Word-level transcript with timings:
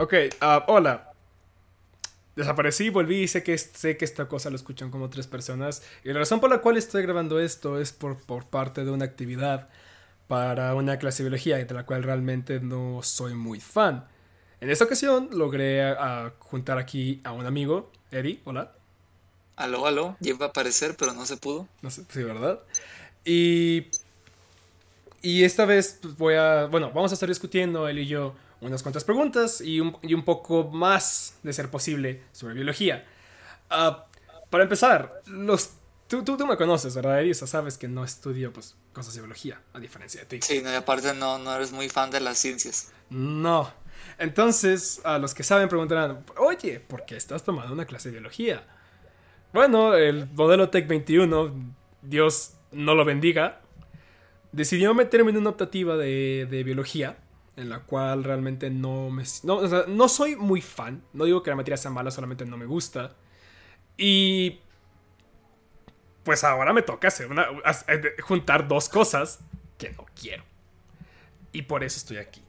Ok, 0.00 0.14
ah, 0.40 0.64
hola. 0.68 1.12
Desaparecí, 2.36 2.88
volví 2.88 3.22
y 3.22 3.26
sé 3.26 3.42
que, 3.42 3.58
sé 3.58 3.96
que 3.96 4.04
esta 4.04 4.28
cosa 4.28 4.48
lo 4.48 4.54
escuchan 4.54 4.92
como 4.92 5.10
tres 5.10 5.26
personas. 5.26 5.82
Y 6.04 6.12
la 6.12 6.20
razón 6.20 6.38
por 6.38 6.50
la 6.50 6.58
cual 6.58 6.76
estoy 6.76 7.02
grabando 7.02 7.40
esto 7.40 7.80
es 7.80 7.90
por, 7.90 8.16
por 8.16 8.46
parte 8.46 8.84
de 8.84 8.92
una 8.92 9.04
actividad 9.04 9.68
para 10.28 10.72
una 10.76 11.00
clase 11.00 11.24
de 11.24 11.30
biología 11.30 11.56
de 11.56 11.74
la 11.74 11.84
cual 11.84 12.04
realmente 12.04 12.60
no 12.60 13.00
soy 13.02 13.34
muy 13.34 13.58
fan. 13.58 14.06
En 14.60 14.70
esta 14.70 14.84
ocasión 14.84 15.30
logré 15.32 15.96
juntar 16.38 16.78
aquí 16.78 17.20
a 17.24 17.32
un 17.32 17.44
amigo, 17.44 17.90
Eddie, 18.12 18.40
hola. 18.44 18.74
Aló, 19.56 19.84
aló, 19.84 20.16
lleva 20.20 20.46
a 20.46 20.48
aparecer, 20.50 20.94
pero 20.96 21.12
no 21.12 21.26
se 21.26 21.38
pudo. 21.38 21.66
No 21.82 21.90
sé, 21.90 22.04
sí, 22.08 22.22
¿verdad? 22.22 22.60
Y, 23.24 23.86
y 25.22 25.42
esta 25.42 25.64
vez 25.64 25.98
pues, 26.00 26.16
voy 26.16 26.34
a, 26.34 26.66
bueno, 26.66 26.92
vamos 26.94 27.10
a 27.10 27.14
estar 27.14 27.28
discutiendo 27.28 27.88
él 27.88 27.98
y 27.98 28.06
yo 28.06 28.36
unas 28.60 28.82
cuantas 28.82 29.04
preguntas 29.04 29.60
y 29.60 29.80
un, 29.80 29.96
y 30.02 30.14
un 30.14 30.24
poco 30.24 30.64
más, 30.64 31.38
de 31.42 31.52
ser 31.52 31.70
posible, 31.70 32.22
sobre 32.32 32.54
biología. 32.54 33.06
Ah, 33.70 34.06
para 34.50 34.64
empezar, 34.64 35.22
los, 35.26 35.72
tú, 36.08 36.24
tú, 36.24 36.36
tú, 36.36 36.46
me 36.46 36.56
conoces, 36.56 36.94
¿verdad, 36.94 37.20
Eddie? 37.20 37.34
sabes 37.34 37.78
que 37.78 37.88
no 37.88 38.04
estudio 38.04 38.52
pues, 38.52 38.76
cosas 38.92 39.14
de 39.14 39.20
biología, 39.20 39.60
a 39.72 39.78
diferencia 39.78 40.20
de 40.22 40.26
ti. 40.26 40.38
Sí, 40.42 40.62
no, 40.62 40.70
y 40.72 40.74
aparte 40.74 41.14
no, 41.14 41.38
no 41.38 41.54
eres 41.54 41.72
muy 41.72 41.88
fan 41.88 42.10
de 42.10 42.20
las 42.20 42.38
ciencias. 42.38 42.92
No. 43.10 43.72
Entonces, 44.18 45.00
a 45.04 45.18
los 45.18 45.34
que 45.34 45.42
saben 45.42 45.68
preguntarán, 45.68 46.24
oye, 46.36 46.80
¿por 46.80 47.04
qué 47.04 47.16
estás 47.16 47.44
tomando 47.44 47.72
una 47.72 47.84
clase 47.84 48.08
de 48.08 48.14
biología? 48.14 48.64
Bueno, 49.52 49.94
el 49.94 50.28
modelo 50.30 50.70
Tech 50.70 50.86
21, 50.86 51.74
Dios 52.02 52.54
no 52.72 52.94
lo 52.94 53.04
bendiga, 53.04 53.60
decidió 54.52 54.94
meterme 54.94 55.30
en 55.30 55.38
una 55.38 55.50
optativa 55.50 55.96
de, 55.96 56.46
de 56.50 56.64
biología, 56.64 57.16
en 57.58 57.68
la 57.68 57.80
cual 57.80 58.22
realmente 58.22 58.70
no 58.70 59.10
me... 59.10 59.24
No, 59.42 59.56
o 59.56 59.68
sea, 59.68 59.84
no 59.88 60.08
soy 60.08 60.36
muy 60.36 60.62
fan, 60.62 61.02
no 61.12 61.24
digo 61.24 61.42
que 61.42 61.50
la 61.50 61.56
materia 61.56 61.76
sea 61.76 61.90
mala, 61.90 62.10
solamente 62.10 62.46
no 62.46 62.56
me 62.56 62.66
gusta. 62.66 63.16
Y... 63.96 64.60
Pues 66.22 66.44
ahora 66.44 66.72
me 66.72 66.82
toca 66.82 67.08
hacer 67.08 67.26
una, 67.30 67.48
juntar 68.22 68.68
dos 68.68 68.88
cosas 68.88 69.40
que 69.76 69.90
no 69.90 70.06
quiero. 70.14 70.44
Y 71.52 71.62
por 71.62 71.82
eso 71.82 71.96
estoy 71.96 72.18
aquí. 72.18 72.42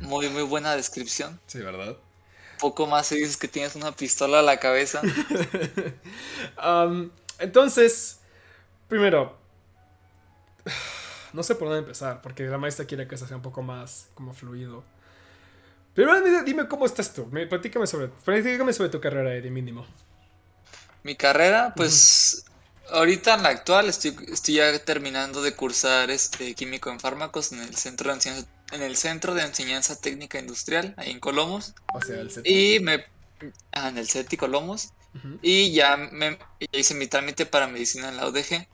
Muy, 0.00 0.28
muy 0.28 0.42
buena 0.42 0.76
descripción. 0.76 1.40
Sí, 1.46 1.58
¿verdad? 1.58 1.96
Poco 2.60 2.86
más 2.86 3.06
si 3.06 3.16
dices 3.16 3.36
que 3.36 3.48
tienes 3.48 3.74
una 3.74 3.92
pistola 3.92 4.40
a 4.40 4.42
la 4.42 4.58
cabeza. 4.58 5.00
um, 6.64 7.10
entonces, 7.38 8.20
primero, 8.88 9.38
no 11.32 11.42
sé 11.42 11.54
por 11.54 11.68
dónde 11.68 11.80
empezar, 11.80 12.20
porque 12.22 12.44
la 12.44 12.58
maestra 12.58 12.86
quiere 12.86 13.06
que 13.06 13.14
eso 13.14 13.26
sea 13.26 13.36
un 13.36 13.42
poco 13.42 13.62
más 13.62 14.08
como 14.14 14.32
fluido. 14.32 14.84
Primero 15.94 16.42
dime 16.44 16.68
cómo 16.68 16.86
estás 16.86 17.12
tú, 17.12 17.28
platícame 17.28 17.86
sobre, 17.86 18.08
platícame 18.08 18.72
sobre 18.72 18.88
tu 18.88 19.00
carrera, 19.00 19.30
de 19.30 19.50
mínimo. 19.50 19.86
Mi 21.02 21.16
carrera, 21.16 21.72
pues 21.76 22.44
ahorita 22.90 23.34
en 23.34 23.42
la 23.42 23.48
actual 23.50 23.88
estoy, 23.88 24.16
estoy 24.30 24.54
ya 24.54 24.78
terminando 24.84 25.42
de 25.42 25.54
cursar 25.54 26.10
este 26.10 26.54
químico 26.54 26.90
en 26.90 27.00
fármacos 27.00 27.52
en 27.52 27.60
el 27.60 27.74
centro 27.76 28.10
de 28.10 28.14
enseñanza, 28.16 28.48
en 28.72 28.82
el 28.82 28.96
centro 28.96 29.34
de 29.34 29.42
enseñanza 29.42 30.00
técnica 30.00 30.38
industrial, 30.38 30.94
ahí 30.96 31.10
en 31.10 31.20
Colomos. 31.20 31.74
O 31.94 32.00
sea, 32.00 32.20
el 32.20 32.30
CETI. 32.30 32.74
Y 32.76 32.80
me 32.80 33.04
ah, 33.72 33.88
en 33.88 33.98
el 33.98 34.08
CETI 34.08 34.36
Colomos. 34.36 34.92
Y 35.42 35.72
ya 35.72 35.96
me 35.96 36.38
hice 36.70 36.94
mi 36.94 37.08
trámite 37.08 37.44
para 37.44 37.66
medicina 37.66 38.08
en 38.08 38.18
la 38.18 38.28
UDG. 38.28 38.68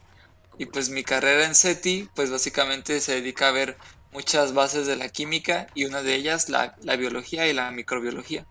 Y 0.57 0.65
pues 0.67 0.89
mi 0.89 1.03
carrera 1.03 1.45
en 1.45 1.55
CETI, 1.55 2.09
pues 2.15 2.31
básicamente 2.31 3.01
se 3.01 3.15
dedica 3.15 3.49
a 3.49 3.51
ver 3.51 3.77
muchas 4.15 4.53
bases 4.53 4.87
de 4.87 4.95
la 4.95 5.09
química 5.09 5.67
y 5.75 5.85
una 5.85 6.01
de 6.01 6.15
ellas 6.15 6.49
la, 6.49 6.75
la 6.81 6.95
biología 6.95 7.47
y 7.47 7.53
la 7.53 7.69
microbiología. 7.71 8.45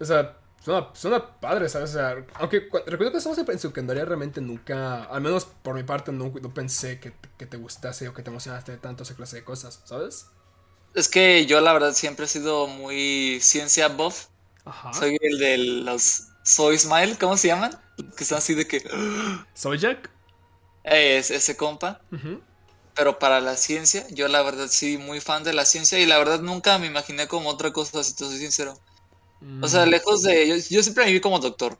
O 0.00 0.04
sea, 0.04 0.38
suena, 0.64 0.88
suena, 0.94 1.40
padre, 1.40 1.68
¿sabes? 1.68 1.90
O 1.90 1.92
sea, 1.94 2.24
aunque 2.34 2.68
recuerdo 2.86 3.12
que 3.12 3.18
estamos 3.18 3.38
en 3.38 3.58
secundaria, 3.58 4.04
realmente 4.04 4.40
nunca, 4.40 5.04
al 5.04 5.20
menos 5.20 5.44
por 5.44 5.74
mi 5.74 5.82
parte, 5.82 6.12
no, 6.12 6.32
no 6.40 6.54
pensé 6.54 7.00
que, 7.00 7.12
que, 7.36 7.46
te 7.46 7.56
gustase 7.56 8.08
o 8.08 8.14
que 8.14 8.22
te 8.22 8.30
emocionaste 8.30 8.76
tanto 8.76 9.02
esa 9.02 9.16
clase 9.16 9.36
de 9.36 9.44
cosas, 9.44 9.82
¿sabes? 9.84 10.26
Es 10.94 11.08
que 11.08 11.46
yo 11.46 11.60
la 11.60 11.72
verdad 11.72 11.92
siempre 11.92 12.26
he 12.26 12.28
sido 12.28 12.68
muy 12.68 13.40
ciencia 13.40 13.88
buff. 13.88 14.26
Ajá. 14.64 14.92
Soy 14.92 15.18
el 15.20 15.38
de 15.38 15.58
los 15.58 16.28
Soy 16.44 16.78
Smile, 16.78 17.16
¿cómo 17.18 17.36
se 17.36 17.48
llaman? 17.48 17.72
Que 18.16 18.22
están 18.22 18.38
así 18.38 18.54
de 18.54 18.68
que... 18.68 18.88
¿Soy 19.54 19.78
Jack? 19.78 20.10
Es 20.90 21.30
ese 21.30 21.56
compa. 21.56 22.00
Pero 22.94 23.18
para 23.18 23.40
la 23.40 23.56
ciencia, 23.56 24.04
yo 24.10 24.26
la 24.26 24.42
verdad 24.42 24.66
sí, 24.68 24.98
muy 24.98 25.20
fan 25.20 25.44
de 25.44 25.52
la 25.52 25.64
ciencia 25.64 26.00
y 26.00 26.06
la 26.06 26.18
verdad 26.18 26.40
nunca 26.40 26.78
me 26.78 26.88
imaginé 26.88 27.28
como 27.28 27.48
otra 27.48 27.72
cosa, 27.72 28.02
si 28.02 28.14
te 28.14 28.24
soy 28.24 28.38
sincero. 28.38 28.76
O 29.62 29.68
sea, 29.68 29.86
mm. 29.86 29.90
lejos 29.90 30.22
de... 30.22 30.48
Yo, 30.48 30.56
yo, 30.56 30.82
siempre 30.82 31.04
me 31.04 31.12
vi 31.12 31.20
como 31.20 31.38
doctor, 31.38 31.78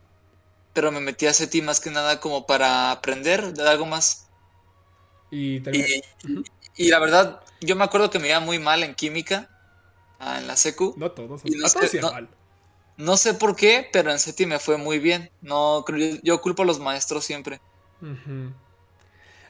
pero 0.73 0.93
me 0.93 1.01
metí 1.01 1.27
a 1.27 1.35
CETI 1.35 1.63
más 1.63 1.81
que 1.81 1.91
nada 1.91 2.21
como 2.21 2.47
para 2.47 2.93
aprender 2.93 3.53
de 3.53 3.69
algo 3.69 3.85
más. 3.85 4.29
Y, 5.31 5.61
y, 6.77 6.89
la 6.89 6.99
verdad, 7.01 7.43
yo 7.61 7.77
me 7.77 7.85
acuerdo 7.85 8.11
que 8.11 8.19
me 8.19 8.29
iba 8.29 8.41
muy 8.41 8.59
mal 8.59 8.83
en 8.83 8.95
química, 8.95 9.51
ah, 10.21 10.39
en 10.39 10.47
la 10.47 10.57
secu. 10.57 10.95
No 10.97 11.11
todos, 11.11 11.43
no, 11.45 11.69
sé, 11.69 12.01
mal. 12.01 12.29
no, 12.97 13.17
sé 13.17 13.35
por 13.35 13.57
qué, 13.57 13.89
pero 13.93 14.11
en 14.11 14.19
CETI 14.19 14.47
me 14.47 14.59
fue 14.59 14.77
muy 14.77 15.01
bien. 15.01 15.31
No, 15.43 15.85
yo, 16.23 16.41
culpo 16.41 16.63
a 16.63 16.67
los 16.67 16.79
maestros 16.79 17.25
siempre. 17.25 17.61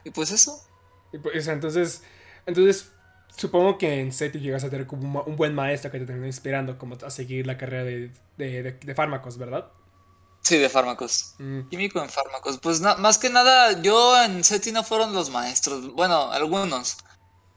Y 0.03 0.11
pues 0.11 0.31
eso. 0.31 0.61
Pues, 1.23 1.47
entonces, 1.47 2.03
entonces, 2.45 2.91
supongo 3.35 3.77
que 3.77 3.99
en 3.99 4.11
SETI 4.11 4.39
llegas 4.39 4.63
a 4.63 4.69
tener 4.69 4.85
como 4.85 5.23
un 5.23 5.35
buen 5.35 5.55
maestro 5.55 5.91
que 5.91 5.99
te 5.99 6.05
termina 6.05 6.27
inspirando 6.27 6.77
como 6.77 6.97
a 7.03 7.09
seguir 7.09 7.47
la 7.47 7.57
carrera 7.57 7.83
de, 7.83 8.11
de, 8.37 8.95
fármacos, 8.95 9.37
¿verdad? 9.37 9.71
Sí, 10.41 10.57
de 10.57 10.69
fármacos. 10.69 11.35
Mm. 11.39 11.61
Químico 11.69 12.01
en 12.01 12.09
fármacos. 12.09 12.59
Pues 12.59 12.81
más 12.81 13.17
que 13.17 13.29
nada, 13.29 13.81
yo 13.81 14.21
en 14.23 14.43
SETI 14.43 14.71
no 14.71 14.83
fueron 14.83 15.13
los 15.13 15.29
maestros. 15.29 15.93
Bueno, 15.93 16.31
algunos. 16.31 16.97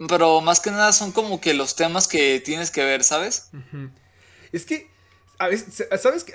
Pero 0.08 0.40
más 0.40 0.60
que 0.60 0.70
nada 0.70 0.92
son 0.92 1.12
como 1.12 1.40
que 1.40 1.54
los 1.54 1.76
temas 1.76 2.08
que 2.08 2.40
tienes 2.40 2.70
que 2.70 2.84
ver, 2.84 3.04
¿sabes? 3.04 3.50
Es 4.50 4.66
que, 4.66 4.90
a 5.38 5.48
veces, 5.48 5.86
¿sabes? 6.00 6.26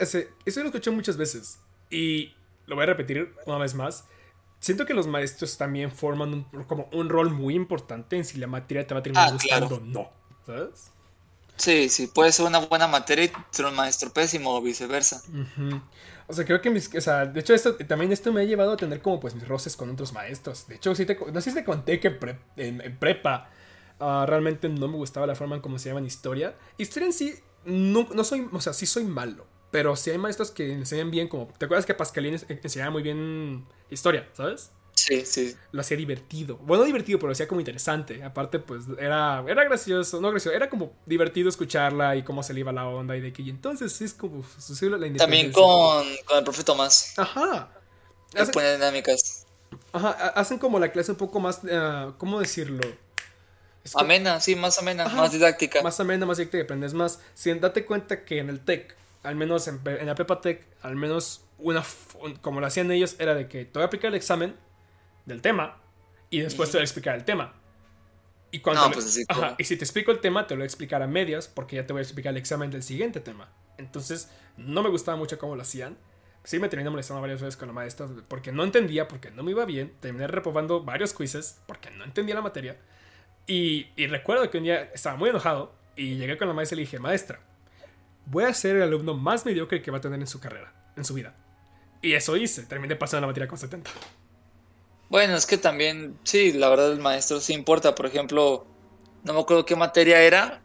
Eso 0.46 0.60
lo 0.62 0.68
escuché 0.68 0.90
muchas 0.92 1.18
veces. 1.18 1.60
Y 1.90 2.34
lo 2.66 2.76
voy 2.76 2.84
a 2.84 2.88
repetir 2.88 3.34
una 3.46 3.58
vez 3.58 3.74
más 3.74 4.06
siento 4.68 4.86
que 4.86 4.94
los 4.94 5.08
maestros 5.08 5.58
también 5.58 5.92
forman 5.92 6.34
un, 6.34 6.64
como 6.66 6.90
un 6.92 7.10
rol 7.10 7.32
muy 7.32 7.56
importante 7.56 8.18
en 8.18 8.26
si 8.26 8.38
la 8.38 8.48
materia 8.48 8.86
te 8.86 8.94
va 8.94 9.00
a 9.00 9.04
terminar 9.04 9.30
ah, 9.30 9.32
gustando 9.32 9.76
o 9.76 9.80
no, 9.80 10.12
¿sabes? 10.46 10.92
Sí, 11.56 11.90
sí, 11.90 12.08
puede 12.08 12.32
ser 12.32 12.46
una 12.46 12.60
buena 12.60 12.88
materia 12.88 13.26
y 13.26 13.32
ser 13.50 13.66
un 13.66 13.76
maestro 13.76 14.12
pésimo 14.12 14.54
o 14.54 14.62
viceversa. 14.62 15.24
O 16.28 16.34
sea, 16.34 16.46
creo 16.46 16.62
que 16.62 16.70
mis, 16.70 16.94
o 16.94 17.02
sea, 17.02 17.26
de 17.26 17.40
hecho 17.40 17.54
esto, 17.54 17.76
también 17.78 18.12
esto 18.12 18.32
me 18.32 18.42
ha 18.42 18.44
llevado 18.44 18.74
a 18.74 18.78
tener 18.78 19.02
como 19.02 19.20
pues 19.20 19.34
mis 19.34 19.48
roces 19.48 19.76
con 19.78 19.90
otros 19.90 20.12
maestros. 20.12 20.68
De 20.68 20.76
hecho, 20.76 20.94
sí 20.94 21.06
te, 21.06 21.18
no 21.18 21.42
sé 21.42 21.52
si 21.52 21.56
te 21.56 21.64
conté 21.64 22.00
que 22.00 22.20
en, 22.58 22.98
prepa 23.00 23.50
ah, 24.02 24.26
realmente 24.28 24.68
no 24.68 24.88
me 24.90 24.98
gustaba 24.98 25.26
la 25.26 25.36
forma 25.36 25.56
en 25.56 25.62
cómo 25.62 25.80
se 25.80 25.90
llama 25.90 26.02
en 26.02 26.08
historia. 26.08 26.56
Historia 26.78 27.08
en 27.08 27.14
sí, 27.14 27.34
no, 27.66 28.08
no 28.14 28.24
soy, 28.26 28.48
o 28.52 28.62
sea, 28.62 28.74
sí 28.74 28.86
soy 28.86 29.06
malo. 29.06 29.48
Pero 29.72 29.96
si 29.96 30.12
hay 30.12 30.18
maestros 30.18 30.52
que 30.52 30.72
enseñan 30.72 31.12
bien, 31.12 31.28
como. 31.28 31.48
¿Te 31.58 31.66
acuerdas 31.66 31.86
que 31.86 31.94
Pascalín 31.94 32.40
enseñaba 32.48 32.92
muy 32.92 33.04
bien 33.04 33.66
historia, 33.90 34.28
¿sabes? 34.34 34.72
Sí, 34.98 35.26
sí. 35.26 35.56
Lo 35.72 35.82
hacía 35.82 35.96
divertido. 35.96 36.58
Bueno, 36.58 36.84
divertido, 36.84 37.20
pero 37.20 37.28
lo 37.28 37.34
hacía 37.34 37.48
como 37.48 37.62
interesante. 37.62 38.24
Aparte, 38.24 38.58
pues 38.58 38.86
era, 39.00 39.44
era 39.48 39.64
gracioso, 39.64 40.20
no 40.20 40.32
gracioso, 40.32 40.56
era 40.56 40.70
como 40.70 40.94
divertido 41.06 41.50
escucharla 41.50 42.16
y 42.16 42.24
cómo 42.24 42.42
se 42.42 42.54
le 42.54 42.62
iba 42.62 42.72
la 42.72 42.88
onda 42.88 43.16
y 43.16 43.22
de 43.22 43.32
que 43.32 43.44
y 43.44 43.50
entonces 43.52 44.02
es 44.02 44.14
como 44.14 44.44
la 44.82 45.18
También 45.18 45.52
con, 45.52 46.04
con 46.26 46.38
el 46.40 46.44
profe 46.44 46.64
Tomás. 46.64 47.14
Ajá. 47.18 47.70
Hacen, 48.36 48.54
dinámicas. 48.54 49.46
Ajá, 49.94 50.10
hacen 50.12 50.58
como 50.58 50.80
la 50.80 50.92
clase 50.92 51.12
un 51.12 51.18
poco 51.18 51.40
más, 51.40 51.62
uh, 51.64 52.14
¿cómo 52.18 52.40
decirlo? 52.40 52.82
amena, 53.96 54.42
sí, 54.42 54.56
más 54.56 54.80
amena, 54.80 55.08
más 55.08 55.32
didáctica. 55.32 55.82
Más 55.82 56.00
amena, 56.00 56.26
más 56.26 56.38
didáctica, 56.38 56.64
aprendes 56.64 56.94
más. 56.94 57.20
Si 57.36 57.54
date 57.54 57.86
cuenta 57.86 58.26
que 58.26 58.40
en 58.40 58.50
el 58.50 58.60
TEC 58.60 58.96
al 59.24 59.36
menos 59.36 59.68
en, 59.68 59.82
la 59.84 60.16
Pepa 60.16 60.42
Tech, 60.42 60.66
al 60.82 60.96
menos 60.96 61.46
una, 61.58 61.84
como 62.42 62.60
lo 62.60 62.68
hacían 62.68 62.92
ellos, 62.92 63.16
era 63.20 63.36
de 63.36 63.48
que 63.48 63.66
te 63.66 63.72
voy 63.74 63.84
a 63.84 63.86
aplicar 63.88 64.10
el 64.10 64.16
examen 64.16 64.56
del 65.26 65.42
tema 65.42 65.82
y 66.30 66.40
después 66.40 66.70
te 66.70 66.78
voy 66.78 66.82
a 66.82 66.86
explicar 66.86 67.16
el 67.16 67.26
tema. 67.26 67.54
Y, 68.52 68.60
cuando 68.60 68.90
pues 68.92 69.26
y 69.58 69.64
si 69.66 69.78
te 69.78 69.84
explico 69.84 70.12
el 70.12 70.20
tema, 70.20 70.48
te 70.48 70.56
lo 70.56 70.60
voy 70.60 70.64
a 70.64 70.68
explicar 70.68 71.02
a 71.02 71.08
medias 71.08 71.48
porque 71.48 71.76
ya 71.76 71.86
te 71.86 71.94
voy 71.94 72.00
a 72.00 72.04
explicar 72.04 72.32
el 72.32 72.38
examen 72.38 72.72
del 72.72 72.82
siguiente 72.84 73.20
tema. 73.20 73.50
Entonces, 73.78 74.32
no 74.56 74.82
me 74.82 74.90
gustaba 74.90 75.18
mucho 75.18 75.38
cómo 75.38 75.56
lo 75.56 75.62
hacían. 75.62 75.98
Sí 76.44 76.60
me 76.60 76.70
terminé 76.70 76.90
molestando 76.90 77.20
varias 77.20 77.42
veces 77.42 77.58
con 77.58 77.68
la 77.68 77.74
maestra 77.74 78.08
porque 78.30 78.54
no 78.54 78.64
entendía, 78.64 79.08
porque 79.10 79.32
no 79.32 79.44
me 79.44 79.52
iba 79.52 79.66
bien. 79.66 79.94
Terminé 80.00 80.28
reprobando 80.28 80.82
varios 80.82 81.14
quizzes 81.14 81.60
porque 81.68 81.92
no 81.92 82.06
entendía 82.06 82.36
la 82.36 82.42
materia. 82.42 82.78
Y, 83.48 83.88
y 83.98 84.08
recuerdo 84.08 84.50
que 84.50 84.58
un 84.58 84.64
día 84.64 84.84
estaba 84.94 85.18
muy 85.18 85.30
enojado 85.30 85.74
y 85.98 86.16
llegué 86.16 86.38
con 86.38 86.48
la 86.48 86.54
maestra 86.54 86.76
y 86.76 86.78
le 86.78 86.82
dije, 86.84 87.00
maestra, 87.00 87.42
voy 88.30 88.44
a 88.46 88.54
ser 88.54 88.76
el 88.78 88.84
alumno 88.84 89.14
más 89.14 89.46
mediocre 89.46 89.82
que 89.82 89.92
va 89.92 89.98
a 90.00 90.02
tener 90.02 90.20
en 90.20 90.28
su 90.28 90.40
carrera, 90.40 90.74
en 90.96 91.06
su 91.06 91.14
vida. 91.14 91.36
Y 92.02 92.14
eso 92.14 92.38
hice, 92.38 92.64
terminé 92.64 92.96
pasando 92.96 93.22
la 93.22 93.28
materia 93.28 93.48
con 93.48 93.58
70. 93.58 93.90
Bueno, 95.10 95.36
es 95.36 95.46
que 95.46 95.58
también, 95.58 96.20
sí, 96.24 96.54
la 96.54 96.70
verdad 96.70 96.92
el 96.92 97.00
maestro 97.00 97.40
sí 97.40 97.54
importa. 97.54 97.96
Por 97.96 98.06
ejemplo, 98.06 98.68
no 99.24 99.34
me 99.34 99.40
acuerdo 99.40 99.66
qué 99.66 99.76
materia 99.76 100.22
era, 100.22 100.62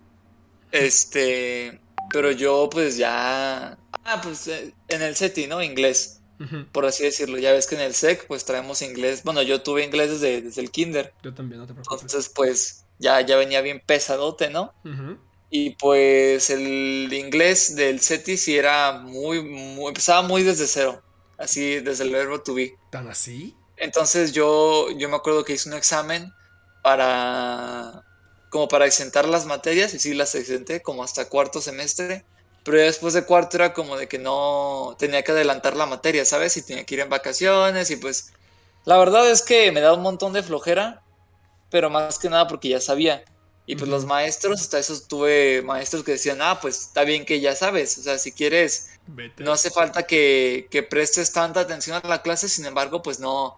Este, 0.73 1.81
pero 2.13 2.31
yo 2.33 2.69
pues 2.71 2.97
ya, 2.97 3.79
ah, 4.05 4.21
pues 4.23 4.49
eh, 4.49 4.75
en 4.89 5.03
el 5.03 5.17
SETI, 5.17 5.47
¿no? 5.47 5.63
Inglés, 5.63 6.23
por 6.73 6.87
así 6.87 7.05
decirlo. 7.05 7.39
Ya 7.39 7.53
ves 7.53 7.67
que 7.67 7.77
en 7.77 7.83
el 7.83 7.95
SEC 7.95 8.27
pues 8.27 8.45
traemos 8.45 8.83
inglés. 8.83 9.23
Bueno, 9.25 9.43
yo 9.43 9.63
tuve 9.63 9.85
inglés 9.85 10.11
desde, 10.11 10.43
desde 10.43 10.61
el 10.63 10.71
kinder. 10.71 11.15
Yo 11.23 11.35
también, 11.35 11.61
no 11.61 11.67
te 11.67 11.75
preocupes. 11.75 12.03
Entonces 12.03 12.33
pues 12.35 12.87
ya, 12.99 13.21
ya 13.23 13.37
venía 13.37 13.61
bien 13.63 13.83
pesadote, 13.85 14.51
¿no? 14.51 14.75
Y 15.55 15.77
pues 15.77 16.49
el 16.49 17.13
inglés 17.13 17.77
del 17.77 18.01
SETI 18.01 18.39
sí 18.39 18.57
era 18.57 18.93
muy, 18.93 19.43
muy, 19.43 19.89
empezaba 19.89 20.23
muy 20.23 20.43
desde 20.43 20.67
cero, 20.67 21.03
así 21.37 21.79
desde 21.81 22.05
el 22.05 22.11
verbo 22.11 22.41
to 22.41 22.55
be. 22.55 22.75
¿Tan 22.91 23.07
así? 23.09 23.55
Entonces 23.77 24.33
yo, 24.33 24.89
yo 24.97 25.11
me 25.11 25.17
acuerdo 25.17 25.45
que 25.45 25.53
hice 25.53 25.69
un 25.69 25.75
examen 25.75 26.33
para, 26.83 28.03
como 28.49 28.67
para 28.67 28.87
exentar 28.87 29.29
las 29.29 29.45
materias 29.45 29.93
y 29.93 29.99
sí 29.99 30.15
las 30.15 30.35
exenté 30.35 30.81
como 30.81 31.05
hasta 31.05 31.29
cuarto 31.29 31.61
semestre, 31.61 32.25
pero 32.65 32.79
ya 32.79 32.85
después 32.85 33.13
de 33.13 33.27
cuarto 33.27 33.59
era 33.59 33.75
como 33.75 33.99
de 33.99 34.09
que 34.09 34.19
no 34.19 34.97
tenía 34.99 35.23
que 35.23 35.33
adelantar 35.33 35.77
la 35.77 35.85
materia, 35.85 36.25
¿sabes? 36.25 36.57
Y 36.57 36.63
tenía 36.63 36.87
que 36.87 36.95
ir 36.95 37.01
en 37.01 37.11
vacaciones 37.11 37.91
y 37.91 37.97
pues 37.97 38.33
la 38.87 38.97
verdad 38.97 39.31
es 39.31 39.43
que 39.43 39.71
me 39.71 39.83
da 39.83 39.93
un 39.93 40.01
montón 40.01 40.33
de 40.33 40.43
flojera, 40.43 41.03
pero 41.71 41.91
más 41.91 42.19
que 42.19 42.31
nada 42.31 42.49
porque 42.49 42.71
ya 42.71 42.81
sabía. 42.81 43.23
Y 43.65 43.77
pues 43.77 43.89
los 43.89 44.05
maestros, 44.05 44.61
hasta 44.61 44.79
eso 44.79 45.01
tuve 45.09 45.63
maestros 45.63 46.03
que 46.03 46.13
decían, 46.13 46.43
ah, 46.43 46.59
pues 46.61 46.81
está 46.81 47.05
bien 47.05 47.25
que 47.25 47.41
ya 47.41 47.55
sabes, 47.55 47.97
o 47.99 48.03
sea, 48.03 48.19
si 48.19 48.33
quieres, 48.33 48.91
no 49.39 49.53
hace 49.53 49.71
falta 49.71 50.05
que, 50.05 50.87
prestes 50.91 51.33
tanta 51.33 51.61
atención 51.61 52.01
a 52.03 52.09
la 52.09 52.23
clase, 52.23 52.49
sin 52.49 52.67
embargo, 52.67 53.03
pues 53.03 53.21
no, 53.21 53.57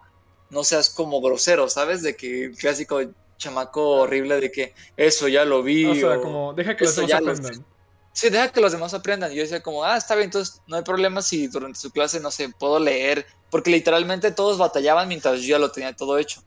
no 0.51 0.63
seas 0.63 0.89
como 0.89 1.21
grosero, 1.21 1.69
¿sabes? 1.69 2.03
De 2.03 2.15
que 2.15 2.45
el 2.45 2.57
clásico 2.57 3.01
chamaco 3.37 4.01
horrible 4.01 4.39
de 4.39 4.51
que 4.51 4.73
eso 4.95 5.27
ya 5.27 5.43
lo 5.43 5.63
vi. 5.63 5.85
O 5.85 5.95
sea, 5.95 6.19
como 6.19 6.53
deja 6.53 6.75
que 6.75 6.85
los 6.85 6.95
demás 6.95 7.13
aprendan. 7.13 7.65
Sí, 8.13 8.29
deja 8.29 8.49
que 8.49 8.61
los 8.61 8.71
demás 8.71 8.93
aprendan. 8.93 9.31
Y 9.31 9.35
yo 9.35 9.41
decía 9.41 9.61
como, 9.61 9.83
ah, 9.83 9.97
está 9.97 10.15
bien, 10.15 10.25
entonces 10.25 10.61
no 10.67 10.77
hay 10.77 10.83
problema 10.83 11.21
si 11.21 11.47
durante 11.47 11.79
su 11.79 11.91
clase, 11.91 12.19
no 12.19 12.31
sé, 12.31 12.49
puedo 12.49 12.79
leer. 12.79 13.25
Porque 13.49 13.71
literalmente 13.71 14.31
todos 14.31 14.57
batallaban 14.57 15.07
mientras 15.07 15.41
yo 15.41 15.47
ya 15.47 15.59
lo 15.59 15.71
tenía 15.71 15.93
todo 15.95 16.17
hecho. 16.17 16.43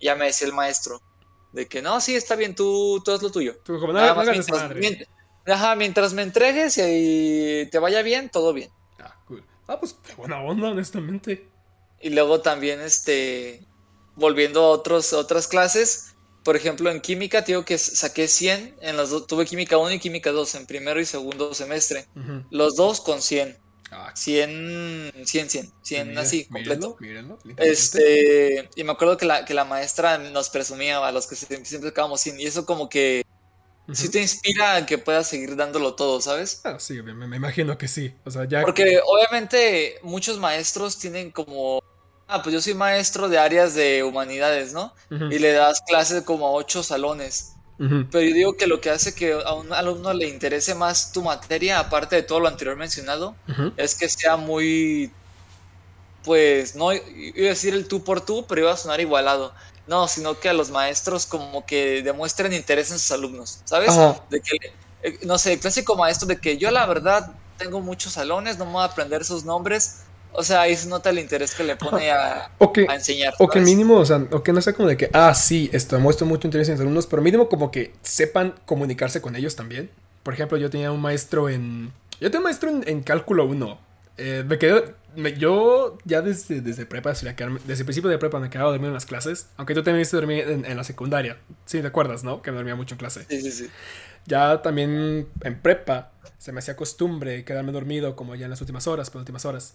Ya 0.00 0.14
me 0.14 0.26
decía 0.26 0.46
el 0.46 0.54
maestro, 0.54 1.00
de 1.52 1.66
que 1.66 1.82
no, 1.82 2.00
sí, 2.00 2.14
está 2.14 2.36
bien, 2.36 2.54
tú, 2.54 3.02
todo 3.04 3.16
es 3.16 3.22
lo 3.22 3.30
tuyo. 3.30 3.56
Tú, 3.64 3.78
como, 3.78 3.92
no, 3.92 4.00
mientras, 4.24 5.76
mientras, 5.76 6.12
me 6.14 6.22
entregues 6.22 6.78
y 6.78 7.66
te 7.70 7.78
vaya 7.78 8.02
bien, 8.02 8.30
todo 8.30 8.52
bien. 8.52 8.70
Ah, 8.98 9.16
cool. 9.26 9.44
Ah, 9.68 9.78
pues 9.78 9.96
qué 10.06 10.14
buena 10.14 10.42
onda, 10.42 10.70
honestamente. 10.70 11.48
Y 12.00 12.10
luego 12.10 12.40
también, 12.40 12.80
este, 12.80 13.66
volviendo 14.16 14.62
a 14.62 14.68
otros, 14.68 15.12
otras 15.12 15.46
clases, 15.46 16.14
por 16.42 16.56
ejemplo, 16.56 16.90
en 16.90 17.00
química, 17.00 17.42
digo 17.42 17.64
que 17.64 17.78
saqué 17.78 18.26
100, 18.26 18.76
en 18.80 18.96
las 18.96 19.10
tuve 19.26 19.46
química 19.46 19.78
1 19.78 19.92
y 19.92 19.98
química 20.00 20.32
2 20.32 20.54
en 20.56 20.66
primero 20.66 21.00
y 21.00 21.04
segundo 21.04 21.54
semestre. 21.54 22.06
Los 22.50 22.74
dos 22.74 23.00
con 23.00 23.22
100. 23.22 23.56
100, 24.14 25.12
100, 25.24 25.50
100, 25.50 25.72
100 25.82 26.18
así, 26.18 26.44
completo. 26.46 26.96
este, 27.56 28.68
y 28.76 28.84
me 28.84 28.92
acuerdo 28.92 29.16
que 29.16 29.26
la, 29.26 29.44
que 29.44 29.54
la 29.54 29.64
maestra 29.64 30.18
nos 30.18 30.50
presumía 30.50 31.04
a 31.04 31.12
los 31.12 31.26
que 31.26 31.36
siempre 31.36 31.66
sacábamos 31.66 32.20
100 32.20 32.40
y 32.40 32.44
eso 32.44 32.66
como 32.66 32.88
que 32.88 33.24
sí 33.92 34.10
te 34.10 34.20
inspira 34.20 34.76
a 34.76 34.86
que 34.86 34.98
puedas 34.98 35.28
seguir 35.28 35.56
dándolo 35.56 35.94
todo, 35.94 36.20
¿sabes? 36.20 36.60
Ah, 36.64 36.78
sí, 36.78 37.02
me, 37.02 37.14
me, 37.14 37.36
imagino 37.36 37.76
que 37.78 37.88
sí. 37.88 38.14
O 38.24 38.30
sea, 38.30 38.44
ya... 38.44 38.62
Porque 38.62 39.00
obviamente 39.04 39.98
muchos 40.02 40.38
maestros 40.38 40.98
tienen 40.98 41.30
como... 41.30 41.82
Ah, 42.28 42.42
pues 42.42 42.54
yo 42.54 42.60
soy 42.62 42.74
maestro 42.74 43.28
de 43.28 43.38
áreas 43.38 43.74
de 43.74 44.02
humanidades, 44.02 44.72
¿no? 44.72 44.94
Y 45.10 45.38
le 45.38 45.52
das 45.52 45.82
clases 45.86 46.22
como 46.22 46.46
a 46.46 46.52
ocho 46.52 46.82
salones. 46.82 47.52
Pero 48.10 48.20
yo 48.20 48.34
digo 48.34 48.56
que 48.56 48.66
lo 48.66 48.80
que 48.80 48.90
hace 48.90 49.14
que 49.14 49.32
a 49.32 49.54
un 49.54 49.72
alumno 49.72 50.12
le 50.12 50.28
interese 50.28 50.74
más 50.74 51.10
tu 51.10 51.22
materia, 51.22 51.80
aparte 51.80 52.16
de 52.16 52.22
todo 52.22 52.38
lo 52.38 52.48
anterior 52.48 52.76
mencionado, 52.76 53.34
es 53.76 53.94
que 53.96 54.08
sea 54.08 54.36
muy, 54.36 55.10
pues, 56.24 56.76
no 56.76 56.92
iba 56.92 57.46
a 57.46 57.48
decir 57.48 57.74
el 57.74 57.88
tú 57.88 58.04
por 58.04 58.20
tú, 58.20 58.46
pero 58.46 58.60
iba 58.60 58.72
a 58.72 58.76
sonar 58.76 59.00
igualado. 59.00 59.52
No, 59.88 60.06
sino 60.06 60.38
que 60.38 60.48
a 60.48 60.52
los 60.52 60.70
maestros 60.70 61.26
como 61.26 61.66
que 61.66 62.02
demuestren 62.02 62.52
interés 62.52 62.92
en 62.92 63.00
sus 63.00 63.10
alumnos, 63.10 63.60
¿sabes? 63.64 63.92
De 64.30 64.40
que, 64.40 64.56
eh, 65.02 65.18
no 65.22 65.38
sé, 65.38 65.54
el 65.54 65.58
clásico 65.58 65.96
maestro 65.96 66.28
de 66.28 66.38
que 66.38 66.56
yo 66.56 66.70
la 66.70 66.86
verdad 66.86 67.32
tengo 67.58 67.80
muchos 67.80 68.12
salones, 68.12 68.58
no 68.58 68.66
me 68.66 68.72
voy 68.72 68.82
a 68.82 68.86
aprender 68.86 69.24
sus 69.24 69.44
nombres, 69.44 70.02
o 70.32 70.42
sea, 70.42 70.62
ahí 70.62 70.76
se 70.76 70.88
nota 70.88 71.10
el 71.10 71.18
interés 71.18 71.54
que 71.54 71.64
le 71.64 71.76
pone 71.76 72.10
a, 72.10 72.50
enseñar. 72.94 73.34
O 73.38 73.48
que 73.48 73.60
mínimo, 73.60 73.96
o 73.96 74.04
sea, 74.04 74.26
o 74.30 74.42
que 74.42 74.52
no 74.52 74.62
sea 74.62 74.72
como 74.72 74.88
de 74.88 74.96
que, 74.96 75.10
ah, 75.12 75.34
sí, 75.34 75.70
esto 75.72 75.98
muestro 76.00 76.26
mucho 76.26 76.46
interés 76.46 76.68
en 76.68 76.74
los 76.74 76.80
alumnos, 76.80 77.06
pero 77.06 77.22
mínimo 77.22 77.48
como 77.48 77.70
que 77.70 77.92
sepan 78.02 78.54
comunicarse 78.64 79.20
con 79.20 79.36
ellos 79.36 79.56
también. 79.56 79.90
Por 80.22 80.34
ejemplo, 80.34 80.56
yo 80.56 80.70
tenía 80.70 80.92
un 80.92 81.00
maestro 81.00 81.48
en. 81.48 81.92
Yo 82.20 82.30
tenía 82.30 82.38
un 82.38 82.44
maestro 82.44 82.70
en, 82.70 83.02
cálculo 83.02 83.44
1. 83.44 83.78
Eh, 84.18 84.44
me 84.46 84.58
quedé. 84.58 84.94
yo 85.38 85.98
ya 86.04 86.22
desde, 86.22 86.60
desde 86.60 86.86
prepa, 86.86 87.12
desde 87.12 87.30
el 87.30 87.84
principio 87.84 88.08
de 88.08 88.18
prepa 88.18 88.38
me 88.38 88.50
quedaba 88.50 88.70
dormido 88.70 88.88
en 88.88 88.94
las 88.94 89.06
clases. 89.06 89.48
Aunque 89.56 89.74
tú 89.74 89.82
también 89.82 90.00
viste 90.00 90.16
dormir 90.16 90.48
en, 90.48 90.64
en, 90.64 90.76
la 90.76 90.84
secundaria. 90.84 91.38
Sí, 91.64 91.80
te 91.80 91.86
acuerdas, 91.88 92.22
¿no? 92.22 92.40
Que 92.40 92.50
me 92.50 92.56
dormía 92.56 92.76
mucho 92.76 92.94
en 92.94 92.98
clase. 92.98 93.26
Sí, 93.28 93.40
sí, 93.42 93.50
sí. 93.50 93.70
Ya 94.26 94.62
también 94.62 95.28
en 95.42 95.60
prepa 95.60 96.12
se 96.38 96.52
me 96.52 96.60
hacía 96.60 96.76
costumbre 96.76 97.44
quedarme 97.44 97.72
dormido 97.72 98.14
como 98.16 98.34
ya 98.34 98.46
en 98.46 98.50
las 98.50 98.60
últimas 98.60 98.86
horas, 98.86 99.10
por 99.10 99.20
últimas 99.20 99.44
horas. 99.44 99.74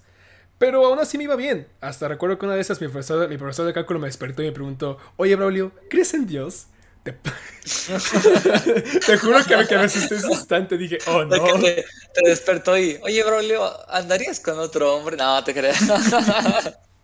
Pero 0.57 0.85
aún 0.85 0.99
así 0.99 1.17
me 1.17 1.25
iba 1.25 1.35
bien. 1.35 1.67
Hasta 1.81 2.07
recuerdo 2.07 2.39
que 2.39 2.45
una 2.45 2.55
de 2.55 2.61
esas 2.61 2.81
mi 2.81 2.87
profesor, 2.87 3.27
mi 3.29 3.37
profesor 3.37 3.65
de 3.65 3.73
cálculo 3.73 3.99
me 3.99 4.07
despertó 4.07 4.41
y 4.41 4.47
me 4.47 4.51
preguntó, 4.51 4.97
oye 5.17 5.35
Braulio, 5.35 5.71
¿crees 5.89 6.13
en 6.13 6.25
Dios? 6.25 6.67
Te, 7.03 7.13
juro 9.17 9.39
que, 9.45 9.67
que 9.67 9.77
me 9.77 9.85
asusté 9.85 10.15
ese 10.15 10.27
instante. 10.27 10.77
Dije, 10.77 10.97
oh 11.07 11.23
no. 11.23 11.37
Te, 11.61 11.85
despertó 12.23 12.77
y, 12.77 12.99
oye 13.01 13.23
Braulio, 13.23 13.89
¿andarías 13.89 14.39
con 14.39 14.59
otro 14.59 14.95
hombre? 14.95 15.15
No, 15.15 15.43
te 15.43 15.53
creas. 15.53 15.79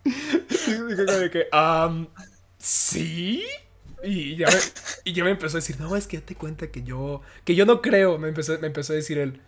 Dije 0.04 1.30
que, 1.30 1.46
um, 1.56 2.06
¿sí? 2.58 3.44
Y 4.02 4.36
ya, 4.36 4.48
me, 4.48 4.58
y 5.04 5.12
ya 5.14 5.24
me 5.24 5.30
empezó 5.30 5.56
a 5.56 5.60
decir, 5.60 5.80
no, 5.80 5.96
es 5.96 6.06
que 6.06 6.18
date 6.18 6.34
cuenta 6.34 6.66
que 6.66 6.82
yo, 6.82 7.22
que 7.44 7.54
yo 7.54 7.64
no 7.64 7.80
creo. 7.80 8.18
Me 8.18 8.28
empezó, 8.28 8.58
me 8.58 8.66
empezó 8.66 8.92
a 8.92 8.96
decir 8.96 9.18
él. 9.18 9.40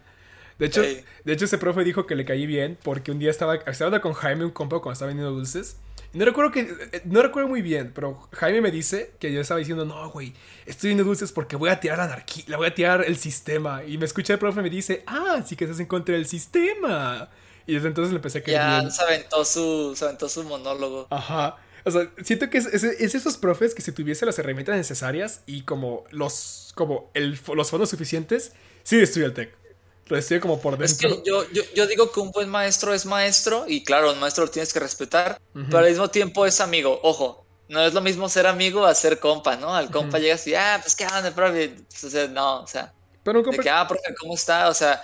De 0.58 0.66
hecho, 0.66 0.82
de 0.82 1.32
hecho, 1.32 1.44
ese 1.44 1.58
profe 1.58 1.84
dijo 1.84 2.06
que 2.06 2.14
le 2.14 2.24
caí 2.24 2.46
bien 2.46 2.78
porque 2.82 3.10
un 3.10 3.18
día 3.18 3.30
estaba, 3.30 3.56
estaba 3.56 4.00
con 4.00 4.14
Jaime, 4.14 4.44
un 4.44 4.50
compa, 4.50 4.78
cuando 4.80 4.92
estaba 4.94 5.08
vendiendo 5.08 5.34
dulces. 5.34 5.76
No 6.12 6.24
recuerdo 6.24 6.50
que, 6.50 6.60
eh, 6.60 7.02
no 7.04 7.20
recuerdo 7.20 7.48
muy 7.48 7.60
bien, 7.60 7.92
pero 7.94 8.26
Jaime 8.32 8.62
me 8.62 8.70
dice 8.70 9.12
que 9.18 9.30
yo 9.32 9.40
estaba 9.40 9.58
diciendo, 9.58 9.84
no, 9.84 10.10
güey, 10.10 10.32
estoy 10.64 10.88
vendiendo 10.88 11.10
dulces 11.10 11.30
porque 11.30 11.56
voy 11.56 11.68
a 11.68 11.78
tirar 11.78 12.00
anarquía, 12.00 12.44
la 12.46 12.56
voy 12.56 12.68
a 12.68 12.74
tirar 12.74 13.04
el 13.06 13.18
sistema. 13.18 13.84
Y 13.84 13.98
me 13.98 14.06
escucha 14.06 14.32
el 14.32 14.38
profe 14.38 14.60
y 14.60 14.62
me 14.62 14.70
dice, 14.70 15.02
ah, 15.06 15.42
sí 15.46 15.56
que 15.56 15.64
estás 15.64 15.78
en 15.78 15.86
contra 15.86 16.14
del 16.14 16.26
sistema. 16.26 17.28
Y 17.66 17.74
desde 17.74 17.88
entonces 17.88 18.12
le 18.12 18.16
empecé 18.16 18.38
a 18.38 18.42
caer 18.42 18.56
ya, 18.56 18.90
Se 18.90 19.02
aventó, 19.02 19.44
su, 19.44 19.94
se 19.94 20.04
aventó 20.06 20.28
su 20.30 20.42
monólogo. 20.44 21.06
Ajá. 21.10 21.56
O 21.84 21.90
sea, 21.90 22.10
siento 22.24 22.48
que 22.48 22.58
es, 22.58 22.66
es, 22.66 23.14
esos 23.14 23.36
profes 23.36 23.74
que 23.74 23.82
si 23.82 23.92
tuviese 23.92 24.24
las 24.24 24.38
herramientas 24.38 24.76
necesarias 24.76 25.42
y 25.44 25.62
como 25.62 26.04
los, 26.10 26.72
como 26.74 27.10
el, 27.12 27.38
los 27.54 27.70
fondos 27.70 27.90
suficientes, 27.90 28.52
sí 28.84 28.96
destruye 28.96 29.26
el 29.26 29.34
tech 29.34 29.65
recibe 30.06 30.40
como 30.40 30.60
por 30.60 30.78
dentro. 30.78 30.86
Es 30.86 31.16
que 31.16 31.22
yo, 31.24 31.44
yo, 31.52 31.62
yo, 31.74 31.86
digo 31.86 32.10
que 32.10 32.20
un 32.20 32.30
buen 32.30 32.48
maestro 32.48 32.94
es 32.94 33.06
maestro 33.06 33.64
y 33.68 33.84
claro, 33.84 34.12
un 34.12 34.20
maestro 34.20 34.44
lo 34.44 34.50
tienes 34.50 34.72
que 34.72 34.80
respetar, 34.80 35.40
pero 35.52 35.78
al 35.78 35.88
mismo 35.88 36.08
tiempo 36.08 36.46
es 36.46 36.60
amigo. 36.60 37.00
Ojo, 37.02 37.46
no 37.68 37.80
es 37.82 37.92
lo 37.92 38.00
mismo 38.00 38.28
ser 38.28 38.46
amigo 38.46 38.86
a 38.86 38.94
ser 38.94 39.18
compa, 39.18 39.56
¿no? 39.56 39.74
Al 39.74 39.90
compa 39.90 40.18
llegas 40.18 40.46
y, 40.46 40.54
ah, 40.54 40.78
pues 40.80 40.94
qué 40.94 41.06
onda, 41.06 41.32
profe. 41.32 41.76
O 42.04 42.10
sea, 42.10 42.28
no, 42.28 42.62
o 42.62 42.66
sea. 42.66 42.92
Pero 43.22 43.42
De 43.42 43.58
que, 43.58 43.70
ah, 43.70 43.86
profe, 43.88 44.14
¿cómo 44.18 44.34
está? 44.34 44.68
O 44.68 44.74
sea, 44.74 45.02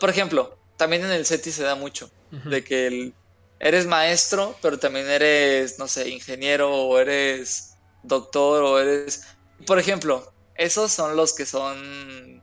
por 0.00 0.08
ejemplo, 0.08 0.56
también 0.76 1.04
en 1.04 1.10
el 1.10 1.26
SETI 1.26 1.52
se 1.52 1.62
da 1.62 1.74
mucho, 1.74 2.10
de 2.30 2.64
que 2.64 2.86
el, 2.86 3.14
eres 3.60 3.86
maestro, 3.86 4.56
pero 4.62 4.78
también 4.78 5.08
eres, 5.08 5.78
no 5.78 5.88
sé, 5.88 6.08
ingeniero 6.08 6.70
o 6.70 6.98
eres 6.98 7.76
doctor 8.02 8.62
o 8.62 8.78
eres... 8.78 9.24
Por 9.66 9.78
ejemplo, 9.78 10.32
esos 10.54 10.92
son 10.92 11.16
los 11.16 11.32
que 11.32 11.46
son, 11.46 12.42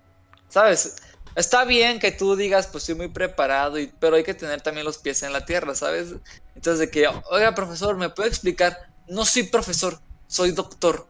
¿sabes? 0.50 0.96
Está 1.36 1.64
bien 1.66 2.00
que 2.00 2.12
tú 2.12 2.36
digas, 2.36 2.68
pues 2.68 2.84
estoy 2.84 2.96
muy 2.96 3.08
preparado, 3.08 3.80
y, 3.80 3.92
pero 4.00 4.16
hay 4.16 4.24
que 4.24 4.34
tener 4.34 4.62
también 4.62 4.86
los 4.86 4.98
pies 4.98 5.24
en 5.24 5.34
la 5.34 5.46
tierra, 5.46 5.76
¿sabes? 5.76 6.16
Entonces, 6.56 6.80
de 6.80 6.90
que, 6.90 7.08
oiga, 7.30 7.56
profesor, 7.56 7.96
¿me 7.98 8.10
puede 8.10 8.30
explicar? 8.30 8.90
No 9.08 9.26
soy 9.26 9.44
profesor, 9.44 10.00
soy 10.28 10.52
doctor. 10.52 11.08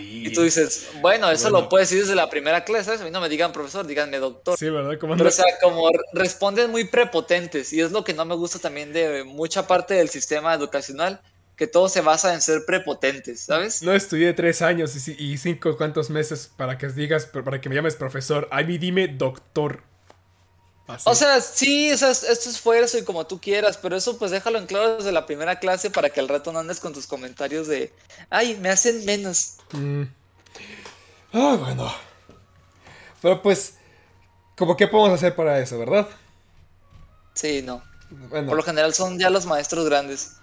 Y 0.00 0.32
tú 0.32 0.42
dices, 0.42 0.88
bueno, 1.00 1.30
eso 1.30 1.48
lo 1.48 1.68
puedes 1.68 1.88
decir 1.88 2.02
desde 2.02 2.16
la 2.16 2.28
primera 2.28 2.64
clase, 2.64 2.86
¿sabes? 2.86 3.00
A 3.02 3.04
mí 3.04 3.10
no 3.10 3.20
me 3.20 3.28
digan 3.28 3.52
profesor, 3.52 3.86
díganme 3.86 4.18
doctor. 4.18 4.58
Sí, 4.58 4.68
¿verdad? 4.68 4.98
Pero, 4.98 5.28
o 5.28 5.30
sea, 5.30 5.44
como 5.62 5.88
responden 6.12 6.72
muy 6.72 6.84
prepotentes, 6.84 7.72
y 7.72 7.80
es 7.80 7.92
lo 7.92 8.02
que 8.02 8.12
no 8.12 8.24
me 8.24 8.34
gusta 8.34 8.58
también 8.58 8.92
de 8.92 9.22
mucha 9.22 9.68
parte 9.68 9.94
del 9.94 10.08
sistema 10.08 10.54
educacional, 10.54 11.20
que 11.56 11.66
todo 11.66 11.88
se 11.88 12.02
basa 12.02 12.34
en 12.34 12.42
ser 12.42 12.64
prepotentes, 12.66 13.40
¿sabes? 13.40 13.82
No 13.82 13.92
estudié 13.92 14.32
tres 14.34 14.60
años 14.60 14.94
y, 15.08 15.38
cinco 15.38 15.76
cuantos 15.76 16.10
meses 16.10 16.50
para 16.54 16.76
que 16.76 16.88
digas, 16.88 17.26
para 17.26 17.60
que 17.60 17.68
me 17.68 17.74
llames 17.74 17.96
profesor. 17.96 18.46
A 18.50 18.62
mí 18.62 18.76
dime 18.76 19.08
doctor. 19.08 19.82
O 21.04 21.14
sea, 21.14 21.40
sí, 21.40 21.88
esto 21.88 22.08
es 22.08 22.46
esfuerzo 22.46 22.98
y 22.98 23.04
como 23.04 23.26
tú 23.26 23.40
quieras, 23.40 23.76
pero 23.76 23.96
eso 23.96 24.18
pues 24.18 24.30
déjalo 24.30 24.58
en 24.58 24.66
claro 24.66 24.98
desde 24.98 25.10
la 25.10 25.26
primera 25.26 25.58
clase 25.58 25.90
para 25.90 26.10
que 26.10 26.20
al 26.20 26.28
rato 26.28 26.52
no 26.52 26.60
andes 26.60 26.78
con 26.78 26.92
tus 26.92 27.08
comentarios 27.08 27.66
de, 27.66 27.92
ay, 28.30 28.56
me 28.60 28.68
hacen 28.68 29.04
menos. 29.04 29.54
Mm. 29.72 30.02
Ah, 31.32 31.56
bueno. 31.58 31.92
Pero 33.20 33.42
pues, 33.42 33.74
como 34.56 34.76
qué 34.76 34.86
podemos 34.86 35.18
hacer 35.18 35.34
para 35.34 35.58
eso, 35.58 35.76
¿verdad? 35.78 36.06
Sí, 37.34 37.62
no. 37.62 37.82
Por 38.30 38.56
lo 38.56 38.62
general 38.62 38.94
son 38.94 39.18
ya 39.18 39.30
los 39.30 39.46
maestros 39.46 39.86
grandes. 39.86 40.36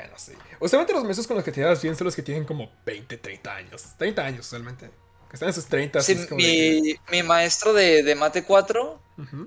Bueno, 0.00 0.14
sí. 0.16 0.32
Usualmente 0.58 0.94
los 0.94 1.04
maestros 1.04 1.26
con 1.26 1.36
los 1.36 1.44
que 1.44 1.52
te 1.52 1.60
llevas 1.60 1.82
bien 1.82 1.94
son 1.94 2.06
los 2.06 2.16
que 2.16 2.22
tienen 2.22 2.44
como 2.44 2.70
20, 2.86 3.18
30 3.18 3.54
años. 3.54 3.84
30 3.98 4.24
años 4.24 4.46
usualmente. 4.46 4.90
Que 5.28 5.36
están 5.36 5.48
en 5.48 5.54
sus 5.54 5.66
30. 5.66 6.00
Sí, 6.00 6.96
mi, 7.10 7.22
maestro 7.22 7.72
de, 7.72 8.14
Mate 8.14 8.44
4 8.44 9.00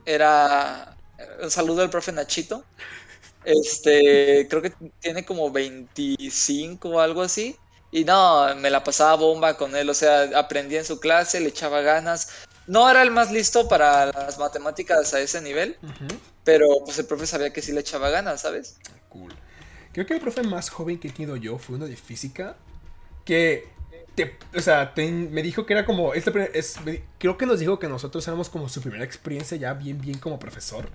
era... 0.05 0.95
Un 1.41 1.49
saludo 1.49 1.81
al 1.81 1.89
profe 1.89 2.11
Nachito. 2.11 2.63
Este, 3.45 4.47
creo 4.49 4.61
que 4.61 4.71
tiene 5.01 5.25
como 5.25 5.51
25 5.51 6.87
o 6.87 6.99
algo 7.01 7.21
así. 7.21 7.57
Y 7.91 8.05
no, 8.05 8.55
me 8.55 8.69
la 8.69 8.85
pasaba 8.85 9.15
bomba 9.15 9.57
con 9.57 9.75
él, 9.75 9.89
o 9.89 9.93
sea, 9.93 10.29
aprendía 10.39 10.79
en 10.79 10.85
su 10.85 11.01
clase, 11.01 11.41
le 11.41 11.49
echaba 11.49 11.81
ganas. 11.81 12.29
No 12.67 12.89
era 12.89 13.01
el 13.01 13.11
más 13.11 13.33
listo 13.33 13.67
para 13.67 14.05
las 14.05 14.39
matemáticas 14.39 15.13
a 15.13 15.19
ese 15.19 15.41
nivel, 15.41 15.77
pero 16.45 16.67
pues 16.85 16.97
el 16.99 17.05
profe 17.05 17.27
sabía 17.27 17.51
que 17.51 17.61
sí 17.61 17.73
le 17.73 17.81
echaba 17.81 18.09
ganas, 18.09 18.39
¿sabes? 18.39 18.77
Creo 19.93 20.05
que 20.05 20.15
el 20.15 20.19
profe 20.19 20.43
más 20.43 20.69
joven 20.69 20.99
que 20.99 21.07
he 21.07 21.11
tenido 21.11 21.35
yo 21.37 21.57
fue 21.57 21.75
uno 21.75 21.85
de 21.85 21.95
física, 21.95 22.57
que, 23.25 23.67
o 24.55 24.59
sea, 24.59 24.91
me 24.97 25.41
dijo 25.43 25.65
que 25.65 25.73
era 25.73 25.85
como, 25.85 26.13
este, 26.13 26.57
es, 26.57 26.77
creo 27.19 27.37
que 27.37 27.45
nos 27.45 27.59
dijo 27.59 27.79
que 27.79 27.87
nosotros 27.87 28.27
éramos 28.27 28.49
como 28.49 28.67
su 28.69 28.81
primera 28.81 29.03
experiencia 29.03 29.55
ya 29.55 29.73
bien, 29.73 30.01
bien 30.01 30.17
como 30.17 30.39
profesor. 30.39 30.89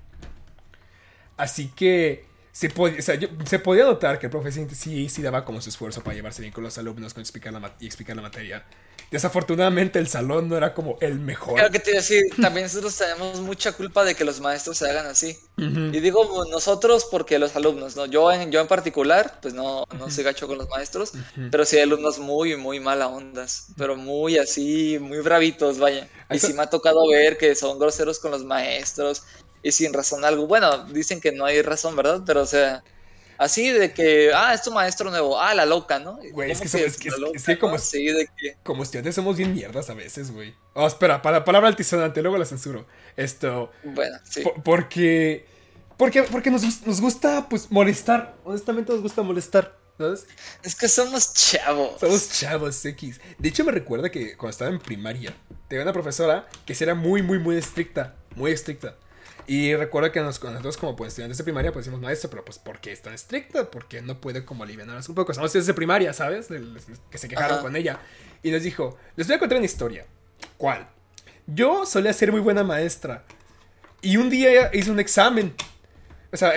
Así 1.37 1.69
que 1.69 2.27
se, 2.53 2.71
podía, 2.71 3.01
se 3.01 3.59
podía 3.59 3.85
notar 3.85 4.19
que 4.19 4.27
el 4.27 4.31
profe 4.31 4.53
sí, 4.53 5.09
sí 5.09 5.23
daba 5.23 5.45
como 5.45 5.61
su 5.61 5.69
esfuerzo 5.69 6.03
para 6.03 6.17
llevarse 6.17 6.43
bien 6.43 6.53
con 6.53 6.65
los 6.65 6.77
alumnos 6.79 7.15
con 7.15 7.21
explicar 7.21 7.53
la, 7.53 7.75
y 7.81 7.87
explicar 7.87 8.17
la 8.17 8.23
materia. 8.23 8.65
Desafortunadamente 9.11 9.99
el 9.99 10.07
salón 10.07 10.49
no 10.51 10.57
era 10.57 10.75
como 10.75 10.99
el 11.01 11.19
mejor. 11.19 11.55
Claro 11.55 11.71
que 11.71 11.79
te 11.79 11.93
decir, 11.93 12.25
también 12.43 12.67
nosotros 12.67 12.95
tenemos 12.95 13.41
mucha 13.41 13.73
culpa 13.73 14.05
de 14.05 14.15
que 14.15 14.23
los 14.23 14.41
maestros 14.41 14.77
se 14.77 14.91
hagan 14.91 15.07
así. 15.07 15.39
Y 15.57 16.01
digo 16.01 16.45
nosotros 16.51 17.07
porque 17.11 17.39
los 17.39 17.57
alumnos, 17.57 17.97
¿no? 17.97 18.05
Yo 18.05 18.31
en, 18.31 18.53
yo 18.53 18.61
en 18.61 18.67
particular, 18.67 19.39
pues 19.41 19.55
no, 19.55 19.85
no 19.99 20.11
soy 20.11 20.25
gacho 20.25 20.47
con 20.47 20.59
los 20.59 20.69
maestros, 20.69 21.13
pero 21.51 21.65
sí 21.65 21.77
hay 21.77 21.83
alumnos 21.83 22.19
muy, 22.19 22.57
muy 22.57 22.81
mala 22.81 23.09
ondas, 23.09 23.69
pero 23.79 23.97
muy 23.97 24.37
así, 24.37 24.99
muy 25.01 25.21
bravitos, 25.21 25.79
vaya. 25.79 26.07
Y 26.31 26.39
sí 26.39 26.53
me 26.53 26.63
ha 26.63 26.67
tocado 26.71 27.09
ver 27.09 27.39
que 27.39 27.55
son 27.55 27.79
groseros 27.79 28.19
con 28.19 28.31
los 28.31 28.45
maestros, 28.45 29.23
y 29.63 29.73
sin 29.73 29.93
razón 29.93 30.25
algo. 30.25 30.47
Bueno, 30.47 30.85
dicen 30.85 31.21
que 31.21 31.33
no 31.33 31.45
hay 31.45 31.63
razón, 31.63 31.97
¿verdad? 31.97 32.23
Pero 32.27 32.43
o 32.43 32.47
sea, 32.47 32.83
así 33.39 33.71
de 33.71 33.93
que, 33.93 34.33
ah, 34.35 34.53
es 34.53 34.63
tu 34.63 34.73
maestro 34.73 35.11
nuevo, 35.11 35.41
ah, 35.41 35.55
la 35.55 35.65
loca, 35.65 35.99
¿no? 35.99 36.19
Güey, 36.33 36.51
es 36.51 36.61
que, 36.61 36.69
somos, 36.69 36.87
es, 36.87 36.97
que, 36.97 37.11
como, 37.59 37.77
de 37.77 38.29
que... 38.37 38.57
como 38.63 38.83
estudiantes 38.83 39.15
somos 39.15 39.37
bien 39.37 39.55
mierdas 39.55 39.89
a 39.89 39.95
veces, 39.95 40.33
güey. 40.33 40.55
Oh, 40.75 40.87
espera, 40.87 41.23
para, 41.23 41.45
palabra 41.45 41.69
altisonante, 41.69 42.21
luego 42.21 42.37
la 42.37 42.45
censuro. 42.45 42.87
Esto. 43.17 43.71
Bueno, 43.85 44.19
sí. 44.25 44.43
porque. 44.65 45.47
Porque, 45.97 46.23
porque 46.23 46.51
nos, 46.51 46.87
nos 46.87 47.01
gusta, 47.01 47.49
pues, 47.49 47.73
molestar. 47.73 48.37
Honestamente 48.45 48.93
nos 48.93 49.03
gusta 49.03 49.23
molestar. 49.23 49.77
¿Sabes? 49.99 50.27
Es 50.63 50.77
que 50.77 50.87
somos 50.87 51.35
chavos. 51.35 51.99
Somos 51.99 52.31
chavos 52.31 52.85
X. 52.85 53.21
De 53.37 53.49
hecho, 53.49 53.65
me 53.65 53.73
recuerda 53.73 54.09
que 54.09 54.37
cuando 54.37 54.51
estaba 54.51 54.71
en 54.71 54.79
primaria, 54.79 55.35
tenía 55.67 55.83
una 55.83 55.93
profesora 55.93 56.49
que 56.65 56.77
era 56.79 56.95
muy, 56.95 57.21
muy, 57.23 57.41
muy 57.41 57.57
estricta. 57.57 58.15
Muy 58.37 58.53
estricta. 58.53 58.95
Y 59.49 59.75
recuerdo 59.75 60.13
que 60.13 60.21
nosotros 60.21 60.77
como 60.77 60.95
pues, 60.95 61.09
estudiantes 61.09 61.39
de 61.39 61.45
primaria 61.45 61.73
pues 61.73 61.87
decimos, 61.87 62.03
maestro, 62.03 62.29
pero 62.29 62.45
pues 62.45 62.59
¿por 62.59 62.81
qué 62.81 62.93
es 62.93 63.01
tan 63.01 63.15
estricta? 63.15 63.71
¿Por 63.71 63.89
qué 63.89 64.03
no 64.03 64.21
puede 64.21 64.45
como 64.45 64.63
aliviarnos 64.63 65.09
un 65.09 65.15
poco? 65.15 65.33
Somos 65.33 65.49
estudiantes 65.49 65.69
de 65.69 65.75
primaria, 65.75 66.13
¿sabes? 66.13 66.49
que 67.11 67.17
se 67.17 67.29
quejaron 67.29 67.63
con 67.63 67.75
ella. 67.75 67.99
Y 68.43 68.51
nos 68.51 68.63
dijo, 68.63 68.99
les 69.17 69.27
voy 69.27 69.37
a 69.37 69.39
contar 69.39 69.57
una 69.57 69.65
historia. 69.65 70.05
¿Cuál? 70.59 70.87
Yo 71.47 71.87
solía 71.87 72.13
ser 72.13 72.31
muy 72.31 72.43
buena 72.43 72.63
maestra. 72.63 73.25
Y 74.03 74.19
un 74.19 74.29
día 74.29 74.71
hice 74.75 74.91
un 74.91 75.01
examen. 75.01 75.55
O 76.31 76.37
sea, 76.37 76.53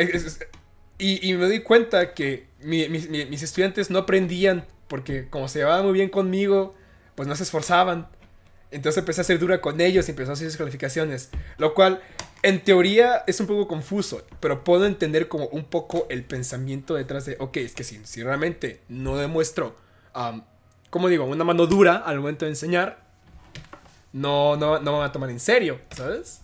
y, 0.97 1.33
me 1.35 1.47
di 1.47 1.61
cuenta 1.61 2.13
que 2.13 2.47
mis 2.59 3.41
estudiantes 3.41 3.89
no 3.89 3.99
aprendían 3.99 4.65
porque 4.89 5.29
como 5.29 5.47
se 5.47 5.59
llevaban 5.59 5.85
muy 5.85 5.93
bien 5.93 6.09
conmigo, 6.09 6.75
pues 7.15 7.25
no 7.25 7.37
se 7.37 7.43
esforzaban. 7.43 8.09
Entonces 8.69 8.99
empecé 8.99 9.21
a 9.21 9.23
ser 9.23 9.39
dura 9.39 9.61
con 9.61 9.79
ellos 9.79 10.09
y 10.09 10.11
empezó 10.11 10.31
a 10.31 10.33
hacer 10.33 10.49
sus 10.49 10.57
calificaciones. 10.57 11.29
Lo 11.57 11.73
cual 11.73 12.01
en 12.43 12.63
teoría 12.63 13.23
es 13.27 13.39
un 13.39 13.47
poco 13.47 13.67
confuso, 13.67 14.25
pero 14.39 14.63
puedo 14.63 14.85
entender 14.85 15.27
como 15.27 15.45
un 15.47 15.65
poco 15.65 16.07
el 16.09 16.23
pensamiento 16.23 16.95
detrás 16.95 17.25
de, 17.25 17.37
ok, 17.39 17.57
es 17.57 17.73
que 17.73 17.83
si, 17.83 18.03
si 18.05 18.23
realmente 18.23 18.81
no 18.89 19.17
demuestro, 19.17 19.75
como 20.89 21.07
digo, 21.07 21.25
una 21.25 21.43
mano 21.43 21.67
dura 21.67 21.97
al 21.97 22.17
momento 22.17 22.45
de 22.45 22.51
enseñar, 22.51 22.99
no, 24.13 24.57
no, 24.57 24.79
no 24.79 24.91
me 24.91 24.97
van 24.97 25.09
a 25.09 25.11
tomar 25.11 25.29
en 25.29 25.39
serio, 25.39 25.79
¿sabes? 25.95 26.41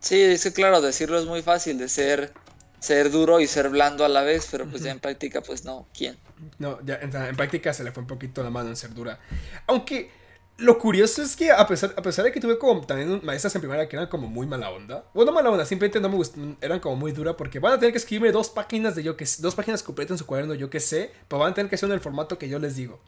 Sí, 0.00 0.20
es 0.20 0.42
que 0.42 0.52
claro, 0.52 0.80
decirlo 0.80 1.18
es 1.18 1.26
muy 1.26 1.42
fácil, 1.42 1.78
de 1.78 1.88
ser, 1.88 2.32
ser 2.80 3.10
duro 3.10 3.40
y 3.40 3.46
ser 3.46 3.68
blando 3.68 4.04
a 4.04 4.08
la 4.08 4.22
vez, 4.22 4.48
pero 4.50 4.66
pues 4.66 4.82
ya 4.82 4.90
en 4.90 5.00
práctica, 5.00 5.42
pues 5.42 5.64
no, 5.64 5.86
¿quién? 5.96 6.16
No, 6.58 6.78
ya 6.84 6.96
en 6.96 7.36
práctica 7.36 7.72
se 7.72 7.84
le 7.84 7.92
fue 7.92 8.02
un 8.02 8.06
poquito 8.06 8.42
la 8.42 8.50
mano 8.50 8.70
en 8.70 8.76
ser 8.76 8.92
dura. 8.94 9.18
Aunque 9.66 10.10
lo 10.56 10.78
curioso 10.78 11.22
es 11.22 11.34
que 11.34 11.50
a 11.50 11.66
pesar, 11.66 11.94
a 11.96 12.02
pesar 12.02 12.24
de 12.24 12.32
que 12.32 12.40
tuve 12.40 12.58
como 12.58 12.86
también 12.86 13.20
maestras 13.24 13.54
en 13.56 13.60
primaria 13.60 13.88
que 13.88 13.96
eran 13.96 14.08
como 14.08 14.28
muy 14.28 14.46
mala 14.46 14.70
onda, 14.70 15.04
bueno, 15.12 15.32
no 15.32 15.34
mala 15.36 15.50
onda, 15.50 15.66
simplemente 15.66 16.00
no 16.00 16.08
me 16.08 16.16
gustaban, 16.16 16.56
eran 16.60 16.78
como 16.80 16.96
muy 16.96 17.12
dura 17.12 17.36
porque 17.36 17.58
van 17.58 17.72
a 17.72 17.78
tener 17.78 17.92
que 17.92 17.98
escribirme 17.98 18.30
dos 18.30 18.50
páginas 18.50 18.94
de 18.94 19.02
yo 19.02 19.16
que 19.16 19.26
dos 19.38 19.54
páginas 19.54 19.82
completas 19.82 20.12
en 20.12 20.18
su 20.18 20.26
cuaderno, 20.26 20.54
yo 20.54 20.70
que 20.70 20.80
sé, 20.80 21.12
pero 21.28 21.40
van 21.40 21.52
a 21.52 21.54
tener 21.54 21.68
que 21.68 21.74
hacer 21.74 21.88
en 21.88 21.94
el 21.94 22.00
formato 22.00 22.38
que 22.38 22.48
yo 22.48 22.58
les 22.58 22.76
digo. 22.76 23.00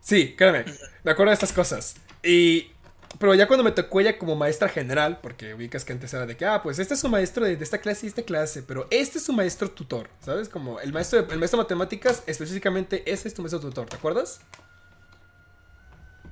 Sí, 0.00 0.34
créeme, 0.36 0.64
me 1.02 1.12
acuerdo 1.12 1.30
de 1.30 1.34
estas 1.34 1.52
cosas. 1.52 1.96
Y 2.22 2.70
pero 3.18 3.34
ya 3.34 3.46
cuando 3.46 3.64
me 3.64 3.70
tocó 3.70 4.00
ella 4.00 4.18
como 4.18 4.36
maestra 4.36 4.68
general, 4.68 5.20
porque 5.20 5.54
ubicas 5.54 5.84
que 5.84 5.92
antes 5.92 6.12
era 6.12 6.26
de 6.26 6.36
que, 6.36 6.44
ah, 6.46 6.62
pues 6.62 6.78
este 6.78 6.94
es 6.94 7.00
su 7.00 7.08
maestro 7.08 7.44
de, 7.44 7.52
esta 7.54 7.78
clase 7.78 8.06
y 8.06 8.08
esta 8.08 8.22
clase, 8.22 8.62
pero 8.62 8.86
este 8.90 9.18
es 9.18 9.24
su 9.24 9.32
maestro 9.32 9.70
tutor, 9.70 10.08
¿sabes? 10.20 10.48
Como 10.48 10.80
el 10.80 10.92
maestro 10.92 11.20
el 11.20 11.38
maestro 11.38 11.58
de 11.58 11.64
matemáticas, 11.64 12.22
específicamente 12.26 13.10
ese 13.10 13.28
es 13.28 13.34
tu 13.34 13.42
maestro 13.42 13.60
tutor, 13.60 13.86
¿te 13.88 13.96
acuerdas? 13.96 14.40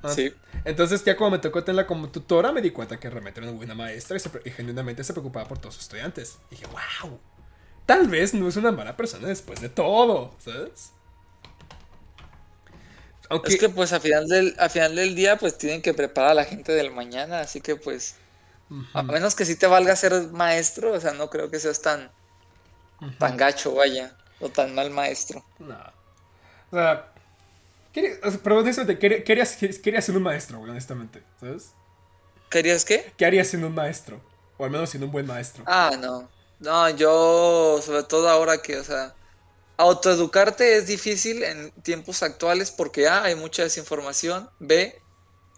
Sí. 0.09 0.35
Entonces 0.64 1.04
ya 1.04 1.16
cuando 1.16 1.37
me 1.37 1.42
tocó 1.42 1.62
tenerla 1.62 1.87
como 1.87 2.09
tutora 2.09 2.52
me 2.52 2.61
di 2.61 2.71
cuenta 2.71 2.99
que 2.99 3.09
realmente 3.09 3.40
era 3.40 3.49
una 3.49 3.56
buena 3.56 3.75
maestra 3.75 4.16
y, 4.44 4.50
genuinamente 4.50 5.04
se 5.04 5.12
preocupaba 5.12 5.47
por 5.47 5.59
todos 5.59 5.75
sus 5.75 5.85
estudiantes. 5.85 6.38
Y 6.50 6.56
dije, 6.56 6.66
wow, 6.66 7.18
tal 7.87 8.09
vez 8.09 8.35
no 8.35 8.49
es 8.49 8.56
una 8.56 8.73
mala 8.73 8.97
persona 8.97 9.28
después 9.28 9.61
de 9.61 9.68
todo, 9.68 10.35
¿sabes? 10.38 10.92
Es 13.44 13.56
que 13.59 13.68
pues 13.68 13.92
al 13.92 14.00
final, 14.00 14.28
del, 14.28 14.54
al 14.59 14.68
final 14.68 14.94
del 14.94 15.14
día 15.14 15.38
pues 15.38 15.56
tienen 15.56 15.80
que 15.80 15.94
preparar 15.94 16.32
a 16.32 16.35
la 16.35 16.44
gente 16.44 16.73
del 16.73 16.90
mañana, 16.90 17.40
así 17.40 17.61
que 17.61 17.76
pues 17.76 18.16
a 18.92 19.02
menos 19.02 19.35
que 19.35 19.44
sí 19.44 19.56
te 19.56 19.66
valga 19.66 19.94
ser 19.97 20.28
maestro, 20.32 20.92
o 20.92 21.00
sea, 21.00 21.12
no 21.12 21.30
creo 21.30 21.50
que 21.50 21.59
seas 21.59 21.80
tan, 21.82 22.11
tan 23.18 23.37
gacho, 23.37 23.75
vaya, 23.75 24.16
o 24.40 24.49
tan 24.49 24.75
mal 24.75 24.90
maestro. 24.90 25.44
No. 25.59 25.76
O 26.71 26.76
sea, 26.76 27.12
honestamente, 28.44 28.99
¿qué, 28.99 29.32
harías, 29.32 29.50
siendo 29.50 30.18
un 30.18 30.22
maestro, 30.22 30.58
güey? 30.58 30.70
Honestamente, 30.70 31.22
¿sabes? 31.40 31.70
¿Querías 32.50 32.84
qué? 32.84 33.12
¿Qué 33.16 33.25
harías 33.26 33.49
siendo 33.49 33.68
un 33.68 33.75
maestro? 33.75 34.20
O 34.58 34.64
al 34.64 34.70
menos 34.70 34.90
siendo 34.90 35.06
un 35.06 35.12
buen 35.12 35.26
maestro. 35.26 35.64
Ah, 35.66 35.92
no. 35.99 36.28
No, 36.61 36.88
yo, 36.90 37.80
sobre 37.82 38.04
todo 38.04 38.28
ahora 38.28 38.62
que, 38.62 38.76
o 38.76 38.84
sea, 38.84 39.14
autoeducarte 39.76 40.76
es 40.76 40.87
difícil 40.87 41.42
en 41.42 41.70
tiempos 41.82 42.22
actuales 42.22 42.70
porque 42.70 43.08
A, 43.08 43.25
hay 43.25 43.34
mucha 43.34 43.64
desinformación, 43.64 44.49
B, 44.61 45.00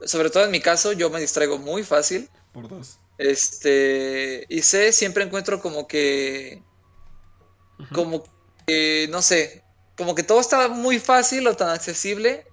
sobre 0.05 0.31
todo 0.31 0.45
en 0.45 0.51
mi 0.51 0.61
caso, 0.61 0.93
yo 0.93 1.11
me 1.11 1.21
distraigo 1.21 1.59
muy 1.59 1.83
fácil. 1.83 2.31
Por 2.53 2.69
dos. 2.69 2.99
Este, 3.19 4.47
y 4.49 4.63
C, 4.63 4.93
siempre 4.93 5.25
encuentro 5.25 5.61
como 5.61 5.87
que, 5.87 6.63
como 7.93 8.25
que, 8.67 9.09
no 9.11 9.21
sé, 9.21 9.64
como 9.97 10.15
que 10.15 10.23
todo 10.23 10.41
está 10.41 10.69
muy 10.69 10.99
fácil 10.99 11.47
o 11.47 11.57
tan 11.57 11.69
accesible 11.69 12.47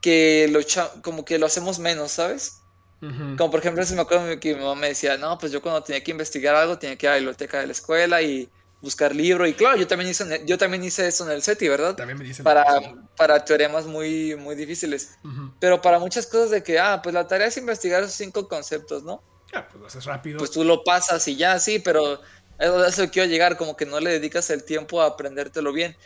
que 0.00 0.48
lo, 0.50 0.60
como 1.02 1.24
que 1.24 1.38
lo 1.38 1.46
hacemos 1.46 1.78
menos, 1.78 2.12
¿sabes? 2.12 2.58
Como 3.00 3.50
por 3.50 3.58
ejemplo, 3.58 3.84
si 3.84 3.94
me 3.94 4.02
acuerdo 4.02 4.38
que 4.38 4.54
mi 4.54 4.60
mamá 4.60 4.76
me 4.76 4.88
decía, 4.88 5.16
no, 5.16 5.36
pues 5.36 5.50
yo 5.50 5.60
cuando 5.60 5.82
tenía 5.82 6.04
que 6.04 6.12
investigar 6.12 6.54
algo 6.54 6.78
tenía 6.78 6.96
que 6.96 7.06
ir 7.06 7.10
a 7.10 7.12
la 7.14 7.18
biblioteca 7.18 7.58
de 7.58 7.66
la 7.66 7.72
escuela 7.72 8.22
y 8.22 8.48
buscar 8.80 9.14
libro. 9.14 9.44
Y 9.44 9.54
claro, 9.54 9.76
yo 9.76 9.88
también 9.88 10.10
hice, 10.10 10.42
yo 10.46 10.56
también 10.56 10.84
hice 10.84 11.08
eso 11.08 11.24
en 11.24 11.32
el 11.32 11.42
SETI, 11.42 11.68
¿verdad? 11.68 11.96
También 11.96 12.16
me 12.16 12.24
dicen 12.24 12.44
para, 12.44 12.64
para 13.16 13.44
teoremas 13.44 13.86
muy, 13.86 14.36
muy 14.36 14.54
difíciles. 14.54 15.16
Pero 15.58 15.82
para 15.82 15.98
muchas 15.98 16.28
cosas 16.28 16.50
de 16.50 16.62
que, 16.62 16.78
ah, 16.78 17.00
pues 17.02 17.12
la 17.12 17.26
tarea 17.26 17.48
es 17.48 17.56
investigar 17.56 18.02
esos 18.02 18.14
cinco 18.14 18.46
conceptos, 18.46 19.02
¿no? 19.02 19.20
Ah, 19.52 19.66
pues 19.68 19.80
lo 19.80 19.86
haces 19.86 20.04
rápido. 20.04 20.38
Pues 20.38 20.52
tú 20.52 20.62
lo 20.62 20.84
pasas 20.84 21.26
y 21.28 21.36
ya, 21.36 21.58
sí, 21.58 21.80
pero 21.80 22.20
eso 22.62 23.02
que 23.02 23.10
quiero 23.10 23.28
llegar, 23.28 23.56
como 23.56 23.76
que 23.76 23.86
no 23.86 24.00
le 24.00 24.10
dedicas 24.10 24.50
el 24.50 24.64
tiempo 24.64 25.02
a 25.02 25.06
aprendértelo 25.06 25.72
bien 25.72 25.96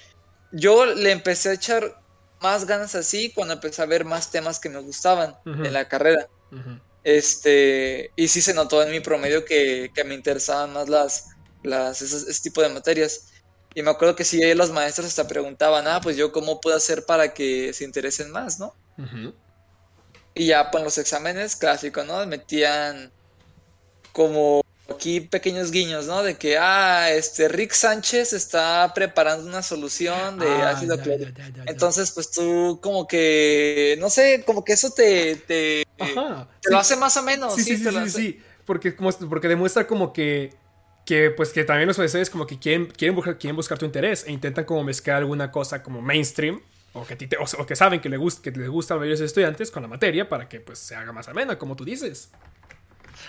yo 0.52 0.86
le 0.86 1.12
empecé 1.12 1.50
a 1.50 1.54
echar 1.54 2.00
más 2.40 2.66
ganas 2.66 2.94
así 2.94 3.32
cuando 3.34 3.54
empecé 3.54 3.82
a 3.82 3.86
ver 3.86 4.04
más 4.04 4.30
temas 4.30 4.58
que 4.58 4.68
me 4.68 4.78
gustaban 4.78 5.36
en 5.44 5.72
la 5.72 5.88
carrera. 5.88 6.28
Este, 7.02 8.10
y 8.16 8.28
sí 8.28 8.42
se 8.42 8.54
notó 8.54 8.82
en 8.82 8.90
mi 8.90 9.00
promedio 9.00 9.44
que, 9.44 9.90
me 10.04 10.14
interesaban 10.14 10.72
más 10.72 10.88
las, 10.88 11.28
las 11.62 12.02
ese, 12.02 12.42
tipo 12.42 12.62
de 12.62 12.68
materias. 12.68 13.28
Y 13.74 13.82
me 13.82 13.90
acuerdo 13.90 14.16
que 14.16 14.24
sí, 14.24 14.40
los 14.54 14.70
maestros 14.70 15.06
hasta 15.06 15.28
preguntaban, 15.28 15.86
ah, 15.86 16.00
pues 16.02 16.16
yo 16.16 16.32
cómo 16.32 16.60
puedo 16.60 16.76
hacer 16.76 17.04
para 17.04 17.34
que 17.34 17.72
se 17.72 17.84
interesen 17.84 18.30
más, 18.30 18.58
¿no? 18.58 18.74
Y 20.34 20.46
ya, 20.46 20.70
pues 20.70 20.84
los 20.84 20.98
exámenes 20.98 21.56
clásicos, 21.56 22.06
¿no? 22.06 22.24
Metían 22.26 23.12
como 24.12 24.62
aquí 24.88 25.20
pequeños 25.20 25.70
guiños, 25.70 26.06
¿no? 26.06 26.22
De 26.22 26.36
que, 26.36 26.58
ah, 26.58 27.10
este, 27.10 27.48
Rick 27.48 27.72
Sánchez 27.72 28.32
está 28.32 28.92
preparando 28.94 29.46
una 29.48 29.62
solución 29.62 30.38
de 30.38 30.46
Ah, 30.46 30.70
ácido 30.70 30.98
clorhídrico. 31.00 31.40
Entonces, 31.66 32.10
pues 32.12 32.30
tú 32.30 32.78
como 32.82 33.06
que, 33.08 33.96
no 34.00 34.10
sé, 34.10 34.42
como 34.46 34.64
que 34.64 34.72
eso 34.74 34.90
te, 34.90 35.36
te, 35.36 35.84
Ajá. 35.98 36.48
te 36.62 36.70
lo 36.70 36.78
hace 36.78 36.96
más 36.96 37.16
o 37.16 37.22
menos. 37.22 37.54
Sí, 37.54 37.62
sí, 37.64 37.76
sí, 37.76 37.82
sí, 37.90 37.96
hace- 37.96 38.10
sí. 38.10 38.40
Porque, 38.64 38.94
como, 38.96 39.10
porque 39.28 39.48
demuestra 39.48 39.86
como 39.86 40.12
que, 40.12 40.52
que, 41.04 41.30
pues, 41.30 41.52
que 41.52 41.64
también 41.64 41.86
los 41.86 41.96
profesores 41.96 42.30
como 42.30 42.46
que 42.46 42.58
quieren, 42.58 42.86
quieren, 42.86 43.14
buscar, 43.14 43.38
quieren 43.38 43.54
buscar 43.56 43.78
tu 43.78 43.84
interés 43.84 44.24
e 44.26 44.32
intentan 44.32 44.64
como 44.64 44.82
mezclar 44.82 45.18
alguna 45.18 45.50
cosa 45.52 45.82
como 45.82 46.02
mainstream 46.02 46.60
o 46.92 47.06
que, 47.06 47.14
te- 47.14 47.36
o, 47.36 47.44
o 47.62 47.66
que 47.66 47.76
saben 47.76 48.00
que, 48.00 48.08
le 48.08 48.16
gust, 48.16 48.42
que 48.42 48.50
les 48.50 48.68
gusta 48.68 48.94
a 48.94 48.96
los 48.96 49.20
estudiantes 49.20 49.70
con 49.70 49.82
la 49.82 49.88
materia 49.88 50.28
para 50.28 50.48
que 50.48 50.58
pues 50.60 50.78
se 50.80 50.96
haga 50.96 51.12
más 51.12 51.28
amena, 51.28 51.58
como 51.58 51.76
tú 51.76 51.84
dices. 51.84 52.30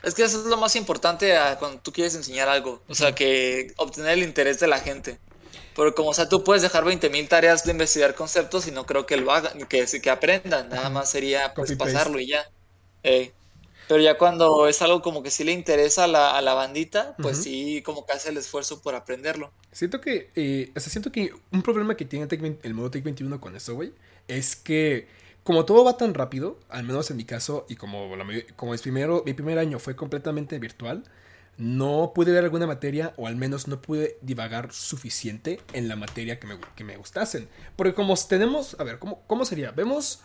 Es 0.03 0.13
que 0.13 0.24
eso 0.24 0.39
es 0.41 0.46
lo 0.46 0.58
más 0.58 0.75
importante 0.75 1.38
a 1.38 1.58
cuando 1.58 1.79
tú 1.79 1.91
quieres 1.91 2.15
enseñar 2.15 2.50
algo. 2.50 2.82
O 2.88 2.96
sea, 2.96 3.13
que 3.13 3.74
obtener 3.77 4.12
el 4.12 4.24
interés 4.24 4.60
de 4.60 4.67
la 4.67 4.79
gente. 4.79 5.20
Pero 5.75 5.94
como, 5.94 6.10
o 6.10 6.13
sea, 6.13 6.27
tú 6.27 6.44
puedes 6.44 6.63
dejar 6.63 6.84
20.000 6.84 7.27
tareas 7.27 7.63
de 7.63 7.72
investigar 7.72 8.15
conceptos 8.15 8.67
y 8.67 8.72
no 8.72 8.86
creo 8.86 9.06
que 9.06 9.17
lo 9.17 9.32
hagan, 9.32 9.67
que, 9.67 9.86
que 9.86 10.10
aprendan. 10.10 10.70
Nada 10.70 10.89
más 10.89 11.10
sería 11.12 11.53
pues 11.53 11.75
pasarlo 11.75 12.20
y 12.20 12.27
ya. 12.27 12.50
Ey. 13.03 13.32
Pero 13.88 14.01
ya 14.01 14.17
cuando 14.17 14.67
es 14.67 14.82
algo 14.82 15.01
como 15.01 15.24
que 15.24 15.32
sí 15.32 15.44
le 15.44 15.53
interesa 15.53 16.03
a 16.03 16.08
la, 16.08 16.38
a 16.38 16.41
la 16.41 16.53
bandita, 16.53 17.15
pues 17.22 17.38
sí 17.38 17.82
como 17.86 18.06
que 18.06 18.13
hace 18.13 18.29
el 18.29 18.38
esfuerzo 18.38 18.82
por 18.82 18.96
aprenderlo. 18.96 19.53
Siento 19.72 20.01
que, 20.01 20.29
eh, 20.36 20.72
o 20.75 20.79
sea, 20.79 20.91
siento 20.91 21.12
que 21.12 21.32
un 21.51 21.62
problema 21.62 21.96
que 21.96 22.03
tiene 22.03 22.27
Tech 22.27 22.41
20 22.41 22.67
el 22.67 22.74
modo 22.74 22.91
Tech 22.91 23.03
21 23.03 23.39
con 23.39 23.56
eso, 23.56 23.75
güey, 23.75 23.94
es 24.27 24.56
que 24.58 25.08
como 25.48 25.63
todo 25.63 25.86
va 25.86 25.96
tan 25.96 26.13
rápido, 26.13 26.60
al 26.68 26.84
menos 26.84 27.10
en 27.10 27.16
mi 27.16 27.24
caso, 27.24 27.66
y 27.70 27.77
como, 27.77 28.13
la 28.18 28.25
mayor- 28.25 28.54
como 28.58 28.74
es 28.74 28.82
primero, 28.82 29.24
mi 29.25 29.32
primer 29.34 29.58
año 29.58 29.80
fue 29.80 29.96
completamente 29.96 30.60
virtual, 30.60 31.06
no 31.58 32.12
pude 32.13 32.34
ver 32.34 32.44
alguna 32.44 32.68
materia, 32.68 33.13
o 33.16 33.27
al 33.27 33.38
menos 33.38 33.70
no 33.70 33.82
pude 33.82 34.18
divagar 34.22 34.74
suficiente 34.74 35.62
en 35.72 35.88
la 35.88 35.96
materia 35.96 36.38
que 36.38 36.48
me, 36.48 36.60
que 36.75 36.84
me 36.84 36.98
gustasen. 36.98 37.48
Porque 37.77 37.94
como 37.94 38.13
tenemos, 38.18 38.75
a 38.77 38.84
ver, 38.84 39.00
¿cómo, 39.00 39.24
cómo 39.25 39.46
sería? 39.46 39.72
Vemos 39.72 40.20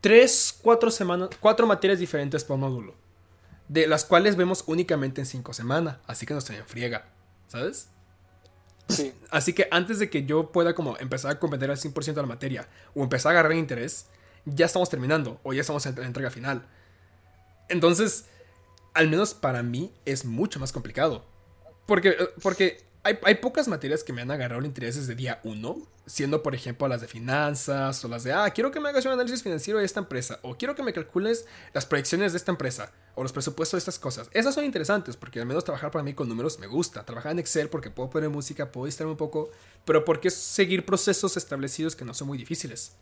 tres, 0.00 0.58
cuatro 0.60 0.90
semanas, 0.90 1.28
cuatro 1.38 1.68
materias 1.68 2.00
diferentes 2.00 2.42
por 2.42 2.58
módulo, 2.58 2.96
de 3.68 3.86
las 3.86 4.04
cuales 4.04 4.34
vemos 4.34 4.64
únicamente 4.66 5.20
en 5.20 5.26
cinco 5.28 5.52
semanas, 5.52 5.98
así 6.08 6.26
que 6.26 6.34
nos 6.34 6.46
traen 6.46 6.66
friega, 6.66 7.04
¿sabes? 7.46 7.90
Sí. 8.88 9.12
Así 9.30 9.52
que 9.52 9.68
antes 9.70 10.00
de 10.00 10.10
que 10.10 10.24
yo 10.26 10.50
pueda 10.50 10.74
como 10.74 10.96
empezar 10.98 11.30
a 11.30 11.38
comprender 11.38 11.70
al 11.70 11.78
100% 11.78 12.16
la 12.16 12.26
materia 12.26 12.68
o 12.92 13.04
empezar 13.04 13.30
a 13.30 13.38
agarrar 13.38 13.56
interés, 13.56 14.08
ya 14.46 14.66
estamos 14.66 14.90
terminando 14.90 15.40
o 15.42 15.52
ya 15.52 15.60
estamos 15.60 15.84
en 15.86 15.94
la 15.96 16.06
entrega 16.06 16.30
final. 16.30 16.66
Entonces, 17.68 18.26
al 18.92 19.08
menos 19.08 19.34
para 19.34 19.62
mí 19.62 19.92
es 20.04 20.24
mucho 20.24 20.60
más 20.60 20.72
complicado. 20.72 21.24
Porque, 21.86 22.10
eh, 22.10 22.28
porque 22.42 22.84
hay, 23.02 23.18
hay 23.22 23.34
pocas 23.36 23.68
materias 23.68 24.04
que 24.04 24.12
me 24.12 24.22
han 24.22 24.30
agarrado 24.30 24.60
el 24.60 24.66
interés 24.66 24.96
desde 24.96 25.14
día 25.14 25.40
1, 25.44 25.76
siendo 26.06 26.42
por 26.42 26.54
ejemplo 26.54 26.88
las 26.88 27.00
de 27.00 27.08
finanzas 27.08 28.04
o 28.04 28.08
las 28.08 28.24
de, 28.24 28.32
ah, 28.32 28.50
quiero 28.50 28.70
que 28.70 28.80
me 28.80 28.88
hagas 28.88 29.04
un 29.04 29.12
análisis 29.12 29.42
financiero 29.42 29.78
de 29.78 29.84
esta 29.84 30.00
empresa 30.00 30.38
o 30.42 30.56
quiero 30.56 30.74
que 30.74 30.82
me 30.82 30.92
calcules 30.92 31.46
las 31.72 31.86
proyecciones 31.86 32.32
de 32.32 32.38
esta 32.38 32.52
empresa 32.52 32.92
o 33.14 33.22
los 33.22 33.32
presupuestos 33.32 33.78
de 33.78 33.78
estas 33.78 33.98
cosas. 33.98 34.28
Esas 34.32 34.54
son 34.54 34.64
interesantes 34.64 35.16
porque 35.16 35.40
al 35.40 35.46
menos 35.46 35.64
trabajar 35.64 35.90
para 35.90 36.02
mí 36.02 36.14
con 36.14 36.28
números 36.28 36.58
me 36.58 36.66
gusta. 36.66 37.04
Trabajar 37.04 37.32
en 37.32 37.38
Excel 37.38 37.68
porque 37.68 37.90
puedo 37.90 38.10
poner 38.10 38.30
música, 38.30 38.72
puedo 38.72 38.86
distraerme 38.86 39.12
un 39.12 39.18
poco, 39.18 39.50
pero 39.84 40.04
porque 40.04 40.28
es 40.28 40.34
seguir 40.34 40.84
procesos 40.84 41.36
establecidos 41.36 41.96
que 41.96 42.04
no 42.04 42.14
son 42.14 42.28
muy 42.28 42.38
difíciles. 42.38 42.92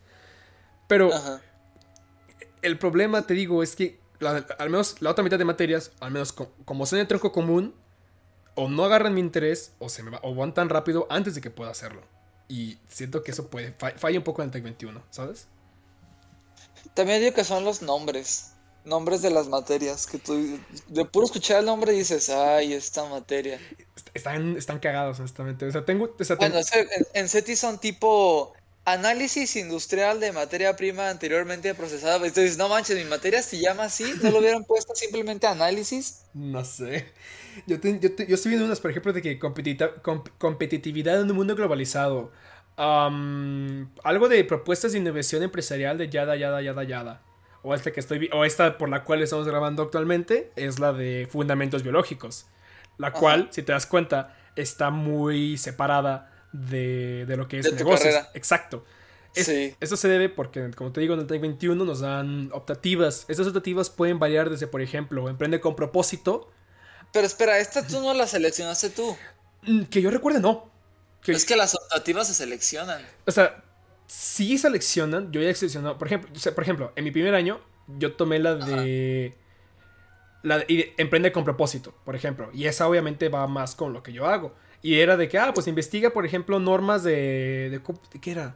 Pero 0.87 1.13
Ajá. 1.13 1.41
el 2.61 2.77
problema, 2.79 3.21
te 3.25 3.33
digo, 3.33 3.63
es 3.63 3.75
que 3.75 3.99
la- 4.19 4.45
al 4.59 4.69
menos 4.69 5.01
la 5.01 5.11
otra 5.11 5.23
mitad 5.23 5.37
de 5.39 5.45
materias, 5.45 5.91
al 5.99 6.11
menos 6.11 6.31
co- 6.33 6.51
como 6.65 6.85
son 6.85 6.99
de 6.99 7.05
tronco 7.05 7.31
común, 7.31 7.75
o 8.55 8.69
no 8.69 8.85
agarran 8.85 9.13
mi 9.13 9.19
interés 9.19 9.73
o 9.79 9.89
se 9.89 10.03
me 10.03 10.11
va- 10.11 10.19
o 10.23 10.35
van 10.35 10.53
tan 10.53 10.69
rápido 10.69 11.07
antes 11.09 11.35
de 11.35 11.41
que 11.41 11.49
pueda 11.49 11.71
hacerlo. 11.71 12.01
Y 12.47 12.77
siento 12.87 13.23
que 13.23 13.31
eso 13.31 13.47
puede 13.49 13.73
fa- 13.73 13.93
falla 13.97 14.17
un 14.19 14.23
poco 14.23 14.41
en 14.41 14.47
el 14.47 14.51
Tech 14.51 14.63
21, 14.63 15.01
¿sabes? 15.09 15.47
También 16.93 17.21
digo 17.21 17.33
que 17.33 17.43
son 17.43 17.63
los 17.63 17.81
nombres. 17.81 18.51
Nombres 18.85 19.21
de 19.21 19.29
las 19.29 19.47
materias. 19.47 20.05
Que 20.05 20.19
tú, 20.19 20.59
de 20.87 21.05
puro 21.05 21.25
escuchar 21.25 21.61
el 21.61 21.65
nombre 21.65 21.93
dices, 21.93 22.29
ay, 22.29 22.73
esta 22.73 23.05
materia. 23.05 23.55
Est- 23.95 24.09
Están, 24.13 24.57
están 24.57 24.79
cagados, 24.79 25.19
honestamente. 25.19 25.65
O 25.65 25.71
sea, 25.71 25.85
tengo. 25.85 26.13
o 26.19 26.23
sea, 26.23 26.37
tengo- 26.37 26.53
Bueno, 26.53 26.67
en, 26.73 27.07
en 27.13 27.29
CETI 27.29 27.55
son 27.55 27.79
tipo 27.79 28.53
análisis 28.85 29.55
industrial 29.55 30.19
de 30.19 30.31
materia 30.31 30.75
prima 30.75 31.09
anteriormente 31.09 31.73
procesada. 31.75 32.15
Entonces, 32.17 32.57
no 32.57 32.69
manches, 32.69 32.97
mi 32.97 33.05
materia 33.05 33.41
se 33.41 33.59
llama 33.59 33.85
así. 33.85 34.19
No 34.21 34.31
lo 34.31 34.39
hubieran 34.39 34.65
puesto 34.65 34.93
simplemente 34.95 35.47
análisis. 35.47 36.25
No 36.33 36.63
sé. 36.65 37.13
Yo, 37.67 37.79
te- 37.79 37.99
yo, 37.99 38.15
te- 38.15 38.25
yo 38.27 38.35
estoy 38.35 38.49
viendo 38.49 38.65
unas, 38.65 38.79
por 38.79 38.89
ejemplo, 38.91 39.13
de 39.13 39.21
que 39.21 39.39
comp- 39.39 40.31
competitividad 40.39 41.21
en 41.21 41.29
un 41.29 41.37
mundo 41.37 41.55
globalizado. 41.55 42.31
Am, 42.75 43.93
algo 44.03 44.29
de 44.29 44.43
propuestas 44.43 44.93
de 44.93 44.97
innovación 44.99 45.43
empresarial 45.43 45.97
de 45.99 46.09
yada, 46.09 46.35
yada, 46.35 46.61
yada, 46.61 46.83
yada. 46.83 47.21
O 47.61 47.75
esta 47.75 47.91
que 47.91 47.99
estoy 47.99 48.29
o 48.33 48.43
esta 48.45 48.77
por 48.79 48.89
la 48.89 49.03
cual 49.03 49.21
estamos 49.21 49.47
grabando 49.47 49.83
actualmente 49.83 50.51
es 50.55 50.79
la 50.79 50.91
de 50.93 51.27
fundamentos 51.31 51.83
biológicos. 51.83 52.47
La 52.97 53.11
Ajá. 53.13 53.19
cual, 53.19 53.47
si 53.51 53.61
te 53.63 53.71
das 53.71 53.85
cuenta, 53.85 54.35
está 54.55 54.89
muy 54.89 55.57
separada 55.57 56.32
de, 56.53 57.25
de 57.25 57.35
lo 57.37 57.47
que 57.49 57.59
es 57.59 57.65
De 57.65 57.73
negocios. 57.73 58.15
Exacto. 58.33 58.85
Es- 59.35 59.47
Sí. 59.47 59.75
Eso 59.79 59.97
se 59.97 60.07
debe 60.07 60.29
porque, 60.29 60.69
como 60.75 60.91
te 60.91 61.01
digo, 61.01 61.15
en 61.15 61.21
el 61.21 61.27
TEC 61.27 61.41
21 61.41 61.83
nos 61.85 61.99
dan 62.01 62.49
optativas. 62.53 63.25
Estas 63.27 63.47
optativas 63.47 63.89
pueden 63.89 64.19
variar 64.19 64.49
desde, 64.49 64.67
por 64.67 64.81
ejemplo, 64.81 65.27
emprende 65.27 65.59
con 65.59 65.75
propósito. 65.75 66.51
Pero 67.11 67.25
espera, 67.25 67.57
esta 67.59 67.85
tú 67.85 67.99
no 67.99 68.13
la 68.13 68.27
seleccionaste 68.27 68.91
tú. 68.91 69.15
Mm, 69.63 69.83
Que 69.85 70.01
yo 70.01 70.09
recuerde, 70.11 70.39
no. 70.39 70.71
Que, 71.23 71.31
Es 71.31 71.45
que 71.45 71.55
las 71.55 71.73
optativas 71.75 72.27
se 72.27 72.33
seleccionan. 72.35 73.01
O 73.25 73.31
sea, 73.31 73.63
sí 74.05 74.57
seleccionan. 74.59 75.31
Yo 75.31 75.41
ya 75.41 75.49
he 75.49 75.55
seleccionado. 75.55 75.97
Por 75.97 76.07
ejemplo, 76.07 76.29
o 76.35 76.39
sea, 76.39 76.53
por 76.53 76.63
ejemplo, 76.63 76.91
en 76.95 77.03
mi 77.03 77.11
primer 77.11 77.33
año, 77.33 77.59
yo 77.97 78.13
tomé 78.13 78.37
la 78.39 78.55
de. 78.55 79.35
La 80.43 80.57
de- 80.59 80.93
emprende 80.97 81.31
con 81.31 81.43
propósito, 81.45 81.95
por 82.03 82.15
ejemplo. 82.15 82.49
Y 82.53 82.65
esa 82.67 82.87
obviamente 82.87 83.29
va 83.29 83.47
más 83.47 83.73
con 83.75 83.93
lo 83.93 84.03
que 84.03 84.11
yo 84.13 84.25
hago. 84.27 84.53
Y 84.83 84.99
era 84.99 85.17
de 85.17 85.27
que, 85.29 85.39
ah, 85.39 85.51
pues 85.55 85.65
investiga, 85.67 86.11
por 86.11 86.25
ejemplo, 86.25 86.59
normas 86.59 87.03
de. 87.03 87.69
de, 87.71 87.79
co- 87.81 87.99
¿de 88.13 88.19
¿Qué 88.21 88.31
era? 88.31 88.55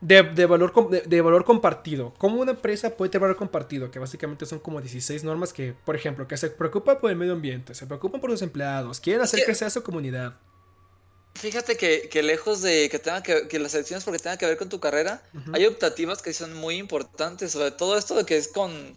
De, 0.00 0.22
de 0.22 0.46
valor, 0.46 0.72
de, 0.90 1.02
de 1.02 1.20
valor 1.20 1.44
compartido. 1.44 2.14
¿Cómo 2.18 2.40
una 2.40 2.52
empresa 2.52 2.96
puede 2.96 3.10
tener 3.10 3.20
valor 3.22 3.36
compartido? 3.36 3.90
Que 3.90 3.98
básicamente 3.98 4.46
son 4.46 4.58
como 4.58 4.80
16 4.80 5.22
normas 5.24 5.52
que, 5.52 5.74
por 5.84 5.94
ejemplo, 5.94 6.26
que 6.26 6.38
se 6.38 6.48
preocupan 6.50 6.98
por 7.00 7.10
el 7.10 7.16
medio 7.18 7.34
ambiente, 7.34 7.74
se 7.74 7.86
preocupan 7.86 8.20
por 8.20 8.30
los 8.30 8.40
empleados, 8.42 8.98
quieren 8.98 9.20
hacer 9.22 9.40
que- 9.40 9.44
crecer 9.46 9.68
a 9.68 9.70
su 9.70 9.82
comunidad. 9.82 10.34
Fíjate 11.34 11.76
que, 11.76 12.08
que 12.10 12.22
lejos 12.22 12.60
de 12.60 12.88
que 12.90 12.98
tenga 12.98 13.22
que, 13.22 13.46
que 13.46 13.58
las 13.58 13.72
selecciones 13.72 14.04
porque 14.04 14.18
tenga 14.18 14.36
que 14.36 14.46
ver 14.46 14.56
con 14.56 14.68
tu 14.68 14.80
carrera, 14.80 15.22
hay 15.52 15.64
optativas 15.66 16.22
que 16.22 16.32
son 16.32 16.54
muy 16.54 16.76
importantes, 16.76 17.52
sobre 17.52 17.70
todo 17.70 17.96
esto 17.96 18.14
de 18.16 18.24
que 18.24 18.36
es 18.36 18.48
con 18.48 18.96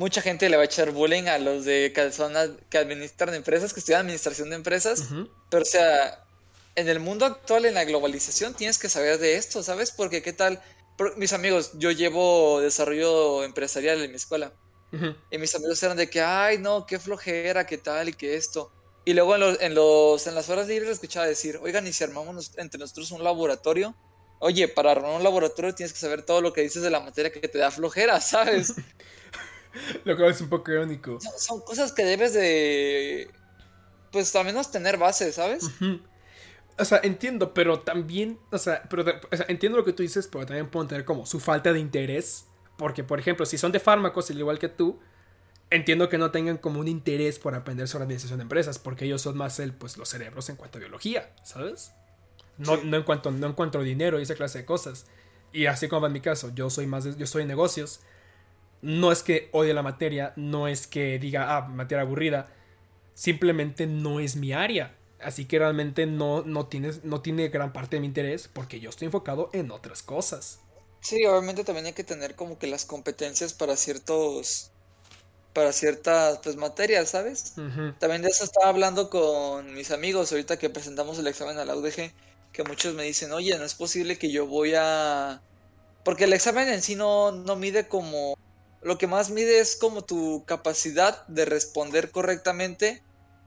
mucha 0.00 0.20
gente 0.22 0.48
le 0.48 0.56
va 0.56 0.62
a 0.62 0.66
echar 0.66 0.90
bullying 0.92 1.24
a 1.28 1.38
los 1.38 1.64
de 1.64 1.92
que 1.94 2.10
son 2.10 2.34
ad- 2.36 2.56
que 2.70 2.78
administran 2.78 3.34
empresas, 3.34 3.72
que 3.74 3.80
estudian 3.80 4.00
administración 4.00 4.48
de 4.50 4.56
empresas, 4.56 5.04
pero 5.50 5.62
o 5.62 5.66
sea, 5.66 6.24
en 6.74 6.88
el 6.88 7.00
mundo 7.00 7.26
actual, 7.26 7.66
en 7.66 7.74
la 7.74 7.84
globalización, 7.84 8.54
tienes 8.54 8.78
que 8.78 8.88
saber 8.88 9.18
de 9.18 9.36
esto, 9.36 9.62
¿sabes? 9.62 9.90
Porque 9.92 10.22
qué 10.22 10.32
tal, 10.32 10.60
Por- 10.96 11.16
mis 11.16 11.32
amigos, 11.32 11.72
yo 11.74 11.90
llevo 11.90 12.60
desarrollo 12.60 13.44
empresarial 13.44 14.02
en 14.02 14.10
mi 14.10 14.16
escuela. 14.16 14.52
Y 15.30 15.38
mis 15.38 15.54
amigos 15.54 15.82
eran 15.82 15.96
de 15.96 16.10
que, 16.10 16.20
ay, 16.20 16.58
no, 16.58 16.84
qué 16.86 16.98
flojera, 16.98 17.64
qué 17.66 17.78
tal 17.78 18.08
y 18.08 18.12
qué 18.12 18.34
esto. 18.36 18.72
Y 19.04 19.12
luego 19.14 19.34
en, 19.34 19.40
los, 19.40 19.60
en, 19.60 19.74
los, 19.74 20.26
en 20.26 20.34
las 20.34 20.48
horas 20.50 20.66
libres 20.68 20.90
escuchaba 20.90 21.26
decir, 21.26 21.58
oigan, 21.62 21.86
¿y 21.86 21.92
si 21.92 22.04
armamos 22.04 22.52
entre 22.56 22.78
nosotros 22.80 23.10
un 23.12 23.22
laboratorio? 23.22 23.94
Oye, 24.40 24.66
para 24.68 24.90
armar 24.92 25.12
un 25.12 25.22
laboratorio 25.22 25.74
tienes 25.74 25.92
que 25.92 25.98
saber 26.00 26.22
todo 26.22 26.40
lo 26.40 26.52
que 26.52 26.62
dices 26.62 26.82
de 26.82 26.90
la 26.90 27.00
materia 27.00 27.30
que 27.32 27.46
te 27.48 27.58
da 27.58 27.70
flojera, 27.70 28.20
¿sabes? 28.20 28.74
Lo 30.04 30.16
cual 30.16 30.30
es 30.30 30.40
un 30.40 30.48
poco 30.48 30.70
irónico. 30.72 31.20
son, 31.20 31.32
son 31.38 31.60
cosas 31.60 31.92
que 31.92 32.04
debes 32.04 32.32
de, 32.34 33.30
pues 34.12 34.34
al 34.36 34.44
menos 34.44 34.70
tener 34.70 34.96
base, 34.98 35.32
¿sabes? 35.32 35.70
O 36.78 36.84
sea, 36.84 37.00
entiendo, 37.02 37.52
pero 37.54 37.80
también, 37.80 38.38
o 38.50 38.58
sea, 38.58 38.82
pero, 38.88 39.04
o 39.30 39.36
sea, 39.36 39.46
entiendo 39.48 39.78
lo 39.78 39.84
que 39.84 39.92
tú 39.92 40.02
dices, 40.02 40.28
pero 40.30 40.46
también 40.46 40.68
puedo 40.70 40.84
entender 40.84 41.04
como 41.04 41.26
su 41.26 41.38
falta 41.40 41.72
de 41.72 41.78
interés. 41.80 42.46
Porque, 42.78 43.04
por 43.04 43.20
ejemplo, 43.20 43.44
si 43.44 43.58
son 43.58 43.72
de 43.72 43.80
fármacos, 43.80 44.30
al 44.30 44.38
igual 44.38 44.58
que 44.58 44.68
tú, 44.70 44.98
entiendo 45.68 46.08
que 46.08 46.16
no 46.16 46.30
tengan 46.30 46.56
como 46.56 46.80
un 46.80 46.88
interés 46.88 47.38
por 47.38 47.54
aprender 47.54 47.86
sobre 47.88 48.04
administración 48.04 48.38
de 48.38 48.44
empresas, 48.44 48.78
porque 48.78 49.04
ellos 49.04 49.20
son 49.20 49.36
más 49.36 49.60
el, 49.60 49.74
pues, 49.74 49.98
los 49.98 50.08
cerebros 50.08 50.48
en 50.48 50.56
cuanto 50.56 50.78
a 50.78 50.80
biología, 50.80 51.30
¿sabes? 51.44 51.92
No, 52.56 52.76
Sí. 52.76 52.82
no, 52.86 52.96
en 52.96 53.02
cuanto, 53.02 53.30
no 53.30 53.46
en 53.48 53.52
cuanto 53.52 53.78
a 53.80 53.82
dinero 53.82 54.18
y 54.18 54.22
esa 54.22 54.34
clase 54.34 54.58
de 54.60 54.64
cosas. 54.64 55.04
Y 55.52 55.66
así 55.66 55.88
como 55.88 56.06
en 56.06 56.12
mi 56.14 56.20
caso, 56.22 56.50
yo 56.54 56.70
soy 56.70 56.86
más, 56.86 57.04
de- 57.04 57.16
yo 57.16 57.26
soy 57.26 57.42
en 57.42 57.48
negocios. 57.48 58.00
No 58.82 59.12
es 59.12 59.22
que 59.22 59.48
odie 59.52 59.74
la 59.74 59.82
materia, 59.82 60.32
no 60.36 60.68
es 60.68 60.86
que 60.86 61.18
diga, 61.18 61.56
ah, 61.56 61.68
materia 61.68 62.02
aburrida. 62.02 62.48
Simplemente 63.14 63.86
no 63.86 64.20
es 64.20 64.36
mi 64.36 64.52
área. 64.52 64.96
Así 65.20 65.44
que 65.44 65.58
realmente 65.58 66.06
no, 66.06 66.42
no, 66.42 66.66
tienes, 66.66 67.04
no 67.04 67.20
tiene 67.20 67.48
gran 67.48 67.72
parte 67.72 67.96
de 67.96 68.00
mi 68.00 68.06
interés 68.06 68.48
porque 68.48 68.80
yo 68.80 68.88
estoy 68.88 69.06
enfocado 69.06 69.50
en 69.52 69.70
otras 69.70 70.02
cosas. 70.02 70.60
Sí, 71.00 71.24
obviamente 71.26 71.64
también 71.64 71.86
hay 71.86 71.92
que 71.92 72.04
tener 72.04 72.34
como 72.34 72.58
que 72.58 72.66
las 72.66 72.84
competencias 72.84 73.52
para 73.52 73.76
ciertos 73.76 74.70
para 75.52 75.72
ciertas 75.72 76.38
pues, 76.42 76.56
materias, 76.56 77.10
¿sabes? 77.10 77.54
También 77.98 78.22
de 78.22 78.28
eso 78.28 78.44
estaba 78.44 78.68
hablando 78.68 79.10
con 79.10 79.74
mis 79.74 79.90
amigos 79.90 80.30
ahorita 80.30 80.58
que 80.58 80.70
presentamos 80.70 81.18
el 81.18 81.26
examen 81.26 81.58
a 81.58 81.64
la 81.64 81.74
UDG, 81.74 82.12
que 82.52 82.64
muchos 82.64 82.94
me 82.94 83.02
dicen, 83.02 83.32
oye, 83.32 83.56
no 83.58 83.64
es 83.64 83.74
posible 83.74 84.16
que 84.16 84.30
yo 84.30 84.46
voy 84.46 84.74
a... 84.76 85.42
Porque 86.04 86.24
el 86.24 86.32
examen 86.32 86.68
en 86.68 86.82
sí 86.82 86.94
no, 86.94 87.32
no 87.32 87.56
mide 87.56 87.88
como... 87.88 88.36
Lo 88.82 88.98
que 88.98 89.06
más 89.06 89.30
mide 89.30 89.60
es 89.60 89.76
como 89.76 90.04
tu 90.04 90.44
capacidad 90.46 91.26
de 91.26 91.44
responder 91.44 92.10
correctamente 92.10 93.02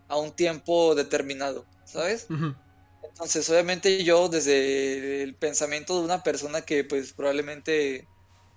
a 0.08 0.18
un 0.18 0.32
tiempo 0.32 0.96
determinado, 0.96 1.66
¿sabes? 1.86 2.28
Entonces, 3.10 3.50
obviamente 3.50 4.04
yo 4.04 4.30
desde 4.30 5.24
el 5.24 5.36
pensamiento 5.36 5.98
de 5.98 6.06
una 6.06 6.24
persona 6.24 6.62
que 6.62 6.84
pues 6.84 7.14
probablemente 7.14 8.08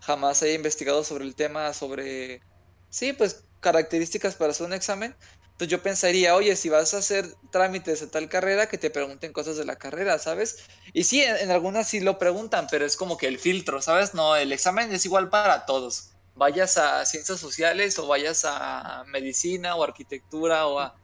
jamás 0.00 0.42
haya 0.42 0.54
investigado 0.54 1.02
sobre 1.04 1.24
el 1.24 1.34
tema, 1.34 1.72
sobre 1.72 2.42
sí, 2.90 3.12
pues 3.12 3.44
características 3.60 4.34
para 4.34 4.50
hacer 4.52 4.66
un 4.66 4.72
examen, 4.72 5.16
pues 5.58 5.70
yo 5.70 5.82
pensaría, 5.82 6.36
oye, 6.36 6.54
si 6.56 6.68
vas 6.68 6.92
a 6.94 6.98
hacer 6.98 7.34
trámites 7.50 8.00
de 8.00 8.06
tal 8.08 8.28
carrera, 8.28 8.68
que 8.68 8.78
te 8.78 8.90
pregunten 8.90 9.32
cosas 9.32 9.56
de 9.56 9.64
la 9.64 9.76
carrera, 9.76 10.18
¿sabes? 10.18 10.58
Y 10.92 11.04
sí, 11.04 11.22
en, 11.22 11.50
algunas 11.50 11.88
sí 11.88 12.00
lo 12.00 12.18
preguntan, 12.18 12.66
pero 12.70 12.84
es 12.84 12.96
como 12.96 13.16
que 13.16 13.26
el 13.26 13.38
filtro, 13.38 13.80
¿sabes? 13.80 14.14
No, 14.14 14.36
el 14.36 14.52
examen 14.52 14.92
es 14.92 15.04
igual 15.06 15.30
para 15.30 15.64
todos. 15.64 16.10
Vayas 16.36 16.76
a 16.76 17.04
ciencias 17.06 17.40
sociales 17.40 17.98
o 17.98 18.06
vayas 18.06 18.44
a 18.44 19.04
medicina 19.08 19.74
o 19.74 19.82
arquitectura 19.82 20.66
o 20.66 20.78
a... 20.78 20.94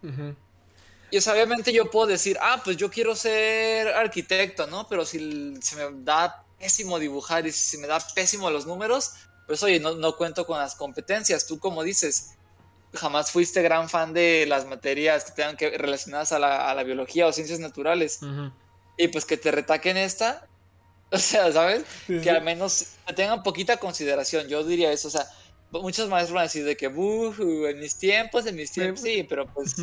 Y 1.10 1.18
obviamente 1.28 1.74
yo 1.74 1.90
puedo 1.90 2.06
decir, 2.06 2.38
ah, 2.40 2.62
pues 2.64 2.78
yo 2.78 2.90
quiero 2.90 3.14
ser 3.14 3.88
arquitecto, 3.88 4.66
¿no? 4.66 4.88
Pero 4.88 5.04
si 5.04 5.54
se 5.60 5.76
me 5.76 6.02
da 6.04 6.42
pésimo 6.58 6.98
dibujar 6.98 7.46
y 7.46 7.52
si 7.52 7.76
se 7.76 7.78
me 7.78 7.86
da 7.86 7.98
pésimo 8.14 8.48
los 8.48 8.66
números, 8.66 9.12
pues 9.46 9.62
oye, 9.62 9.78
no, 9.78 10.16
cuento 10.16 10.46
con 10.46 10.58
las 10.58 10.74
competencias. 10.74 11.46
Tú 11.46 11.58
como 11.58 11.82
dices, 11.82 12.34
jamás 12.94 13.30
fuiste 13.30 13.60
gran 13.60 13.90
fan 13.90 14.14
de 14.14 14.46
las 14.46 14.64
materias 14.64 15.24
que 15.24 15.32
tengan 15.32 15.56
que 15.56 15.76
relacionadas 15.76 16.32
a 16.32 16.38
la, 16.38 16.82
biología 16.82 17.26
o 17.26 17.32
ciencias 17.32 17.58
naturales. 17.58 18.20
Y 18.96 19.08
pues 19.08 19.26
que 19.26 19.36
te 19.36 19.50
retaquen 19.50 19.98
esta, 19.98 20.48
o 21.16 21.18
sea, 21.18 21.52
¿sabes? 21.52 21.84
Que 22.06 22.30
al 22.30 22.42
menos 22.42 22.94
tengan 23.14 23.42
poquita 23.42 23.76
consideración. 23.76 24.48
Yo 24.48 24.64
diría 24.64 24.90
eso, 24.92 25.08
o 25.08 25.10
sea, 25.10 25.26
muchos 25.70 26.08
maestros 26.08 26.34
van 26.34 26.40
a 26.40 26.44
decir 26.44 26.64
de 26.64 26.76
que, 26.76 26.86
en 26.86 27.80
mis 27.80 27.96
tiempos, 27.96 28.46
en 28.46 28.56
mis 28.56 28.72
tiempos, 28.72 29.02
sí, 29.02 29.26
pero 29.28 29.46
pues 29.46 29.76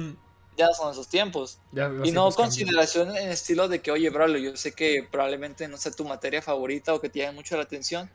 ya 0.58 0.68
son 0.74 0.92
esos 0.92 1.08
tiempos. 1.08 1.60
y 2.04 2.12
no 2.12 2.32
consideración 2.32 3.16
en 3.16 3.30
estilo 3.30 3.68
de 3.68 3.80
que, 3.80 3.92
oye, 3.92 4.10
Bralo, 4.10 4.40
yo 4.40 4.58
sé 4.58 4.74
que 4.74 5.08
probablemente 5.10 5.68
no 5.68 5.78
sea 5.78 5.92
tu 5.92 6.04
materia 6.04 6.42
favorita 6.42 6.94
o 6.94 7.00
que 7.00 7.10
te 7.10 7.20
llame 7.20 7.34
mucho 7.34 7.56
la 7.56 7.64
atención, 7.64 8.10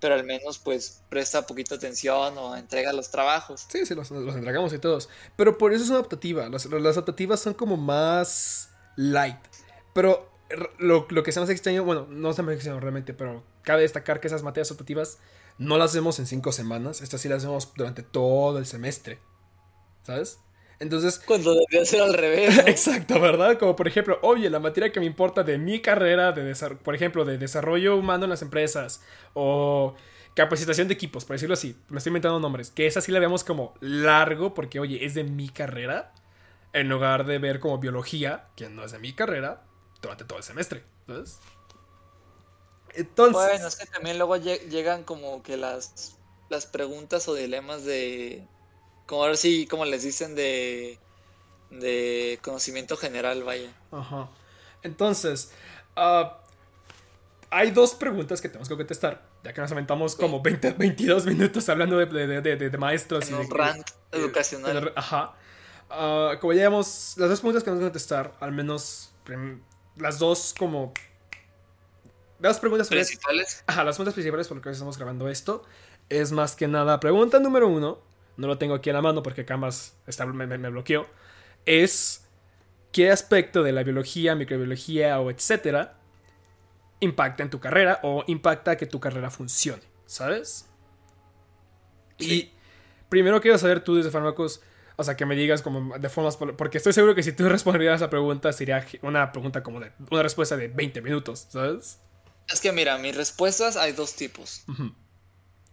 pero 0.00 0.14
al 0.14 0.24
menos 0.24 0.58
pues 0.58 1.02
presta 1.08 1.46
poquito 1.46 1.76
atención 1.76 2.36
o 2.36 2.56
entrega 2.56 2.92
los 2.92 3.10
trabajos. 3.10 3.66
Sí, 3.68 3.86
sí, 3.86 3.94
los, 3.94 4.10
entregamos 4.10 4.72
y 4.72 4.78
todos. 4.78 5.08
Pero 5.36 5.56
por 5.56 5.72
eso 5.72 5.84
es 5.84 5.90
una 5.90 6.00
adaptativa. 6.00 6.48
Las, 6.48 6.66
las 6.66 6.96
adaptativas 6.96 7.40
son 7.40 7.54
como 7.54 7.76
más 7.76 8.70
light. 8.96 9.38
Pero 9.94 10.35
lo, 10.78 11.06
lo 11.08 11.22
que 11.22 11.32
se 11.32 11.40
más 11.40 11.50
extraño, 11.50 11.84
bueno, 11.84 12.06
no 12.08 12.32
se 12.32 12.42
me 12.42 12.54
extraño 12.54 12.80
realmente, 12.80 13.14
pero 13.14 13.44
cabe 13.62 13.82
destacar 13.82 14.20
que 14.20 14.28
esas 14.28 14.42
materias 14.42 14.70
adaptativas 14.70 15.18
no 15.58 15.78
las 15.78 15.90
hacemos 15.90 16.18
en 16.18 16.26
cinco 16.26 16.52
semanas. 16.52 17.00
Estas 17.00 17.20
sí 17.20 17.28
las 17.28 17.38
hacemos 17.38 17.72
durante 17.74 18.02
todo 18.02 18.58
el 18.58 18.66
semestre. 18.66 19.18
¿Sabes? 20.02 20.38
Entonces. 20.78 21.20
Cuando 21.26 21.54
debería 21.54 21.84
ser 21.84 22.02
al 22.02 22.14
revés. 22.14 22.58
Exacto, 22.66 23.20
¿verdad? 23.20 23.58
Como 23.58 23.76
por 23.76 23.88
ejemplo, 23.88 24.18
oye, 24.22 24.50
la 24.50 24.60
materia 24.60 24.92
que 24.92 25.00
me 25.00 25.06
importa 25.06 25.42
de 25.42 25.58
mi 25.58 25.80
carrera, 25.80 26.32
de 26.32 26.54
por 26.82 26.94
ejemplo, 26.94 27.24
de 27.24 27.38
desarrollo 27.38 27.96
humano 27.96 28.24
en 28.24 28.30
las 28.30 28.42
empresas, 28.42 29.02
o 29.34 29.94
capacitación 30.34 30.88
de 30.88 30.94
equipos, 30.94 31.24
por 31.24 31.34
decirlo 31.34 31.54
así. 31.54 31.76
Me 31.88 31.98
estoy 31.98 32.10
inventando 32.10 32.38
nombres. 32.38 32.70
Que 32.70 32.86
esa 32.86 33.00
sí 33.00 33.10
la 33.10 33.20
vemos 33.20 33.42
como 33.42 33.74
largo, 33.80 34.54
porque, 34.54 34.78
oye, 34.78 35.04
es 35.04 35.14
de 35.14 35.24
mi 35.24 35.48
carrera. 35.48 36.12
En 36.72 36.90
lugar 36.90 37.24
de 37.24 37.38
ver 37.38 37.58
como 37.58 37.78
biología, 37.78 38.48
que 38.54 38.68
no 38.68 38.84
es 38.84 38.92
de 38.92 38.98
mi 38.98 39.14
carrera, 39.14 39.62
durante 40.06 40.24
todo 40.24 40.38
el 40.38 40.44
semestre. 40.44 40.82
¿Sabes? 41.06 41.38
Entonces. 42.94 43.34
Bueno, 43.34 43.66
es 43.68 43.76
que 43.76 43.86
también 43.86 44.18
luego 44.18 44.36
llegan 44.36 45.04
como 45.04 45.42
que 45.42 45.56
las, 45.56 46.16
las 46.48 46.66
preguntas 46.66 47.28
o 47.28 47.34
dilemas 47.34 47.84
de 47.84 48.46
como 49.06 49.22
ahora 49.22 49.36
sí, 49.36 49.66
como 49.66 49.84
les 49.84 50.02
dicen 50.02 50.34
de, 50.34 50.98
de 51.70 52.38
conocimiento 52.42 52.96
general, 52.96 53.44
vaya. 53.44 53.72
Ajá. 53.92 54.28
Entonces, 54.82 55.52
ah, 55.94 56.38
hay 57.50 57.70
dos 57.70 57.94
preguntas 57.94 58.40
que 58.40 58.48
tenemos 58.48 58.68
que 58.68 58.76
contestar, 58.76 59.22
ya 59.44 59.52
que 59.52 59.60
nos 59.60 59.70
aventamos 59.70 60.16
como 60.16 60.42
20, 60.42 60.72
22 60.72 61.26
minutos 61.26 61.68
hablando 61.68 61.98
de, 61.98 62.06
de, 62.40 62.56
de, 62.56 62.78
maestros. 62.78 63.30
y 63.30 63.32
un 63.32 63.48
rant 63.48 63.88
educacional. 64.12 64.92
ajá. 64.96 65.34
Uh, 65.88 66.36
como 66.40 66.52
ya 66.52 66.68
las 66.68 67.14
dos 67.16 67.40
preguntas 67.40 67.62
que 67.62 67.70
vamos 67.70 67.84
a 67.84 67.86
contestar, 67.86 68.34
al 68.40 68.50
menos 68.50 69.12
las 69.98 70.18
dos 70.18 70.54
como... 70.58 70.92
Las 72.38 72.60
preguntas 72.60 72.88
principales. 72.88 73.64
Ajá, 73.66 73.82
las 73.82 73.96
preguntas 73.96 74.14
principales 74.14 74.48
por 74.48 74.58
lo 74.58 74.62
que 74.62 74.70
estamos 74.70 74.96
grabando 74.98 75.28
esto. 75.28 75.64
Es 76.08 76.32
más 76.32 76.54
que 76.54 76.68
nada, 76.68 77.00
pregunta 77.00 77.40
número 77.40 77.68
uno 77.68 78.06
no 78.36 78.46
lo 78.46 78.58
tengo 78.58 78.74
aquí 78.74 78.90
en 78.90 78.96
la 78.96 79.02
mano 79.02 79.22
porque 79.22 79.44
Canvas 79.44 79.96
está, 80.06 80.26
me, 80.26 80.46
me, 80.46 80.70
bloqueó, 80.70 81.06
es 81.64 82.28
qué 82.92 83.10
aspecto 83.10 83.62
de 83.62 83.72
la 83.72 83.82
biología, 83.82 84.34
microbiología 84.34 85.18
o 85.20 85.30
etcétera 85.30 85.98
impacta 87.00 87.42
en 87.42 87.50
tu 87.50 87.60
carrera 87.60 88.00
o 88.02 88.24
impacta 88.26 88.76
que 88.76 88.86
tu 88.86 89.00
carrera 89.00 89.30
funcione, 89.30 89.82
¿sabes? 90.06 90.66
Y 92.18 92.52
primero 93.08 93.40
quiero 93.40 93.58
saber 93.58 93.80
tú 93.84 93.96
desde 93.96 94.10
fármacos, 94.10 94.62
o 94.96 95.04
sea, 95.04 95.16
que 95.16 95.26
me 95.26 95.36
digas 95.36 95.62
como 95.62 95.98
de 95.98 96.08
formas, 96.08 96.36
porque 96.36 96.78
estoy 96.78 96.92
seguro 96.92 97.14
que 97.14 97.22
si 97.22 97.32
tú 97.32 97.48
respondieras 97.48 98.00
a 98.00 98.04
esa 98.04 98.10
pregunta 98.10 98.52
sería 98.52 98.86
una 99.02 99.32
pregunta 99.32 99.62
como 99.62 99.80
de 99.80 99.92
una 100.10 100.22
respuesta 100.22 100.56
de 100.56 100.68
20 100.68 101.02
minutos, 101.02 101.46
¿sabes? 101.50 102.00
Es 102.48 102.60
que 102.60 102.72
mira, 102.72 102.96
mis 102.98 103.16
respuestas 103.16 103.76
hay 103.76 103.92
dos 103.92 104.14
tipos. 104.14 104.64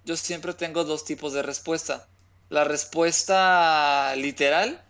Yo 0.05 0.17
siempre 0.17 0.53
tengo 0.53 0.83
dos 0.83 1.05
tipos 1.05 1.33
de 1.33 1.43
respuesta 1.43 2.07
la 2.53 2.63
respuesta 2.63 4.15
literal. 4.15 4.81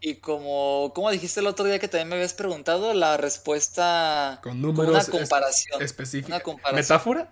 Y 0.00 0.16
como, 0.16 0.92
como 0.94 1.10
dijiste 1.10 1.40
el 1.40 1.46
otro 1.46 1.64
día 1.64 1.78
que 1.78 1.88
también 1.88 2.08
me 2.08 2.14
habías 2.16 2.34
preguntado, 2.34 2.94
la 2.94 3.16
respuesta 3.16 4.40
con 4.42 4.60
números 4.60 4.94
una 4.94 5.04
comparación. 5.04 5.82
específica. 5.82 6.42
¿Metáfora? 6.72 7.30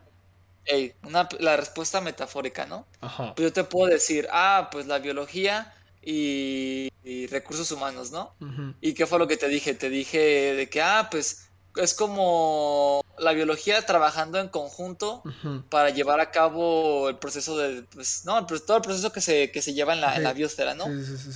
la 1.39 1.57
respuesta 1.57 2.01
metafórica, 2.01 2.67
¿no? 2.67 2.87
Ajá. 3.01 3.35
Pues 3.37 3.49
yo 3.49 3.53
te 3.53 3.63
puedo 3.65 3.89
decir, 3.91 4.29
ah, 4.33 4.69
pues 4.73 4.87
la 4.87 4.99
biología 4.99 5.73
y, 6.07 7.27
recursos 7.29 7.71
humanos, 7.73 8.13
¿no? 8.13 8.35
¿Y 8.81 8.95
qué 8.95 9.07
fue 9.07 9.19
lo 9.19 9.27
que 9.27 9.37
te 9.37 9.49
dije? 9.49 9.75
Te 9.75 9.91
dije 9.91 10.55
de 10.55 10.71
que, 10.71 10.81
ah, 10.81 11.09
pues 11.11 11.49
es 11.77 11.93
como 11.93 13.05
la 13.19 13.33
biología 13.33 13.85
trabajando 13.85 14.39
en 14.39 14.49
conjunto 14.49 15.23
para 15.69 15.91
llevar 15.91 16.21
a 16.21 16.31
cabo 16.31 17.09
el 17.09 17.17
proceso 17.17 17.57
de, 17.59 17.83
pues, 17.95 18.25
no, 18.25 18.47
todo 18.47 18.77
el 18.77 18.83
proceso 18.83 19.13
que 19.13 19.21
se, 19.21 19.51
que 19.51 19.61
se 19.61 19.75
lleva 19.75 19.93
en 19.95 20.01
la, 20.01 20.17
en 20.17 20.23
la 20.23 20.33
biosfera, 20.33 20.75
¿no? 20.75 20.85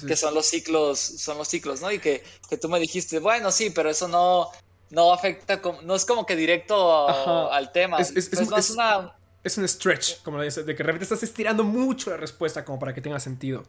que 0.06 0.16
son 0.16 0.35
los 0.35 0.46
ciclos, 0.46 0.98
son 0.98 1.38
los 1.38 1.48
ciclos, 1.48 1.80
¿no? 1.80 1.90
Y 1.90 1.98
que, 1.98 2.22
que, 2.48 2.56
tú 2.56 2.68
me 2.68 2.78
dijiste, 2.78 3.18
bueno, 3.18 3.50
sí, 3.50 3.70
pero 3.70 3.90
eso 3.90 4.09
no, 4.09 4.50
no 4.90 5.12
afecta, 5.12 5.61
no 5.83 5.94
es 5.94 6.04
como 6.04 6.24
que 6.24 6.37
directo 6.37 7.50
al 7.50 7.72
tema. 7.72 7.98
Es, 7.98 8.14
es, 8.16 8.28
pues 8.28 8.70
una... 8.70 9.12
es, 9.42 9.59
un 9.59 9.68
stretch, 9.68 10.22
como 10.22 10.40
dice, 10.40 10.62
de 10.62 10.74
que 10.74 10.83
de 10.83 10.87
repente 10.87 11.04
estás 11.04 11.22
estirando 11.22 11.64
mucho 11.64 12.11
la 12.11 12.16
respuesta 12.16 12.64
como 12.64 12.78
para 12.78 12.94
que 12.94 13.00
tenga 13.00 13.18
sentido. 13.18 13.64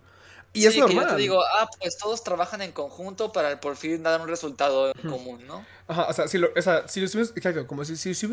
Y 0.53 0.65
es 0.65 0.77
normal. 0.77 1.05
Que 1.05 1.09
yo 1.09 1.15
te 1.15 1.21
digo, 1.21 1.41
ah, 1.41 1.69
pues 1.79 1.97
todos 1.97 2.23
trabajan 2.23 2.61
en 2.61 2.71
conjunto 2.71 3.31
para 3.31 3.59
por 3.61 3.77
fin 3.77 4.03
dar 4.03 4.19
un 4.19 4.27
resultado 4.27 4.91
común, 5.01 5.45
¿no? 5.47 5.65
Ajá, 5.87 6.07
o 6.09 6.13
sea, 6.13 6.27
si 6.27 6.37
lo, 6.37 6.49
o 6.55 6.61
sea, 6.61 6.87
si 6.87 6.99
lo 6.99 7.05
estuviésemos, 7.05 7.37
exacto, 7.37 7.67
como 7.67 7.85
si, 7.85 7.95
si, 7.95 8.13
si, 8.13 8.27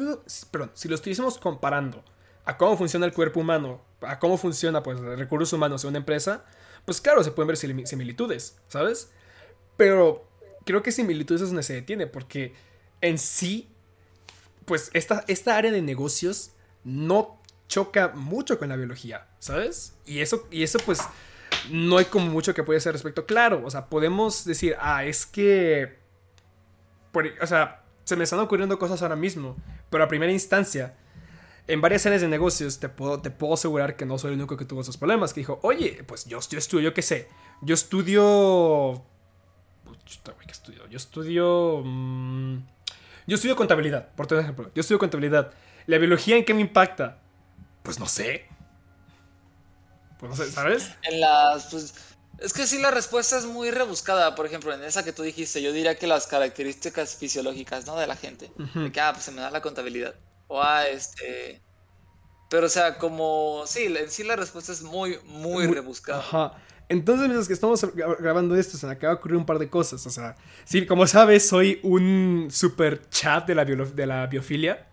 perdón, 0.51 0.73
si 0.75 0.89
lo 0.89 0.97
estuviésemos 0.97 1.39
comparando 1.39 2.03
a 2.45 2.57
cómo 2.57 2.77
funciona 2.77 3.07
el 3.07 3.13
cuerpo 3.13 3.41
humano, 3.41 3.81
a 4.01 4.19
cómo 4.19 4.37
funciona, 4.37 4.83
pues, 4.83 4.99
recursos 4.99 5.53
humanos 5.53 5.85
en 5.85 5.91
una 5.91 5.99
empresa, 5.99 6.45
pues 6.85 7.01
claro, 7.01 7.23
se 7.23 7.31
pueden 7.31 7.49
ver 7.49 7.57
similitudes, 7.57 8.57
¿sabes? 8.69 9.11
Pero 9.77 10.27
creo 10.65 10.83
que 10.83 10.91
similitudes 10.91 11.43
es 11.43 11.49
donde 11.49 11.63
se 11.63 11.75
detiene, 11.75 12.07
porque 12.07 12.55
en 13.01 13.19
sí, 13.19 13.69
pues, 14.65 14.91
esta, 14.93 15.25
esta 15.29 15.57
área 15.57 15.71
de 15.71 15.83
negocios 15.83 16.51
no 16.85 17.39
choca 17.69 18.09
mucho 18.09 18.59
con 18.59 18.71
la 18.71 18.77
biología, 18.77 19.29
¿sabes? 19.39 19.95
Y 20.07 20.21
eso, 20.21 20.49
y 20.51 20.63
eso 20.63 20.79
pues 20.85 21.01
no 21.71 21.99
hay 21.99 22.07
como 22.07 22.27
mucho 22.27 22.55
que 22.55 22.63
puede 22.63 22.81
ser 22.81 22.93
respecto. 22.93 23.27
Claro, 23.27 23.63
o 23.65 23.71
sea, 23.71 23.87
podemos 23.87 24.45
decir, 24.45 24.77
ah, 24.81 25.05
es 25.05 25.27
que. 25.27 25.99
o 27.41 27.47
sea, 27.47 27.85
se 28.05 28.17
me 28.17 28.25
están 28.25 28.41
ocurriendo 28.41 28.79
cosas 28.79 29.03
ahora 29.03 29.17
mismo, 29.17 29.57
pero 29.91 30.05
a 30.05 30.09
primera 30.09 30.33
instancia, 30.33 30.97
en 31.67 31.81
varias 31.81 32.07
áreas 32.07 32.23
de 32.23 32.29
negocios, 32.29 32.81
te 32.81 32.89
puedo, 32.89 33.21
te 33.21 33.31
puedo 33.31 33.55
asegurar 33.55 33.97
que 33.97 34.07
no 34.07 34.19
soy 34.19 34.33
el 34.33 34.39
único 34.39 34.57
que 34.57 34.65
tuvo 34.65 34.81
esos 34.81 34.97
problemas. 34.97 35.35
Que 35.35 35.41
dijo, 35.41 35.61
oye, 35.63 36.03
pues 36.07 36.25
yo, 36.25 36.41
yo 36.49 36.59
estudio, 36.59 36.95
qué 36.95 37.03
sé, 37.03 37.29
yo 37.61 37.75
estudio. 37.75 39.05
¿Qué 40.05 40.53
estudio? 40.53 40.87
Yo 40.89 40.97
estudio. 40.97 41.83
Mm, 41.85 42.59
yo 43.27 43.35
estudio 43.35 43.57
contabilidad, 43.57 44.09
por 44.15 44.33
ejemplo. 44.33 44.71
Yo 44.75 44.81
estudio 44.81 44.99
contabilidad. 44.99 45.53
¿La 45.87 45.99
biología 45.99 46.37
en 46.37 46.45
qué 46.45 46.55
me 46.55 46.63
impacta? 46.63 47.21
Pues 47.83 47.99
no 47.99 48.07
sé. 48.07 48.47
Pues 50.19 50.31
no 50.31 50.37
sé, 50.37 50.51
¿sabes? 50.51 50.91
En 51.03 51.21
las. 51.21 51.67
Pues, 51.67 51.95
es 52.39 52.53
que 52.53 52.67
sí, 52.67 52.81
la 52.81 52.91
respuesta 52.91 53.39
es 53.39 53.47
muy 53.47 53.71
rebuscada. 53.71 54.35
Por 54.35 54.47
ejemplo, 54.47 54.73
en 54.73 54.83
esa 54.85 55.05
que 55.05 55.13
tú 55.13 55.23
dijiste, 55.23 55.63
yo 55.63 55.73
diría 55.73 55.97
que 55.97 56.07
las 56.07 56.27
características 56.27 57.17
fisiológicas, 57.17 57.87
¿no? 57.87 57.97
De 57.97 58.07
la 58.07 58.17
gente. 58.17 58.51
De 58.75 58.93
que, 58.93 59.01
ah, 59.01 59.13
pues 59.13 59.25
se 59.25 59.33
me 59.33 59.41
da 59.41 59.51
la 59.51 59.61
contabilidad. 59.61 60.15
O, 60.47 60.63
ah, 60.63 60.87
este. 60.87 61.63
Pero, 62.51 62.67
o 62.67 62.71
sea, 62.71 62.99
como. 62.99 63.65
Sí, 63.67 63.87
en 63.87 64.11
sí 64.11 64.25
la 64.25 64.37
respuesta 64.37 64.73
es 64.73 64.83
muy, 64.83 65.19
muy, 65.25 65.67
rebuscada. 65.67 66.21
Ajá. 66.21 66.53
Entonces, 66.89 67.27
mientras 67.27 67.47
que 67.47 67.53
estamos 67.53 67.85
grabando 68.19 68.57
esto, 68.57 68.79
se 68.79 68.87
me 68.87 68.93
acaba 68.93 69.13
de 69.13 69.19
ocurrir 69.19 69.37
un 69.37 69.45
par 69.45 69.59
de 69.59 69.69
cosas. 69.69 70.07
O 70.07 70.11
sea, 70.11 70.37
sí, 70.65 70.87
como 70.87 71.07
sabes, 71.07 71.47
soy 71.47 71.81
un 71.83 72.49
super 72.51 73.09
chat 73.11 73.47
de 73.47 73.55
la, 73.55 73.65
de 73.65 74.07
la 74.07 74.27
biofilia. 74.27 74.87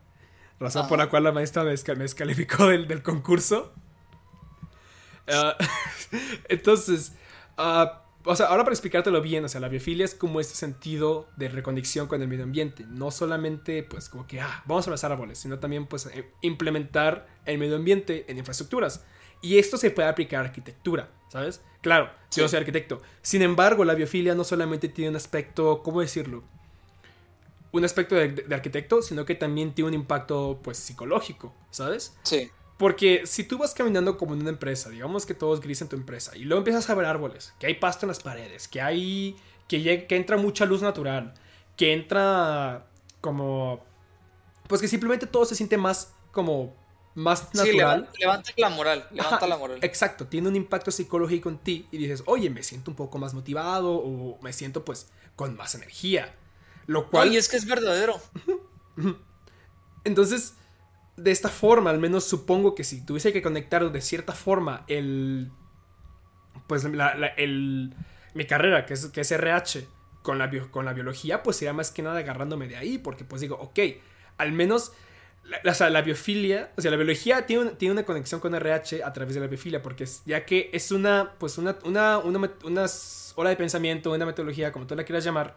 Razón 0.60 0.88
por 0.88 0.98
la 0.98 1.10
cual 1.10 1.24
la 1.24 1.32
maestra 1.32 1.64
me, 1.64 1.72
descalificó 1.72 2.68
del, 2.68 2.88
del 2.88 3.02
concurso. 3.02 3.74
Ah, 5.28 5.58
entonces, 6.50 7.14
uh, 7.58 7.88
o 8.26 8.36
sea, 8.36 8.48
ahora 8.48 8.64
para 8.64 8.74
explicártelo 8.74 9.22
bien, 9.22 9.46
o 9.46 9.50
sea, 9.50 9.62
la 9.62 9.68
biofilia 9.68 10.04
es 10.04 10.16
como 10.16 10.40
este 10.40 10.56
sentido 10.56 11.28
de 11.38 11.48
reconexión 11.48 12.08
con 12.08 12.22
el 12.22 12.28
medio 12.28 12.44
ambiente. 12.44 12.84
No 12.90 13.12
solamente, 13.12 13.84
pues, 13.84 14.10
como 14.10 14.26
que, 14.26 14.42
ah, 14.42 14.64
vamos 14.66 14.86
a 14.86 14.90
abrazar 14.90 15.12
árboles, 15.12 15.38
sino 15.38 15.60
también, 15.60 15.86
pues, 15.86 16.08
eh, 16.08 16.32
implementar 16.42 17.28
el 17.46 17.60
medio 17.60 17.76
ambiente 17.76 18.26
en 18.28 18.40
infraestructuras. 18.40 19.06
Y 19.42 19.60
esto 19.60 19.78
se 19.78 19.92
puede 19.92 20.08
aplicar 20.08 20.42
a 20.42 20.48
arquitectura, 20.48 21.10
¿sabes? 21.30 21.62
Claro, 21.82 22.10
yo 22.32 22.44
no 22.44 22.50
soy 22.50 22.58
arquitecto. 22.58 23.02
Sin 23.22 23.44
embargo, 23.44 23.86
la 23.86 23.94
biofilia 23.94 24.34
no 24.34 24.44
solamente 24.44 24.90
tiene 24.90 25.10
un 25.12 25.18
aspecto, 25.18 25.84
¿cómo 25.84 26.02
decirlo? 26.02 26.44
Un 27.72 27.86
aspecto 27.86 28.16
de, 28.16 28.30
de 28.30 28.56
arquitecto, 28.56 29.04
sino 29.04 29.24
que 29.26 29.36
también 29.36 29.76
tiene 29.76 29.90
un 29.90 29.94
impacto, 29.94 30.60
pues, 30.64 30.78
psicológico, 30.80 31.54
¿sabes? 31.70 32.18
Sí. 32.24 32.50
Porque 32.78 33.26
si 33.26 33.46
tú 33.46 33.58
vas 33.58 33.74
caminando 33.74 34.18
como 34.18 34.34
en 34.34 34.42
una 34.42 34.50
empresa, 34.50 34.90
digamos 34.90 35.26
que 35.26 35.34
todo 35.34 35.54
es 35.54 35.62
gris 35.62 35.82
en 35.82 35.88
tu 35.88 35.96
empresa, 35.96 36.36
y 36.36 36.44
luego 36.44 36.60
empiezas 36.60 36.90
a 36.90 36.96
ver 36.96 37.06
árboles, 37.06 37.54
que 37.60 37.68
hay 37.68 37.76
pasto 37.76 38.06
en 38.06 38.10
las 38.10 38.20
paredes, 38.22 38.68
que 38.68 38.82
hay. 38.82 39.38
que, 39.68 40.06
que 40.08 40.16
entra 40.16 40.36
mucha 40.38 40.66
luz 40.66 40.82
natural, 40.82 41.34
que 41.78 41.94
entra 41.94 42.88
como. 43.22 43.84
Pues 44.68 44.82
que 44.82 44.88
simplemente 44.88 45.26
todo 45.26 45.46
se 45.46 45.56
siente 45.56 45.78
más 45.78 46.14
como. 46.32 46.76
más 47.14 47.54
natural. 47.54 48.10
Sí, 48.12 48.20
levanta, 48.20 48.52
la 48.58 48.70
moral, 48.70 49.08
levanta 49.12 49.48
la 49.48 49.58
moral. 49.58 49.80
Exacto, 49.82 50.28
tiene 50.28 50.50
un 50.50 50.58
impacto 50.58 50.92
psicológico 50.92 51.48
en 51.48 51.60
ti 51.60 51.88
y 51.92 51.98
dices, 51.98 52.24
oye, 52.26 52.50
me 52.50 52.62
siento 52.62 52.92
un 52.92 52.98
poco 52.98 53.18
más 53.18 53.34
motivado 53.34 53.94
o 53.94 54.38
me 54.42 54.52
siento 54.52 54.84
pues 54.84 55.12
con 55.38 55.56
más 55.56 55.76
energía. 55.76 56.36
Lo 56.88 57.10
cual. 57.10 57.30
Oye, 57.30 57.38
es 57.38 57.48
que 57.48 57.56
es 57.56 57.66
verdadero. 57.66 58.20
Entonces 60.04 60.56
de 61.18 61.32
esta 61.32 61.50
forma, 61.50 61.90
al 61.90 62.00
menos 62.00 62.26
supongo 62.26 62.76
que 62.76 62.84
si 62.84 63.06
tuviese 63.06 63.32
que 63.32 63.42
conectar 63.42 63.90
de 63.92 64.02
cierta 64.02 64.34
forma 64.34 64.84
el. 64.88 65.52
Pues 66.68 66.84
el, 66.84 67.94
mi 68.34 68.46
carrera, 68.46 68.86
que 68.86 68.96
es, 68.96 69.06
que 69.08 69.22
es 69.22 69.32
RH, 69.32 69.88
con 70.24 70.38
la, 70.40 70.50
con 70.72 70.86
la 70.86 70.94
biología, 70.94 71.44
pues 71.44 71.58
sería 71.58 71.74
más 71.74 71.92
que 71.92 72.02
nada 72.02 72.20
agarrándome 72.20 72.68
de 72.68 72.76
ahí, 72.76 72.98
porque 72.98 73.24
pues 73.24 73.42
digo, 73.42 73.56
ok, 73.58 73.80
al 74.38 74.52
menos 74.52 74.94
la, 75.64 75.90
la 75.90 76.02
biofilia, 76.02 76.72
o 76.76 76.82
sea, 76.82 76.92
la 76.92 76.98
biología 76.98 77.46
tiene, 77.46 77.72
tiene, 77.72 77.94
una 77.94 78.04
conexión 78.04 78.42
con 78.42 78.56
RH 78.56 79.04
a 79.04 79.14
través 79.14 79.36
de 79.36 79.42
la 79.42 79.48
biofilia, 79.48 79.82
porque 79.82 80.06
ya 80.26 80.46
que 80.46 80.70
es 80.74 80.92
una, 80.92 81.34
pues 81.38 81.58
una, 81.58 81.78
una, 81.84 82.18
una, 82.18 82.52
una 82.64 82.86
hora 83.36 83.50
de 83.52 83.56
pensamiento, 83.56 84.12
una 84.12 84.26
metodología, 84.26 84.72
como 84.72 84.88
tú 84.88 84.96
la 84.96 85.04
quieras 85.04 85.24
llamar, 85.24 85.56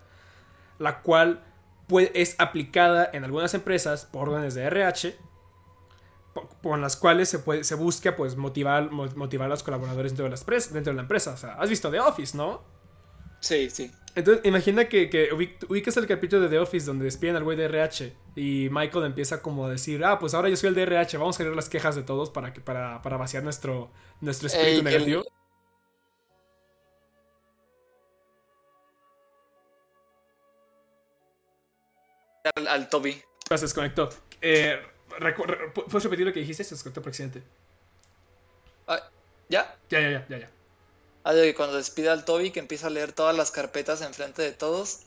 la 0.79 1.01
cual 1.01 1.43
pues, 1.87 2.11
es 2.15 2.37
aplicada 2.39 3.09
en 3.13 3.25
algunas 3.25 3.55
empresas 3.55 4.05
por 4.05 4.29
órdenes 4.29 4.55
de 4.55 4.65
RH 4.65 5.17
con 6.63 6.81
las 6.81 6.97
cuales 6.97 7.29
se, 7.29 7.39
puede, 7.39 7.65
se 7.65 7.75
busca 7.75 8.17
pues 8.17 8.37
motivar, 8.37 8.91
motivar 8.91 9.47
a 9.47 9.51
los 9.51 9.63
colaboradores 9.63 10.13
dentro 10.13 10.25
de, 10.25 10.31
las 10.31 10.73
dentro 10.73 10.93
de 10.93 10.97
la 10.97 11.03
empresa. 11.03 11.33
O 11.33 11.37
sea, 11.37 11.55
has 11.55 11.69
visto 11.69 11.91
The 11.91 12.01
Office, 12.01 12.37
¿no? 12.37 12.63
Sí, 13.41 13.71
sí. 13.71 13.91
Entonces, 14.15 14.45
imagina 14.45 14.89
que, 14.89 15.09
que 15.09 15.29
ubicas 15.69 15.97
el 15.97 16.07
capítulo 16.07 16.43
de 16.43 16.49
The 16.49 16.59
Office 16.59 16.87
donde 16.87 17.05
despiden 17.05 17.37
al 17.37 17.45
güey 17.45 17.57
de 17.57 17.67
RH 17.67 18.17
y 18.35 18.69
Michael 18.71 19.05
empieza 19.05 19.43
como 19.43 19.67
a 19.67 19.71
decir, 19.71 20.05
ah, 20.05 20.19
pues 20.19 20.35
ahora 20.35 20.49
yo 20.49 20.57
soy 20.57 20.71
el 20.71 20.75
de 20.75 20.83
RH, 20.83 21.19
vamos 21.19 21.39
a 21.39 21.43
leer 21.45 21.55
las 21.55 21.69
quejas 21.69 21.95
de 21.95 22.03
todos 22.03 22.31
para, 22.31 22.53
que, 22.53 22.61
para, 22.61 23.01
para 23.01 23.17
vaciar 23.17 23.45
nuestro, 23.45 23.93
nuestro 24.21 24.49
espíritu 24.49 24.83
negativo. 24.83 25.25
Al, 32.57 32.67
al 32.67 32.89
Toby. 32.89 33.23
Se 33.49 33.57
desconectó. 33.57 34.09
Eh, 34.41 34.81
¿Puedes 35.19 36.05
repetir 36.05 36.27
lo 36.27 36.33
que 36.33 36.41
dijiste? 36.41 36.65
Se 36.65 36.75
escuchó 36.75 37.03
presidente. 37.03 37.43
Ah, 38.87 39.03
¿Ya? 39.49 39.77
Ya, 39.91 40.01
ya, 40.01 40.11
ya, 40.11 40.27
ya, 40.29 40.39
ya. 40.39 40.51
Ah, 41.25 41.35
de 41.35 41.55
cuando 41.55 41.77
despide 41.77 42.09
al 42.09 42.25
Toby 42.25 42.51
que 42.51 42.61
empieza 42.61 42.87
a 42.87 42.91
leer 42.91 43.13
todas 43.13 43.37
las 43.37 43.51
carpetas 43.51 44.01
enfrente 44.03 44.43
de 44.43 44.53
todos. 44.53 45.01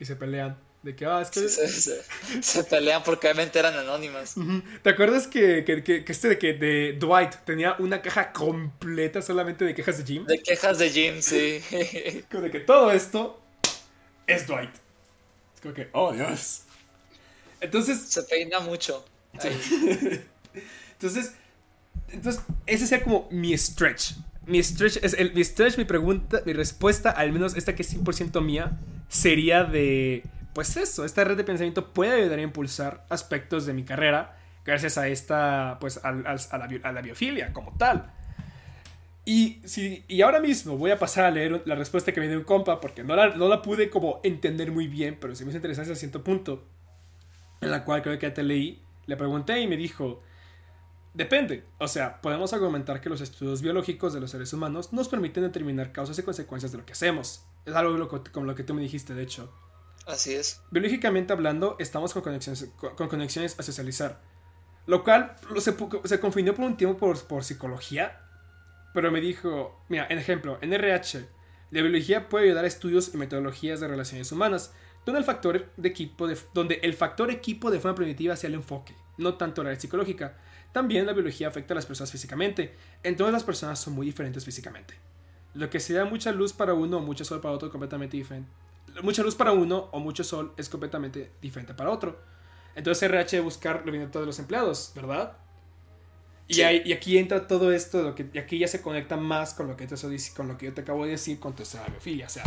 Y 0.00 0.04
se 0.04 0.16
pelean. 0.16 0.56
De 0.82 0.94
que, 0.94 1.06
ah, 1.06 1.20
es 1.20 1.30
que... 1.30 1.48
se 2.42 2.64
pelean 2.64 3.02
porque 3.02 3.26
obviamente 3.26 3.58
eran 3.58 3.74
anónimas. 3.74 4.34
¿Te 4.82 4.90
acuerdas 4.90 5.26
que, 5.26 5.64
que, 5.64 5.82
que, 5.82 6.04
este 6.06 6.28
de 6.28 6.38
que 6.38 6.54
de 6.54 6.94
Dwight 6.94 7.34
tenía 7.44 7.74
una 7.78 8.00
caja 8.00 8.32
completa 8.32 9.20
solamente 9.20 9.64
de 9.64 9.74
quejas 9.74 9.98
de 9.98 10.04
Jim? 10.04 10.24
De 10.24 10.40
quejas 10.40 10.78
de 10.78 10.90
Jim, 10.90 11.20
sí. 11.20 11.60
como 12.30 12.44
de 12.44 12.50
que 12.50 12.60
todo 12.60 12.92
esto 12.92 13.40
es 14.26 14.46
Dwight. 14.46 14.70
Es 15.54 15.60
como 15.60 15.74
que, 15.74 15.88
oh 15.92 16.12
Dios. 16.12 16.62
Entonces. 17.60 18.00
Se 18.08 18.22
peina 18.22 18.60
mucho. 18.60 19.04
entonces, 20.92 21.34
entonces, 22.10 22.42
ese 22.66 22.86
sería 22.86 23.04
como 23.04 23.28
mi 23.30 23.56
stretch. 23.56 24.14
Mi 24.46 24.62
stretch, 24.62 24.98
el, 25.02 25.34
mi 25.34 25.44
stretch, 25.44 25.76
mi 25.76 25.84
pregunta, 25.84 26.40
mi 26.46 26.54
respuesta, 26.54 27.10
al 27.10 27.32
menos 27.32 27.56
esta 27.56 27.74
que 27.74 27.82
es 27.82 27.94
100% 27.94 28.42
mía, 28.42 28.78
sería 29.08 29.64
de, 29.64 30.24
pues 30.54 30.76
eso, 30.76 31.04
esta 31.04 31.24
red 31.24 31.36
de 31.36 31.44
pensamiento 31.44 31.92
puede 31.92 32.22
ayudar 32.22 32.38
a 32.38 32.42
impulsar 32.42 33.06
aspectos 33.10 33.66
de 33.66 33.74
mi 33.74 33.84
carrera 33.84 34.36
gracias 34.64 34.98
a 34.98 35.08
esta, 35.08 35.78
pues 35.80 36.00
a, 36.02 36.12
la, 36.12 37.02
biofilia 37.02 37.52
como 37.52 37.76
tal. 37.78 38.12
Y, 39.24 39.60
si, 39.64 40.04
y 40.08 40.22
ahora 40.22 40.40
mismo 40.40 40.76
voy 40.76 40.90
a 40.90 40.98
pasar 40.98 41.26
a 41.26 41.30
leer 41.30 41.62
la 41.66 41.74
respuesta 41.74 42.12
que 42.12 42.20
me 42.20 42.28
dio 42.28 42.38
un 42.38 42.44
compa 42.44 42.80
porque 42.80 43.04
no 43.04 43.14
la, 43.14 43.36
no 43.36 43.48
la 43.48 43.62
pude 43.62 43.90
como 43.90 44.20
entender 44.24 44.72
muy 44.72 44.88
bien, 44.88 45.16
pero 45.20 45.34
sí 45.34 45.44
me 45.44 45.50
hizo 45.50 45.58
interesante 45.58 45.92
a 45.92 45.96
cierto 45.96 46.24
punto, 46.24 46.66
en 47.60 47.70
la 47.70 47.84
cual 47.84 48.02
creo 48.02 48.18
que 48.18 48.26
ya 48.26 48.34
te 48.34 48.42
leí 48.42 48.82
le 49.08 49.16
pregunté 49.16 49.58
y 49.60 49.66
me 49.66 49.78
dijo, 49.78 50.22
depende. 51.14 51.64
O 51.78 51.88
sea, 51.88 52.20
podemos 52.20 52.52
argumentar 52.52 53.00
que 53.00 53.08
los 53.08 53.22
estudios 53.22 53.62
biológicos 53.62 54.12
de 54.12 54.20
los 54.20 54.30
seres 54.30 54.52
humanos 54.52 54.92
nos 54.92 55.08
permiten 55.08 55.42
determinar 55.42 55.92
causas 55.92 56.18
y 56.18 56.22
consecuencias 56.22 56.72
de 56.72 56.78
lo 56.78 56.84
que 56.84 56.92
hacemos. 56.92 57.42
Es 57.64 57.74
algo 57.74 58.08
como 58.32 58.46
lo 58.46 58.54
que 58.54 58.64
tú 58.64 58.74
me 58.74 58.82
dijiste, 58.82 59.14
de 59.14 59.22
hecho. 59.22 59.50
Así 60.06 60.34
es. 60.34 60.60
Biológicamente 60.70 61.32
hablando, 61.32 61.76
estamos 61.78 62.12
con 62.12 62.22
conexiones, 62.22 62.70
con 62.76 63.08
conexiones 63.08 63.58
a 63.58 63.62
socializar. 63.62 64.20
Lo 64.84 65.02
cual 65.02 65.36
se, 65.58 65.74
se 66.04 66.20
confundió 66.20 66.54
por 66.54 66.66
un 66.66 66.76
tiempo 66.76 66.98
por, 66.98 67.26
por 67.26 67.44
psicología. 67.44 68.20
Pero 68.92 69.10
me 69.10 69.22
dijo, 69.22 69.82
mira, 69.88 70.06
en 70.10 70.18
ejemplo, 70.18 70.58
en 70.60 70.74
RH, 70.74 71.26
la 71.70 71.80
biología 71.80 72.28
puede 72.28 72.46
ayudar 72.46 72.64
a 72.64 72.68
estudios 72.68 73.14
y 73.14 73.16
metodologías 73.16 73.80
de 73.80 73.88
relaciones 73.88 74.32
humanas, 74.32 74.74
donde 75.08 75.20
el 75.20 75.24
factor 75.24 75.70
de 75.76 75.88
equipo 75.88 76.26
de, 76.26 76.38
donde 76.52 76.80
el 76.82 76.94
factor 76.94 77.30
equipo 77.30 77.70
de 77.70 77.80
forma 77.80 77.94
primitiva 77.94 78.36
sea 78.36 78.48
el 78.48 78.54
enfoque, 78.54 78.94
no 79.16 79.34
tanto 79.34 79.62
la 79.62 79.78
psicológica. 79.78 80.36
También 80.72 81.06
la 81.06 81.14
biología 81.14 81.48
afecta 81.48 81.72
a 81.72 81.76
las 81.76 81.86
personas 81.86 82.12
físicamente, 82.12 82.74
entonces 83.02 83.32
las 83.32 83.44
personas 83.44 83.78
son 83.80 83.94
muy 83.94 84.06
diferentes 84.06 84.44
físicamente. 84.44 84.94
Lo 85.54 85.70
que 85.70 85.80
sea 85.80 86.04
mucha 86.04 86.30
luz 86.30 86.52
para 86.52 86.74
uno 86.74 86.98
o 86.98 87.00
mucho 87.00 87.24
sol 87.24 87.40
para 87.40 87.54
otro 87.54 87.68
es 87.68 87.72
completamente 87.72 88.16
diferente. 88.16 88.50
Mucha 89.02 89.22
luz 89.22 89.34
para 89.34 89.52
uno 89.52 89.88
o 89.92 89.98
mucho 90.00 90.24
sol 90.24 90.52
es 90.56 90.68
completamente 90.68 91.32
diferente 91.40 91.72
para 91.74 91.90
otro. 91.90 92.20
Entonces 92.74 93.02
RH 93.02 93.36
de 93.36 93.42
buscar 93.42 93.82
lo 93.84 93.92
bien 93.92 94.10
de 94.10 94.26
los 94.26 94.38
empleados, 94.38 94.92
¿verdad? 94.94 95.36
Y, 96.48 96.60
y, 96.62 96.92
aquí 96.92 97.18
entra 97.18 97.46
todo 97.46 97.72
esto, 97.72 98.02
lo 98.02 98.14
que, 98.14 98.30
y 98.32 98.38
aquí 98.38 98.58
ya 98.58 98.68
se 98.68 98.80
conecta 98.80 99.18
más 99.18 99.52
con 99.52 99.68
lo 99.68 99.76
que, 99.76 99.86
te, 99.86 99.96
con 100.34 100.48
lo 100.48 100.56
que 100.56 100.66
yo 100.66 100.72
te 100.72 100.80
acabo 100.80 101.04
de 101.04 101.10
decir 101.10 101.38
con 101.38 101.54
tu 101.54 101.62
biofilia. 101.62 102.26
O 102.26 102.30
sea, 102.30 102.44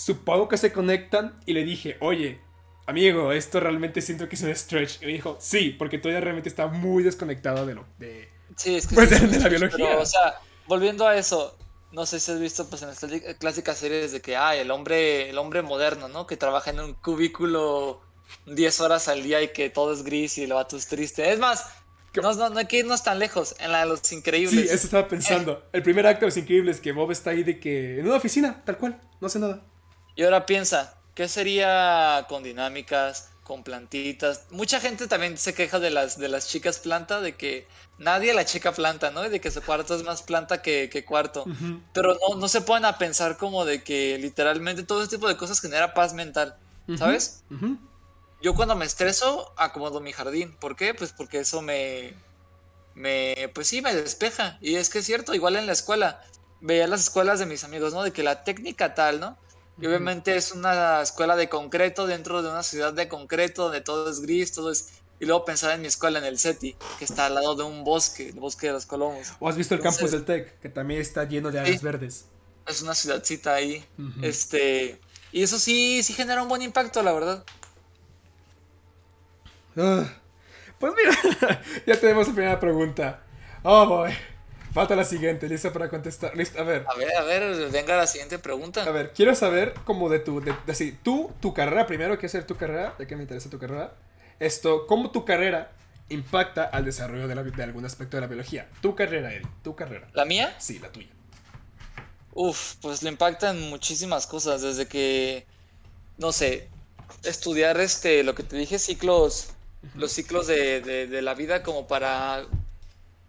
Supongo 0.00 0.48
que 0.48 0.56
se 0.56 0.72
conectan 0.72 1.38
y 1.44 1.52
le 1.52 1.62
dije, 1.62 1.98
oye, 2.00 2.40
amigo, 2.86 3.32
esto 3.32 3.60
realmente 3.60 4.00
siento 4.00 4.30
que 4.30 4.36
es 4.36 4.40
un 4.40 4.56
stretch. 4.56 5.02
Y 5.02 5.04
me 5.04 5.12
dijo, 5.12 5.36
sí, 5.38 5.76
porque 5.78 5.98
todavía 5.98 6.22
realmente 6.22 6.48
está 6.48 6.68
muy 6.68 7.02
desconectado 7.02 7.66
de 7.66 7.74
lo 7.74 7.84
de, 7.98 8.30
sí, 8.56 8.76
es 8.76 8.86
que 8.86 8.94
pues, 8.94 9.10
de, 9.10 9.38
la 9.38 9.50
biología. 9.50 9.98
o 9.98 10.06
sea, 10.06 10.40
volviendo 10.66 11.06
a 11.06 11.18
eso, 11.18 11.54
no 11.92 12.06
sé 12.06 12.18
si 12.18 12.32
has 12.32 12.40
visto 12.40 12.66
pues 12.70 12.80
en 12.80 12.88
estas 12.88 13.10
clásicas 13.38 13.76
series 13.76 14.12
de 14.12 14.22
que 14.22 14.38
hay 14.38 14.60
el 14.60 14.70
hombre, 14.70 15.28
el 15.28 15.36
hombre 15.36 15.60
moderno, 15.60 16.08
¿no? 16.08 16.26
Que 16.26 16.38
trabaja 16.38 16.70
en 16.70 16.80
un 16.80 16.94
cubículo 16.94 18.00
10 18.46 18.80
horas 18.80 19.06
al 19.08 19.22
día 19.22 19.42
y 19.42 19.48
que 19.48 19.68
todo 19.68 19.92
es 19.92 20.02
gris 20.02 20.38
y 20.38 20.44
el 20.44 20.54
vato 20.54 20.78
es 20.78 20.86
triste. 20.86 21.30
Es 21.30 21.38
más, 21.38 21.66
no, 22.14 22.32
no, 22.32 22.48
no, 22.48 22.58
hay 22.58 22.66
que 22.66 22.78
irnos 22.78 23.02
tan 23.02 23.18
lejos. 23.18 23.54
En 23.58 23.70
la 23.70 23.80
de 23.80 23.86
los 23.86 24.12
increíbles. 24.12 24.52
Sí, 24.52 24.74
eso 24.74 24.86
estaba 24.86 25.06
pensando. 25.06 25.52
Eh. 25.52 25.68
El 25.74 25.82
primer 25.82 26.06
acto 26.06 26.20
de 26.20 26.28
los 26.28 26.38
increíbles 26.38 26.80
que 26.80 26.92
Bob 26.92 27.10
está 27.10 27.30
ahí 27.30 27.42
de 27.42 27.60
que. 27.60 28.00
en 28.00 28.06
una 28.06 28.16
oficina, 28.16 28.62
tal 28.64 28.78
cual. 28.78 28.98
No 29.20 29.26
hace 29.26 29.38
nada. 29.38 29.69
Y 30.16 30.24
ahora 30.24 30.46
piensa, 30.46 30.94
¿qué 31.14 31.28
sería 31.28 32.26
con 32.28 32.42
dinámicas, 32.42 33.30
con 33.50 33.64
plantitas. 33.64 34.46
Mucha 34.50 34.78
gente 34.78 35.08
también 35.08 35.36
se 35.36 35.54
queja 35.54 35.80
de 35.80 35.90
las, 35.90 36.16
de 36.16 36.28
las 36.28 36.46
chicas 36.46 36.78
planta, 36.78 37.20
de 37.20 37.34
que 37.34 37.66
nadie 37.98 38.32
la 38.32 38.44
chica 38.44 38.70
planta, 38.70 39.10
¿no? 39.10 39.26
Y 39.26 39.28
de 39.28 39.40
que 39.40 39.50
su 39.50 39.60
cuarto 39.60 39.96
es 39.96 40.04
más 40.04 40.22
planta 40.22 40.62
que, 40.62 41.04
cuarto. 41.04 41.44
Pero 41.92 42.14
no, 42.14 42.36
no 42.36 42.46
se 42.46 42.60
pueden 42.60 42.84
a 42.84 42.96
pensar 42.96 43.38
como 43.38 43.64
de 43.64 43.82
que 43.82 44.18
literalmente 44.18 44.84
todo 44.84 45.02
ese 45.02 45.16
tipo 45.16 45.26
de 45.26 45.36
cosas 45.36 45.60
genera 45.60 45.94
paz 45.94 46.14
mental, 46.14 46.56
¿sabes? 46.96 47.42
Yo 48.40 48.54
cuando 48.54 48.76
me 48.76 48.84
estreso 48.84 49.52
acomodo 49.56 50.00
mi 50.00 50.12
jardín. 50.12 50.54
¿Por 50.60 50.76
qué? 50.76 50.94
Pues 50.94 51.12
porque 51.12 51.40
eso 51.40 51.60
me, 51.60 52.14
me, 52.94 53.50
pues 53.52 53.66
sí, 53.66 53.82
me 53.82 53.92
despeja. 53.96 54.58
Y 54.60 54.76
es 54.76 54.90
que 54.90 55.00
es 55.00 55.06
cierto, 55.06 55.34
igual 55.34 55.56
en 55.56 55.66
la 55.66 55.72
escuela, 55.72 56.22
veía 56.60 56.86
las 56.86 57.00
escuelas 57.00 57.40
de 57.40 57.46
mis 57.46 57.64
amigos, 57.64 57.92
¿no? 57.94 58.04
De 58.04 58.12
que 58.12 58.22
la 58.22 58.44
técnica 58.44 58.94
tal, 58.94 59.18
¿no? 59.18 59.36
Y 59.80 59.86
obviamente 59.86 60.36
es 60.36 60.52
una 60.52 61.00
escuela 61.00 61.36
de 61.36 61.48
concreto 61.48 62.06
dentro 62.06 62.42
de 62.42 62.50
una 62.50 62.62
ciudad 62.62 62.92
de 62.92 63.08
concreto 63.08 63.64
donde 63.64 63.80
todo 63.80 64.10
es 64.10 64.20
gris, 64.20 64.52
todo 64.52 64.70
es... 64.70 64.90
Y 65.18 65.26
luego 65.26 65.44
pensaba 65.44 65.74
en 65.74 65.82
mi 65.82 65.86
escuela 65.86 66.18
en 66.18 66.24
el 66.24 66.38
SETI, 66.38 66.76
que 66.98 67.04
está 67.04 67.26
al 67.26 67.34
lado 67.34 67.54
de 67.54 67.62
un 67.62 67.84
bosque, 67.84 68.28
el 68.28 68.40
bosque 68.40 68.68
de 68.68 68.72
los 68.72 68.86
Colomos. 68.86 69.32
¿O 69.38 69.48
has 69.48 69.56
visto 69.56 69.74
el 69.74 69.80
campus 69.80 70.10
del 70.12 70.24
TEC, 70.24 70.58
que 70.60 70.68
también 70.70 71.00
está 71.00 71.24
lleno 71.24 71.50
de 71.50 71.60
áreas 71.60 71.82
verdes? 71.82 72.24
Es 72.66 72.82
una 72.82 72.94
ciudadcita 72.94 73.54
ahí. 73.54 73.84
Este... 74.22 74.98
Y 75.32 75.42
eso 75.42 75.58
sí, 75.58 76.02
sí 76.02 76.12
genera 76.12 76.42
un 76.42 76.48
buen 76.48 76.62
impacto, 76.62 77.02
la 77.02 77.12
verdad. 77.12 77.44
Ah, 79.76 80.04
pues 80.78 80.92
mira, 80.96 81.62
ya 81.86 82.00
tenemos 82.00 82.28
la 82.28 82.34
primera 82.34 82.60
pregunta. 82.60 83.22
Oh 83.62 83.86
boy. 83.86 84.12
Falta 84.72 84.94
la 84.94 85.04
siguiente, 85.04 85.48
lista 85.48 85.72
para 85.72 85.88
contestar. 85.88 86.36
Listo, 86.36 86.60
a 86.60 86.62
ver. 86.62 86.86
A 86.88 86.94
ver, 86.96 87.16
a 87.16 87.22
ver, 87.24 87.70
venga 87.70 87.96
la 87.96 88.06
siguiente 88.06 88.38
pregunta. 88.38 88.84
A 88.84 88.90
ver, 88.90 89.12
quiero 89.12 89.34
saber 89.34 89.74
como 89.84 90.08
de 90.08 90.20
tu, 90.20 90.40
de, 90.40 90.54
así, 90.68 90.96
tú, 91.02 91.32
tu 91.40 91.52
carrera, 91.52 91.86
primero, 91.86 92.18
¿qué 92.18 92.26
hacer 92.26 92.46
tu 92.46 92.56
carrera? 92.56 92.94
Ya 92.98 93.06
que 93.06 93.16
me 93.16 93.22
interesa 93.22 93.50
tu 93.50 93.58
carrera. 93.58 93.94
Esto, 94.38 94.86
¿cómo 94.86 95.10
tu 95.10 95.24
carrera 95.24 95.72
impacta 96.08 96.64
al 96.64 96.84
desarrollo 96.84 97.26
de, 97.26 97.34
de 97.34 97.62
algún 97.64 97.84
aspecto 97.84 98.16
de 98.16 98.20
la 98.20 98.26
biología? 98.28 98.68
Tu 98.80 98.94
carrera, 98.94 99.34
Eddie, 99.34 99.48
tu 99.64 99.74
carrera. 99.74 100.08
¿La 100.12 100.24
mía? 100.24 100.54
Sí, 100.58 100.78
la 100.78 100.90
tuya. 100.92 101.08
Uf, 102.32 102.76
pues 102.80 103.02
le 103.02 103.10
impactan 103.10 103.60
muchísimas 103.70 104.28
cosas, 104.28 104.62
desde 104.62 104.86
que, 104.86 105.46
no 106.16 106.30
sé, 106.30 106.68
estudiar 107.24 107.80
este, 107.80 108.22
lo 108.22 108.36
que 108.36 108.44
te 108.44 108.56
dije, 108.56 108.78
ciclos, 108.78 109.48
los 109.96 110.12
ciclos 110.12 110.46
de, 110.46 110.80
de 110.80 111.22
la 111.22 111.34
vida 111.34 111.64
como 111.64 111.88
para 111.88 112.46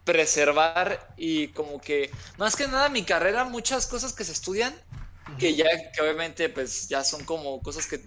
preservar 0.04 1.14
y 1.18 1.50
como 1.50 1.80
que, 1.80 2.12
más 2.38 2.56
que 2.56 2.68
nada 2.68 2.90
mi 2.90 3.04
carrera, 3.04 3.46
muchas 3.46 3.88
cosas 3.88 4.14
que 4.14 4.24
se 4.24 4.32
estudian, 4.32 4.74
que 5.40 5.56
ya, 5.56 5.66
que 5.92 6.02
obviamente 6.02 6.50
pues 6.50 6.88
ya 6.90 7.04
son 7.04 7.24
como 7.24 7.62
cosas 7.62 7.88
que 7.88 8.02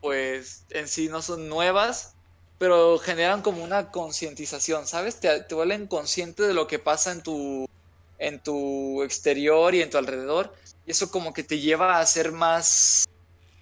pues 0.00 0.64
en 0.70 0.88
sí 0.88 1.08
no 1.08 1.22
son 1.22 1.48
nuevas, 1.48 2.14
pero 2.58 2.98
generan 2.98 3.42
como 3.42 3.64
una 3.64 3.90
concientización, 3.90 4.86
¿sabes? 4.86 5.20
Te, 5.20 5.40
te 5.40 5.54
vuelven 5.54 5.86
consciente 5.86 6.42
de 6.42 6.54
lo 6.54 6.66
que 6.66 6.78
pasa 6.78 7.12
en 7.12 7.22
tu, 7.22 7.66
en 8.18 8.42
tu 8.42 9.02
exterior 9.02 9.74
y 9.74 9.82
en 9.82 9.90
tu 9.90 9.98
alrededor, 9.98 10.54
y 10.86 10.90
eso 10.90 11.10
como 11.10 11.32
que 11.32 11.42
te 11.42 11.60
lleva 11.60 11.98
a 11.98 12.06
ser 12.06 12.32
más 12.32 13.06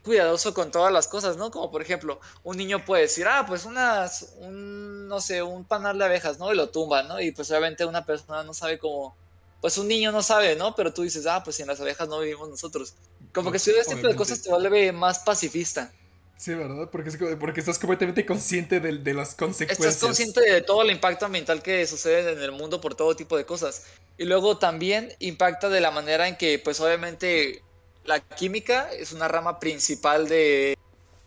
cuidadoso 0.03 0.53
con 0.55 0.71
todas 0.71 0.93
las 0.93 1.09
cosas, 1.09 1.37
¿no? 1.37 1.51
Como 1.51 1.71
por 1.71 1.83
ejemplo, 1.83 2.21
un 2.43 2.57
niño 2.57 2.85
puede 2.85 3.03
decir, 3.03 3.27
ah, 3.27 3.45
pues 3.47 3.65
unas, 3.65 4.35
un, 4.39 5.09
no 5.09 5.21
sé, 5.21 5.43
un 5.43 5.65
panal 5.65 5.99
de 5.99 6.05
abejas, 6.05 6.39
¿no? 6.39 6.53
Y 6.53 6.57
lo 6.57 6.71
tumba, 6.71 7.03
¿no? 7.03 7.21
Y 7.21 7.33
pues 7.33 7.51
obviamente 7.51 7.85
una 7.85 8.05
persona 8.05 8.43
no 8.43 8.55
sabe 8.55 8.79
cómo, 8.79 9.17
pues 9.61 9.79
un 9.79 9.89
niño 9.89 10.11
no 10.11 10.23
sabe, 10.23 10.57
¿no? 10.57 10.75
Pero 10.75 10.93
tú 10.93 11.03
dices, 11.03 11.27
ah, 11.27 11.43
pues 11.45 11.61
en 11.61 11.69
las 11.69 11.81
abejas 11.81 12.09
no 12.09 12.21
vivimos 12.21 12.49
nosotros. 12.49 12.95
Como 13.33 13.53
que 13.53 13.59
si 13.59 13.71
este 13.71 13.95
tipo 13.95 14.09
de 14.09 14.17
cosas 14.17 14.43
te 14.43 14.51
vuelve 14.51 14.93
más 14.93 15.21
pacifista. 15.21 15.93
Sí, 16.37 16.55
¿verdad? 16.55 16.89
Porque, 16.91 17.37
porque 17.37 17.61
estás 17.61 17.79
completamente 17.79 18.27
consciente 18.27 18.81
de, 18.81 18.99
de, 18.99 19.15
las 19.15 19.37
consecuencias. 19.37 19.95
Estás 19.95 20.03
consciente 20.05 20.41
de 20.41 20.61
todo 20.61 20.83
el 20.83 20.91
impacto 20.91 21.27
ambiental 21.27 21.63
que 21.63 21.87
sucede 21.87 22.33
en 22.33 22.43
el 22.43 22.51
mundo 22.51 22.81
por 22.81 22.97
todo 22.97 23.15
tipo 23.15 23.37
de 23.37 23.47
cosas. 23.47 23.85
Y 24.19 24.25
luego 24.25 24.59
también 24.59 25.15
impacta 25.21 25.69
de 25.69 25.81
la 25.81 25.93
manera 25.93 26.27
en 26.27 26.37
que, 26.37 26.59
pues 26.59 26.81
obviamente, 26.81 27.63
la 28.05 28.21
química 28.21 28.93
es 28.93 29.13
una 29.13 29.29
rama 29.29 29.59
principal 29.61 30.29
de, 30.29 30.79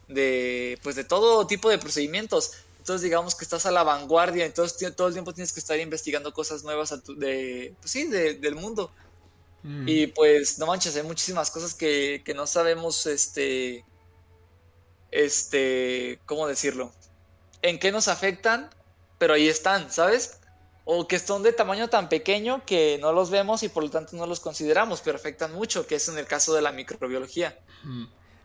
de, 0.08 0.80
pues 0.84 0.96
de 0.96 1.04
todo 1.04 1.48
tipo 1.48 1.70
de 1.70 1.78
procedimientos. 1.78 2.52
Entonces 2.80 3.02
digamos 3.02 3.34
que 3.34 3.44
estás 3.44 3.66
a 3.66 3.72
la 3.72 3.84
vanguardia, 3.84 4.46
entonces 4.46 4.96
todo 4.96 5.08
el 5.08 5.14
tiempo 5.14 5.34
tienes 5.34 5.52
que 5.52 5.60
estar 5.60 5.80
investigando 5.80 6.34
cosas 6.34 6.64
nuevas 6.64 6.94
de, 7.18 7.74
pues 7.80 7.92
sí, 7.92 8.08
del 8.08 8.56
mundo. 8.56 8.92
Mm. 9.64 9.88
Y 9.88 10.08
pues 10.08 10.60
no 10.60 10.68
manches, 10.68 10.96
hay 10.96 11.04
muchísimas 11.04 11.50
cosas 11.50 11.74
que, 11.74 12.22
que 12.24 12.36
no 12.36 12.46
sabemos, 12.46 13.08
este, 13.08 13.84
este, 15.10 16.20
¿cómo 16.28 16.48
decirlo? 16.48 16.94
En 17.64 17.80
qué 17.80 17.92
nos 17.92 18.08
afectan, 18.08 18.70
pero 19.18 19.34
ahí 19.34 19.48
están, 19.48 19.92
¿sabes? 19.92 20.40
O 20.86 21.08
que 21.08 21.20
son 21.20 21.44
de 21.44 21.52
tamaño 21.52 21.90
tan 21.90 22.10
pequeño 22.10 22.64
que 22.66 22.98
no 23.02 23.12
los 23.12 23.32
vemos 23.32 23.64
y 23.64 23.70
por 23.70 23.84
lo 23.84 23.90
tanto 23.90 24.16
no 24.16 24.28
los 24.28 24.40
consideramos, 24.40 25.02
pero 25.02 25.18
afectan 25.18 25.54
mucho, 25.54 25.86
que 25.88 25.96
es 25.96 26.08
en 26.08 26.18
el 26.18 26.28
caso 26.28 26.54
de 26.54 26.62
la 26.62 26.72
microbiología. 26.72 27.58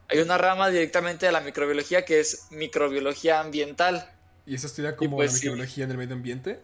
Hay 0.08 0.18
una 0.18 0.38
rama 0.38 0.70
directamente 0.70 1.26
de 1.26 1.32
la 1.32 1.40
microbiología 1.40 2.04
que 2.04 2.18
es 2.18 2.46
microbiología 2.50 3.40
ambiental. 3.40 4.10
¿Y 4.46 4.54
eso 4.54 4.66
estudia 4.66 4.96
como 4.96 5.16
pues 5.16 5.32
la 5.32 5.36
microbiología 5.36 5.84
en 5.84 5.90
el 5.90 5.98
medio 5.98 6.14
ambiente? 6.16 6.60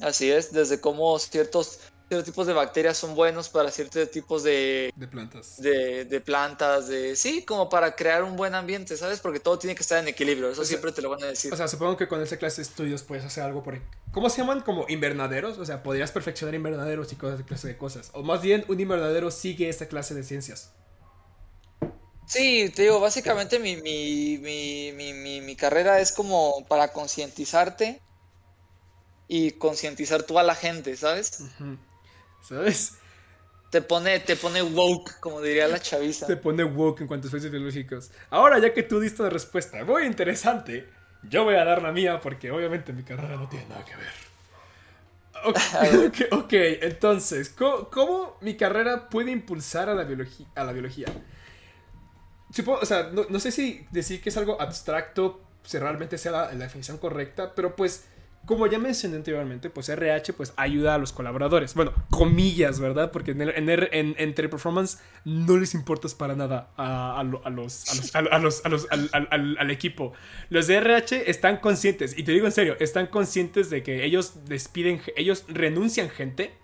Así 0.00 0.30
es, 0.30 0.52
desde 0.52 0.80
cómo 0.80 1.18
ciertos 1.18 1.80
ciertos 2.08 2.24
tipos 2.24 2.46
de 2.46 2.52
bacterias 2.52 2.96
son 2.96 3.14
buenos 3.14 3.48
para 3.48 3.70
ciertos 3.70 4.10
tipos 4.10 4.42
de... 4.42 4.92
De 4.94 5.08
plantas. 5.08 5.60
De, 5.60 6.04
de, 6.04 6.20
plantas, 6.20 6.88
de... 6.88 7.16
Sí, 7.16 7.44
como 7.44 7.68
para 7.68 7.96
crear 7.96 8.22
un 8.22 8.36
buen 8.36 8.54
ambiente, 8.54 8.96
¿sabes? 8.96 9.20
Porque 9.20 9.40
todo 9.40 9.58
tiene 9.58 9.74
que 9.74 9.82
estar 9.82 9.98
en 9.98 10.08
equilibrio, 10.08 10.50
eso 10.50 10.64
siempre 10.64 10.92
te 10.92 11.02
lo 11.02 11.10
van 11.10 11.22
a 11.24 11.26
decir. 11.26 11.52
O 11.52 11.56
sea, 11.56 11.66
supongo 11.66 11.96
que 11.96 12.06
con 12.06 12.22
esa 12.22 12.36
clase 12.36 12.56
de 12.56 12.68
estudios 12.68 13.02
puedes 13.02 13.24
hacer 13.24 13.42
algo 13.42 13.62
por... 13.62 13.80
¿Cómo 14.12 14.30
se 14.30 14.38
llaman? 14.38 14.60
Como 14.62 14.86
invernaderos. 14.88 15.58
O 15.58 15.66
sea, 15.66 15.82
podrías 15.82 16.12
perfeccionar 16.12 16.54
invernaderos 16.54 17.12
y 17.12 17.16
cosas 17.16 17.38
de 17.38 17.44
clase 17.44 17.68
de 17.68 17.76
cosas. 17.76 18.10
O 18.12 18.22
más 18.22 18.40
bien, 18.40 18.64
un 18.68 18.80
invernadero 18.80 19.30
sigue 19.30 19.68
esta 19.68 19.86
clase 19.86 20.14
de 20.14 20.22
ciencias. 20.22 20.72
Sí, 22.26 22.70
te 22.74 22.82
digo, 22.82 22.98
básicamente 22.98 23.58
mi, 23.58 23.76
mi, 23.76 24.38
mi, 24.38 24.92
mi, 24.92 25.40
mi 25.40 25.56
carrera 25.56 26.00
es 26.00 26.12
como 26.12 26.64
para 26.66 26.92
concientizarte 26.92 28.02
y 29.28 29.52
concientizar 29.52 30.22
tú 30.22 30.38
a 30.38 30.42
la 30.42 30.54
gente, 30.54 30.96
¿sabes? 30.96 31.42
¿Sabes? 32.46 32.98
Te 33.70 33.82
pone, 33.82 34.20
te 34.20 34.36
pone 34.36 34.62
woke, 34.62 35.18
como 35.20 35.40
diría 35.40 35.66
la 35.66 35.80
chaviza. 35.80 36.26
Te 36.26 36.36
pone 36.36 36.62
woke 36.62 37.00
en 37.00 37.08
cuanto 37.08 37.26
a 37.26 37.28
efectos 37.28 37.50
biológicos. 37.50 38.10
Ahora, 38.30 38.58
ya 38.58 38.72
que 38.72 38.82
tú 38.82 39.00
diste 39.00 39.22
la 39.22 39.30
respuesta 39.30 39.84
muy 39.84 40.04
interesante, 40.04 40.88
yo 41.28 41.44
voy 41.44 41.56
a 41.56 41.64
dar 41.64 41.82
la 41.82 41.92
mía 41.92 42.20
porque 42.20 42.50
obviamente 42.50 42.92
mi 42.92 43.02
carrera 43.02 43.36
no 43.36 43.48
tiene 43.48 43.66
nada 43.66 43.84
que 43.84 43.96
ver. 43.96 44.26
Ok, 45.44 46.32
okay, 46.44 46.78
entonces, 46.80 47.50
¿cómo, 47.50 48.38
mi 48.40 48.56
carrera 48.56 49.08
puede 49.08 49.32
impulsar 49.32 49.88
a 49.88 49.94
la 49.94 50.04
biología? 50.04 50.46
A 50.54 50.64
la 50.64 50.72
biología? 50.72 51.08
Supongo, 52.52 52.78
o 52.80 52.86
sea, 52.86 53.10
no, 53.12 53.40
sé 53.40 53.50
si 53.50 53.86
decir 53.90 54.22
que 54.22 54.28
es 54.28 54.36
algo 54.36 54.60
abstracto, 54.60 55.42
si 55.64 55.78
realmente 55.78 56.16
sea 56.16 56.32
la 56.32 56.54
definición 56.54 56.98
correcta, 56.98 57.54
pero 57.54 57.74
pues 57.74 58.04
como 58.46 58.68
ya 58.68 58.78
mencioné 58.78 59.16
anteriormente, 59.16 59.70
pues 59.70 59.88
RH 59.88 60.32
pues 60.32 60.52
ayuda 60.56 60.94
a 60.94 60.98
los 60.98 61.12
colaboradores. 61.12 61.74
Bueno, 61.74 61.92
comillas, 62.10 62.78
¿verdad? 62.78 63.10
Porque 63.10 63.32
en, 63.32 63.42
en, 63.42 63.68
en, 63.68 64.14
en 64.16 64.34
Teleperformance 64.34 64.98
no 65.24 65.56
les 65.56 65.74
importas 65.74 66.14
para 66.14 66.36
nada 66.36 66.70
a, 66.76 67.18
a, 67.18 67.24
los, 67.24 67.44
a 67.44 67.50
los, 67.50 68.14
a 68.14 68.38
los, 68.38 68.64
a 68.64 68.68
los 68.68 68.86
al, 68.90 69.10
al, 69.12 69.56
al, 69.58 69.70
equipo. 69.72 70.12
Los 70.48 70.68
de 70.68 70.76
RH 70.76 71.28
están 71.28 71.56
conscientes, 71.56 72.16
y 72.16 72.22
te 72.22 72.30
digo 72.30 72.46
en 72.46 72.52
serio, 72.52 72.76
están 72.78 73.08
conscientes 73.08 73.68
de 73.68 73.82
que 73.82 74.04
ellos 74.04 74.44
despiden, 74.46 75.02
ellos 75.16 75.44
renuncian 75.48 76.08
gente. 76.08 76.54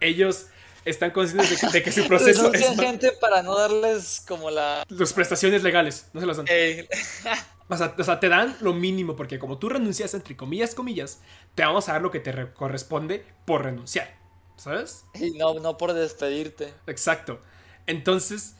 Ellos 0.00 0.46
están 0.84 1.10
conscientes 1.10 1.72
de 1.72 1.82
que, 1.82 1.90
su 1.90 2.04
proceso 2.08 2.52
renuncian 2.52 2.78
gente 2.78 3.12
para 3.20 3.42
no 3.42 3.58
darles 3.58 4.22
como 4.28 4.48
la... 4.50 4.84
Las 4.88 5.12
prestaciones 5.12 5.64
legales, 5.64 6.08
no 6.12 6.20
se 6.20 6.26
las 6.26 6.36
dan. 6.36 6.46
O 7.68 8.04
sea, 8.04 8.20
te 8.20 8.28
dan 8.28 8.56
lo 8.60 8.74
mínimo, 8.74 9.16
porque 9.16 9.38
como 9.38 9.58
tú 9.58 9.70
renuncias, 9.70 10.12
entre 10.14 10.36
comillas, 10.36 10.74
comillas, 10.74 11.22
te 11.54 11.64
vamos 11.64 11.88
a 11.88 11.92
dar 11.92 12.02
lo 12.02 12.10
que 12.10 12.20
te 12.20 12.52
corresponde 12.52 13.24
por 13.46 13.62
renunciar. 13.62 14.14
¿Sabes? 14.56 15.04
Y 15.14 15.32
no, 15.32 15.54
no 15.54 15.76
por 15.76 15.94
despedirte. 15.94 16.72
Exacto. 16.86 17.40
Entonces, 17.86 18.56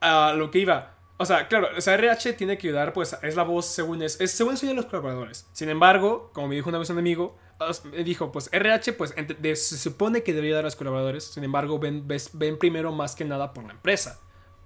a 0.00 0.32
lo 0.34 0.50
que 0.50 0.60
iba. 0.60 0.94
O 1.16 1.26
sea, 1.26 1.48
claro, 1.48 1.68
o 1.76 1.80
sea, 1.80 1.94
RH 1.94 2.32
tiene 2.34 2.56
que 2.58 2.68
ayudar, 2.68 2.92
pues 2.92 3.16
es 3.22 3.36
la 3.36 3.44
voz 3.44 3.66
según 3.66 4.02
es, 4.02 4.20
es 4.20 4.32
según 4.32 4.56
son 4.56 4.74
los 4.74 4.86
colaboradores. 4.86 5.46
Sin 5.52 5.68
embargo, 5.68 6.30
como 6.32 6.48
me 6.48 6.54
dijo 6.54 6.68
una 6.68 6.78
vez 6.78 6.90
un 6.90 6.98
amigo, 6.98 7.36
me 7.84 8.02
dijo, 8.02 8.32
pues 8.32 8.48
RH, 8.52 8.94
pues 8.94 9.14
se 9.14 9.78
supone 9.78 10.22
que 10.22 10.32
debería 10.32 10.56
dar 10.56 10.64
a 10.64 10.68
los 10.68 10.76
colaboradores. 10.76 11.24
Sin 11.24 11.44
embargo, 11.44 11.78
ven, 11.78 12.06
ven 12.32 12.58
primero 12.58 12.92
más 12.92 13.14
que 13.14 13.24
nada 13.24 13.52
por 13.52 13.64
la 13.64 13.72
empresa 13.72 14.20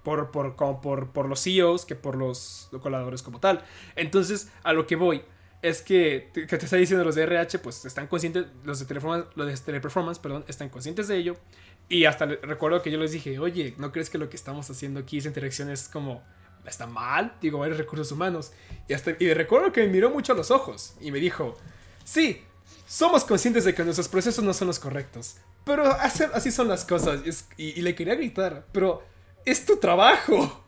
por, 0.09 0.31
por, 0.31 0.57
como 0.57 0.81
por, 0.81 1.11
por 1.11 1.29
los 1.29 1.43
CEOs 1.43 1.85
que 1.85 1.95
por 1.95 2.17
los 2.17 2.69
colaboradores 2.71 3.23
como 3.23 3.41
tal. 3.41 3.63
Entonces, 3.95 4.51
a 4.63 4.73
lo 4.73 4.87
que 4.87 4.97
voy 4.97 5.23
es 5.61 5.83
que, 5.83 6.31
que 6.33 6.47
te 6.47 6.65
está 6.65 6.77
diciendo 6.77 7.05
los 7.05 7.15
de 7.15 7.25
RH, 7.25 7.59
pues 7.59 7.85
están 7.85 8.07
conscientes, 8.07 8.47
los 8.65 8.79
de 8.79 8.87
Teleperformance, 8.87 9.29
los 9.37 9.47
de 9.47 9.57
Teleperformance, 9.57 10.19
perdón, 10.19 10.45
están 10.49 10.71
conscientes 10.71 11.09
de 11.09 11.19
ello. 11.19 11.37
Y 11.91 12.07
hasta 12.07 12.25
recuerdo 12.25 12.81
que 12.81 12.91
yo 12.91 12.99
les 12.99 13.13
dije, 13.13 13.39
oye, 13.39 13.75
¿no 13.77 13.93
crees 13.93 14.09
que 14.09 14.17
lo 14.17 14.31
que 14.31 14.37
estamos 14.37 14.71
haciendo 14.71 15.01
aquí, 15.01 15.19
esa 15.19 15.29
interacción 15.29 15.69
es 15.69 15.89
como 15.89 16.23
está 16.67 16.87
mal, 16.87 17.35
digo, 17.43 17.59
varios 17.59 17.77
recursos 17.77 18.11
humanos. 18.13 18.53
Y, 18.89 18.95
hasta, 18.95 19.15
y 19.19 19.33
recuerdo 19.35 19.73
que 19.73 19.83
me 19.83 19.89
miró 19.89 20.11
mucho 20.11 20.33
a 20.33 20.37
los 20.37 20.51
ojos 20.51 20.95
y 21.01 21.11
me 21.11 21.19
dijo, 21.19 21.57
sí, 22.05 22.43
somos 22.87 23.25
conscientes 23.25 23.65
de 23.65 23.75
que 23.75 23.85
nuestros 23.85 24.09
procesos 24.09 24.43
no 24.43 24.55
son 24.55 24.69
los 24.69 24.79
correctos, 24.79 25.37
pero 25.65 25.85
así 25.93 26.51
son 26.51 26.69
las 26.69 26.85
cosas. 26.85 27.21
Y, 27.57 27.83
le 27.83 27.95
quería 27.95 28.15
gritar, 28.15 28.67
pero 28.73 29.03
es 29.45 29.65
tu 29.65 29.77
trabajo. 29.77 30.65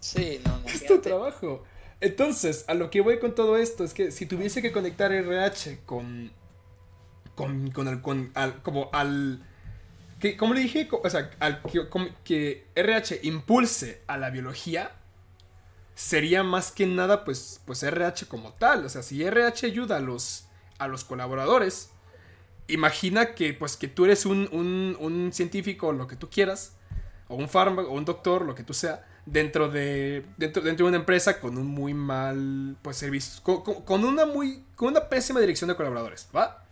Sí, 0.00 0.40
no, 0.44 0.58
no. 0.58 0.66
Es 0.66 0.84
tu 0.86 1.00
trabajo. 1.00 1.64
Entonces, 2.00 2.64
a 2.68 2.74
lo 2.74 2.90
que 2.90 3.00
voy 3.00 3.18
con 3.18 3.34
todo 3.34 3.56
esto 3.56 3.84
es 3.84 3.94
que 3.94 4.10
si 4.10 4.26
tuviese 4.26 4.60
que 4.60 4.72
conectar 4.72 5.10
RH 5.10 5.80
con. 5.86 6.32
con. 7.34 7.70
con, 7.70 7.88
el, 7.88 8.02
con 8.02 8.30
al, 8.34 8.62
como 8.62 8.90
al. 8.92 9.42
Que, 10.20 10.36
como 10.36 10.54
le 10.54 10.60
dije, 10.60 10.88
o 10.90 11.08
sea, 11.08 11.30
al, 11.40 11.62
que, 11.62 11.88
que 12.22 12.66
RH 12.74 13.20
impulse 13.22 14.02
a 14.06 14.18
la 14.18 14.30
biología, 14.30 14.92
sería 15.94 16.42
más 16.42 16.72
que 16.72 16.86
nada, 16.86 17.24
pues, 17.24 17.60
pues 17.64 17.82
RH 17.82 18.26
como 18.26 18.52
tal. 18.52 18.84
O 18.84 18.88
sea, 18.88 19.02
si 19.02 19.24
RH 19.24 19.66
ayuda 19.66 19.96
a 19.96 20.00
los, 20.00 20.46
a 20.78 20.88
los 20.88 21.04
colaboradores, 21.04 21.90
imagina 22.68 23.34
que, 23.34 23.54
pues, 23.54 23.76
que 23.76 23.88
tú 23.88 24.04
eres 24.04 24.26
un, 24.26 24.48
un, 24.52 24.96
un 25.00 25.32
científico, 25.32 25.92
lo 25.92 26.06
que 26.06 26.16
tú 26.16 26.28
quieras, 26.28 26.76
o 27.28 27.36
un 27.36 27.48
fármaco, 27.48 27.90
o 27.90 27.94
un 27.94 28.04
doctor, 28.04 28.44
lo 28.44 28.54
que 28.54 28.62
tú 28.62 28.74
sea 28.74 29.04
dentro 29.26 29.68
de, 29.68 30.24
dentro, 30.36 30.62
dentro 30.62 30.86
de 30.86 30.88
una 30.90 30.98
empresa 30.98 31.40
con 31.40 31.56
un 31.56 31.66
muy 31.66 31.94
mal 31.94 32.76
pues, 32.82 32.96
servicio, 32.96 33.42
con, 33.42 34.04
una 34.04 34.26
muy, 34.26 34.64
con 34.76 34.88
una 34.88 35.08
pésima 35.08 35.40
dirección 35.40 35.68
de 35.68 35.76
colaboradores, 35.76 36.28
¿va? 36.34 36.64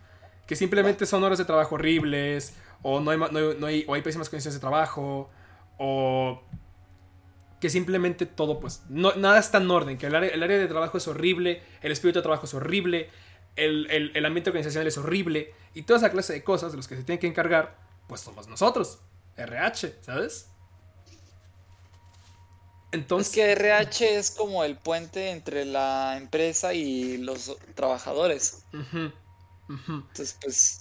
Que 0.45 0.55
simplemente 0.55 1.05
son 1.05 1.23
horas 1.23 1.39
de 1.39 1.45
trabajo 1.45 1.75
horribles, 1.75 2.53
o 2.81 2.99
no 2.99 3.11
hay, 3.11 3.17
no 3.17 3.65
hay, 3.65 3.85
o 3.87 3.93
hay 3.93 4.01
pésimas 4.01 4.29
condiciones 4.29 4.55
de 4.55 4.59
trabajo, 4.59 5.29
o 5.77 6.41
que 7.59 7.69
simplemente 7.69 8.25
todo, 8.25 8.59
pues, 8.59 8.83
no, 8.89 9.13
nada 9.15 9.39
está 9.39 9.57
en 9.57 9.71
orden, 9.71 9.97
que 9.97 10.07
el 10.07 10.15
área, 10.15 10.29
el 10.29 10.43
área 10.43 10.57
de 10.57 10.67
trabajo 10.67 10.97
es 10.97 11.07
horrible, 11.07 11.63
el 11.81 11.91
espíritu 11.91 12.19
de 12.19 12.23
trabajo 12.23 12.45
es 12.45 12.53
horrible, 12.53 13.09
el, 13.55 13.89
el, 13.89 14.11
el 14.13 14.25
ambiente 14.25 14.49
organizacional 14.49 14.87
es 14.87 14.97
horrible, 14.97 15.53
y 15.73 15.83
toda 15.83 15.97
esa 15.97 16.11
clase 16.11 16.33
de 16.33 16.43
cosas 16.43 16.71
de 16.71 16.77
los 16.77 16.87
que 16.87 16.97
se 16.97 17.03
tienen 17.03 17.19
que 17.19 17.27
encargar, 17.27 17.77
pues 18.07 18.21
somos 18.21 18.47
nosotros, 18.47 18.99
RH, 19.37 19.95
¿sabes? 20.01 20.49
Entonces, 22.93 23.29
es 23.29 23.33
que 23.33 23.51
RH 23.51 24.17
es 24.17 24.31
como 24.31 24.63
el 24.63 24.77
puente 24.77 25.31
entre 25.31 25.65
la 25.65 26.15
empresa 26.15 26.73
y 26.75 27.17
los 27.17 27.57
trabajadores. 27.73 28.65
Entonces, 29.67 30.37
pues. 30.39 30.79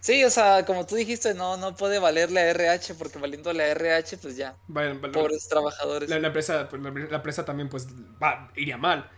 Sí, 0.00 0.24
o 0.24 0.30
sea, 0.30 0.64
como 0.64 0.86
tú 0.86 0.94
dijiste, 0.94 1.34
no, 1.34 1.58
no 1.58 1.76
puede 1.76 1.98
valerle 1.98 2.40
a 2.40 2.50
RH, 2.50 2.94
porque 2.94 3.18
valiendo 3.18 3.52
la 3.52 3.66
RH, 3.66 4.16
pues 4.16 4.36
ya. 4.36 4.56
pobres 5.12 5.46
trabajadores. 5.48 6.08
La, 6.08 6.16
empresa, 6.16 6.66
pues, 6.70 6.80
la, 6.80 7.16
empresa 7.16 7.44
también, 7.44 7.68
pues, 7.68 7.86
va, 8.22 8.50
iría 8.56 8.78
mal. 8.78 9.10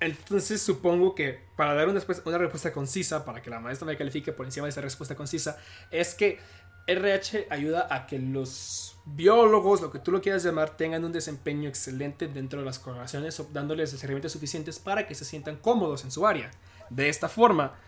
Entonces 0.00 0.60
supongo 0.60 1.14
que 1.14 1.38
para 1.56 1.74
dar 1.74 1.88
una, 1.88 2.02
una 2.24 2.38
respuesta 2.38 2.72
concisa, 2.72 3.24
para 3.24 3.40
que 3.40 3.50
la 3.50 3.60
maestra 3.60 3.86
me 3.86 3.96
califique 3.96 4.32
por 4.32 4.46
encima 4.46 4.66
de 4.66 4.70
esa 4.70 4.80
respuesta 4.80 5.14
concisa, 5.14 5.56
es 5.92 6.16
que 6.16 6.40
RH 6.86 7.46
ayuda 7.50 7.86
a 7.90 8.06
que 8.06 8.18
los 8.18 8.96
biólogos, 9.04 9.80
lo 9.80 9.90
que 9.90 9.98
tú 9.98 10.10
lo 10.10 10.20
quieras 10.20 10.42
llamar, 10.42 10.76
tengan 10.76 11.04
un 11.04 11.12
desempeño 11.12 11.68
excelente 11.68 12.28
dentro 12.28 12.60
de 12.60 12.66
las 12.66 12.78
colaboraciones, 12.78 13.40
dándoles 13.52 13.92
las 13.92 14.02
herramientas 14.02 14.32
suficientes 14.32 14.78
para 14.78 15.06
que 15.06 15.14
se 15.14 15.24
sientan 15.24 15.56
cómodos 15.56 16.04
en 16.04 16.10
su 16.10 16.26
área. 16.26 16.50
De 16.90 17.08
esta 17.08 17.28
forma, 17.28 17.78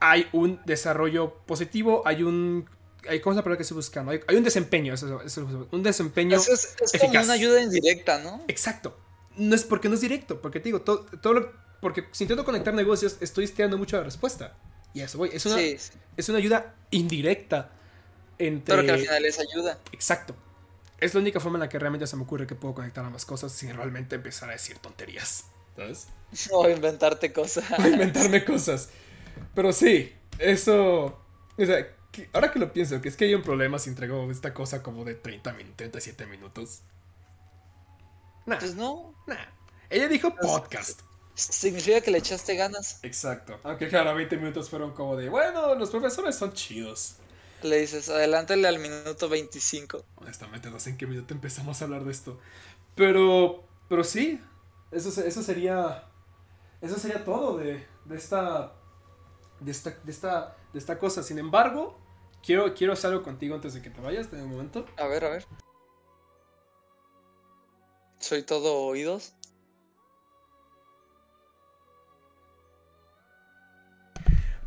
hay 0.00 0.26
un 0.32 0.60
desarrollo 0.64 1.34
positivo, 1.46 2.02
hay 2.04 2.22
un... 2.22 2.68
Hay, 3.08 3.20
¿Cómo 3.20 3.32
es 3.32 3.36
la 3.36 3.42
palabra 3.42 3.58
que 3.58 3.62
estoy 3.62 3.76
buscando? 3.76 4.10
Hay, 4.10 4.36
un 4.36 4.42
desempeño, 4.42 4.94
un 5.70 5.82
desempeño 5.82 6.36
es, 6.36 6.76
es, 6.80 7.00
como 7.00 7.12
una 7.12 7.32
ayuda 7.32 7.62
indirecta, 7.62 8.18
¿no? 8.18 8.42
Exacto. 8.48 8.98
No 9.36 9.54
es 9.54 9.62
porque 9.62 9.88
no 9.88 9.94
es 9.94 10.00
directo, 10.00 10.40
porque 10.40 10.58
te 10.58 10.64
digo, 10.64 10.82
todo, 10.82 11.06
todo 11.22 11.52
porque 11.80 12.06
si 12.10 12.24
intento 12.24 12.44
conectar 12.44 12.74
negocios, 12.74 13.16
estoy 13.20 13.44
estirando 13.44 13.78
mucho 13.78 13.96
la 13.96 14.02
respuesta. 14.02 14.56
Y 14.94 15.00
eso 15.00 15.18
voy. 15.18 15.30
Es 15.32 15.46
una, 15.46 15.60
es 15.60 16.28
una 16.28 16.38
ayuda 16.38 16.74
indirecta 16.90 17.70
pero 18.38 18.82
que 18.84 18.90
al 18.92 19.00
final 19.00 19.22
les 19.22 19.38
ayuda. 19.38 19.78
Exacto. 19.92 20.34
Es 21.00 21.14
la 21.14 21.20
única 21.20 21.38
forma 21.40 21.56
en 21.56 21.60
la 21.60 21.68
que 21.68 21.78
realmente 21.78 22.06
se 22.06 22.16
me 22.16 22.22
ocurre 22.22 22.46
que 22.46 22.54
puedo 22.54 22.74
conectar 22.74 23.04
ambas 23.04 23.24
cosas 23.24 23.52
sin 23.52 23.74
realmente 23.74 24.16
empezar 24.16 24.48
a 24.48 24.52
decir 24.52 24.78
tonterías. 24.78 25.44
¿Sabes? 25.76 26.08
O 26.52 26.68
inventarte 26.68 27.32
cosas. 27.32 27.64
O 27.78 27.86
inventarme 27.86 28.44
cosas. 28.44 28.90
Pero 29.54 29.72
sí, 29.72 30.12
eso. 30.38 31.04
O 31.56 31.64
sea, 31.64 31.86
ahora 32.32 32.52
que 32.52 32.58
lo 32.58 32.72
pienso, 32.72 33.00
que 33.00 33.08
es 33.08 33.16
que 33.16 33.26
hay 33.26 33.34
un 33.34 33.42
problema 33.42 33.78
si 33.78 33.90
entrego 33.90 34.30
esta 34.30 34.52
cosa 34.54 34.82
como 34.82 35.04
de 35.04 35.14
30 35.14 35.52
minutos, 35.52 35.76
37 35.76 36.26
minutos. 36.26 36.80
Nah, 38.46 38.58
pues 38.58 38.74
no. 38.74 39.14
Nah. 39.26 39.36
Ella 39.90 40.08
dijo 40.08 40.34
pues, 40.34 40.46
podcast. 40.46 41.00
Significa 41.34 42.00
que 42.00 42.10
le 42.10 42.18
echaste 42.18 42.56
ganas. 42.56 42.98
Exacto. 43.02 43.60
Aunque 43.62 43.88
claro, 43.88 44.14
20 44.14 44.36
minutos 44.36 44.68
fueron 44.68 44.92
como 44.92 45.16
de, 45.16 45.28
bueno, 45.28 45.74
los 45.76 45.90
profesores 45.90 46.34
son 46.34 46.52
chidos. 46.52 47.16
Le 47.62 47.78
dices, 47.78 48.08
adelántale 48.08 48.68
al 48.68 48.78
minuto 48.78 49.28
25. 49.28 50.04
Honestamente, 50.16 50.70
no 50.70 50.78
sé 50.78 50.90
en 50.90 50.98
qué 50.98 51.06
minuto 51.06 51.34
empezamos 51.34 51.80
a 51.80 51.84
hablar 51.84 52.04
de 52.04 52.12
esto. 52.12 52.38
Pero, 52.94 53.64
pero 53.88 54.04
sí, 54.04 54.40
eso, 54.90 55.08
eso 55.22 55.42
sería, 55.42 56.04
eso 56.80 56.98
sería 56.98 57.24
todo 57.24 57.58
de, 57.58 57.86
de, 58.04 58.16
esta, 58.16 58.72
de, 59.60 59.70
esta, 59.70 59.90
de, 59.90 60.10
esta, 60.10 60.56
de 60.72 60.78
esta 60.78 60.98
cosa. 60.98 61.22
Sin 61.22 61.38
embargo, 61.38 61.98
quiero, 62.42 62.74
quiero 62.74 62.92
hacer 62.92 63.10
algo 63.10 63.22
contigo 63.22 63.54
antes 63.54 63.74
de 63.74 63.82
que 63.82 63.90
te 63.90 64.00
vayas, 64.00 64.30
de 64.30 64.42
un 64.42 64.50
momento. 64.50 64.86
A 64.96 65.06
ver, 65.06 65.24
a 65.24 65.30
ver. 65.30 65.46
Soy 68.20 68.42
todo 68.42 68.82
oídos. 68.86 69.34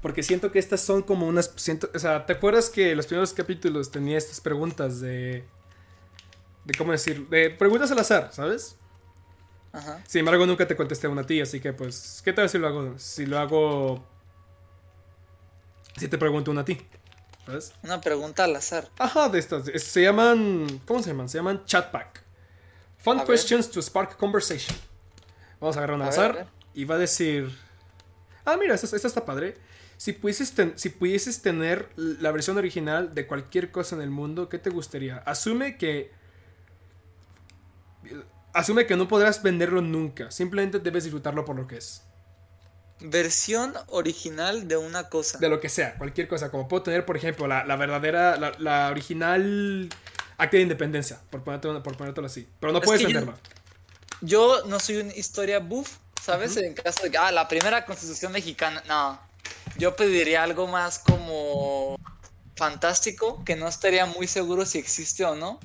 Porque 0.02 0.24
siento 0.24 0.52
que 0.52 0.60
estas 0.60 0.82
son 0.82 1.04
como 1.04 1.28
unas. 1.28 1.54
Siento, 1.56 1.90
o 1.94 2.00
sea, 2.00 2.26
¿te 2.26 2.34
acuerdas 2.34 2.70
que 2.70 2.96
los 2.96 3.06
primeros 3.06 3.34
capítulos 3.34 3.92
tenía 3.92 4.18
estas 4.18 4.42
preguntas 4.42 5.00
de. 5.00 5.46
de 6.66 6.74
cómo 6.76 6.92
decir. 6.92 7.28
de 7.30 7.52
preguntas 7.52 7.92
al 7.92 8.00
azar, 8.00 8.30
¿sabes? 8.34 8.78
Ajá. 9.72 10.04
Sin 10.08 10.20
embargo, 10.20 10.46
nunca 10.46 10.68
te 10.68 10.76
contesté 10.76 11.08
a 11.08 11.12
una 11.12 11.26
tía, 11.26 11.44
así 11.44 11.60
que 11.60 11.72
pues. 11.72 12.22
¿Qué 12.26 12.34
tal 12.34 12.50
si 12.50 12.58
lo 12.58 12.68
hago? 12.68 12.98
Si 12.98 13.28
lo 13.28 13.38
hago. 13.38 14.04
Si 15.98 16.08
te 16.08 16.18
pregunto 16.18 16.50
una 16.50 16.62
a 16.62 16.66
ti. 16.66 16.82
¿Sabes? 17.46 17.74
Una 17.84 18.02
pregunta 18.02 18.44
al 18.46 18.56
azar. 18.56 18.90
Ajá, 18.98 19.30
de 19.30 19.38
estas. 19.38 19.66
Se 19.84 20.02
llaman. 20.02 20.82
¿Cómo 20.88 21.04
se 21.04 21.12
llaman? 21.12 21.30
Se 21.30 21.38
llaman 21.38 21.64
chatpack. 21.66 22.24
Fun 22.98 23.24
questions 23.24 23.70
to 23.70 23.82
spark 23.82 24.18
conversation. 24.18 24.76
Vamos 25.60 25.76
a 25.76 25.80
agarrar 25.80 25.96
un 25.98 26.02
azar. 26.02 26.48
Y 26.74 26.86
va 26.86 26.96
a 26.96 26.98
decir. 26.98 27.56
Ah, 28.44 28.58
mira, 28.58 28.74
esta, 28.74 28.96
esta 28.96 29.08
está 29.08 29.24
padre. 29.24 29.56
Si 30.02 30.14
pudieses, 30.14 30.52
si 30.78 30.90
pudieses 30.90 31.44
tener 31.44 31.88
la 31.96 32.32
versión 32.32 32.58
original 32.58 33.14
de 33.14 33.28
cualquier 33.28 33.70
cosa 33.70 33.96
en 33.96 34.02
el 34.02 34.10
mundo, 34.10 34.50
¿qué 34.50 34.58
te 34.58 34.72
gustaría? 34.72 35.18
Asume 35.18 35.78
que... 35.78 36.12
Asume 38.52 38.88
que 38.88 38.96
no 38.96 39.08
podrás 39.08 39.44
venderlo 39.44 39.80
nunca. 39.84 40.32
Simplemente 40.32 40.80
debes 40.80 41.04
disfrutarlo 41.04 41.46
por 41.46 41.56
lo 41.56 41.68
que 41.68 41.78
es. 41.78 42.02
Versión 43.00 43.76
original 43.90 44.68
de 44.68 44.78
una 44.78 45.08
cosa. 45.08 45.38
De 45.38 45.50
lo 45.50 45.60
que 45.60 45.70
sea, 45.70 45.96
cualquier 46.00 46.28
cosa. 46.28 46.50
Como 46.50 46.68
puedo 46.68 46.82
tener, 46.82 47.06
por 47.06 47.16
ejemplo, 47.16 47.46
la, 47.46 47.64
verdadera, 47.76 48.38
la, 48.58 48.90
original 48.90 49.88
acta 50.40 50.58
de 50.58 50.64
independencia, 50.64 51.20
por 51.30 51.44
ponértelo, 51.44 51.84
por 51.84 51.96
ponértelo 51.96 52.26
así. 52.26 52.50
Pero 52.60 52.74
no 52.74 52.82
puedes 52.82 53.04
venderlo. 53.04 53.36
Yo, 54.22 54.66
no 54.66 54.80
soy 54.80 54.98
una 54.98 55.14
historia 55.14 55.60
buff, 55.60 55.98
¿sabes? 56.20 56.58
En 56.58 56.74
caso 56.74 57.04
de 57.04 57.12
que, 57.12 57.20
ah, 57.20 57.32
la 57.32 57.48
primera 57.48 57.86
constitución 57.86 58.32
mexicana. 58.32 58.82
No. 58.88 59.31
Yo 59.82 59.96
pediría 59.96 60.44
algo 60.44 60.68
más 60.68 61.00
como 61.00 61.98
fantástico, 62.56 63.44
que 63.44 63.56
no 63.56 63.68
estaría 63.68 64.06
muy 64.06 64.28
seguro 64.28 64.64
si 64.64 64.78
existe 64.78 65.26
o 65.26 65.34
no. 65.34 65.60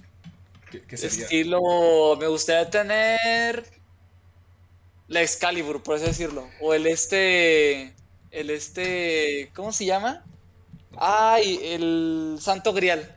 ¿Qué, 0.70 0.96
sería? 0.96 1.24
Estilo, 1.24 2.16
me 2.18 2.26
gustaría 2.26 2.70
tener 2.70 3.66
la 5.06 5.20
Excalibur, 5.20 5.82
por 5.82 5.96
así 5.96 6.06
decirlo. 6.06 6.48
O 6.62 6.72
el 6.72 6.86
este, 6.86 7.92
el 8.30 8.48
este, 8.48 9.50
¿cómo 9.54 9.70
se 9.70 9.84
llama? 9.84 10.24
Ay, 10.96 11.60
el 11.62 12.38
Santo 12.40 12.72
Grial. 12.72 13.14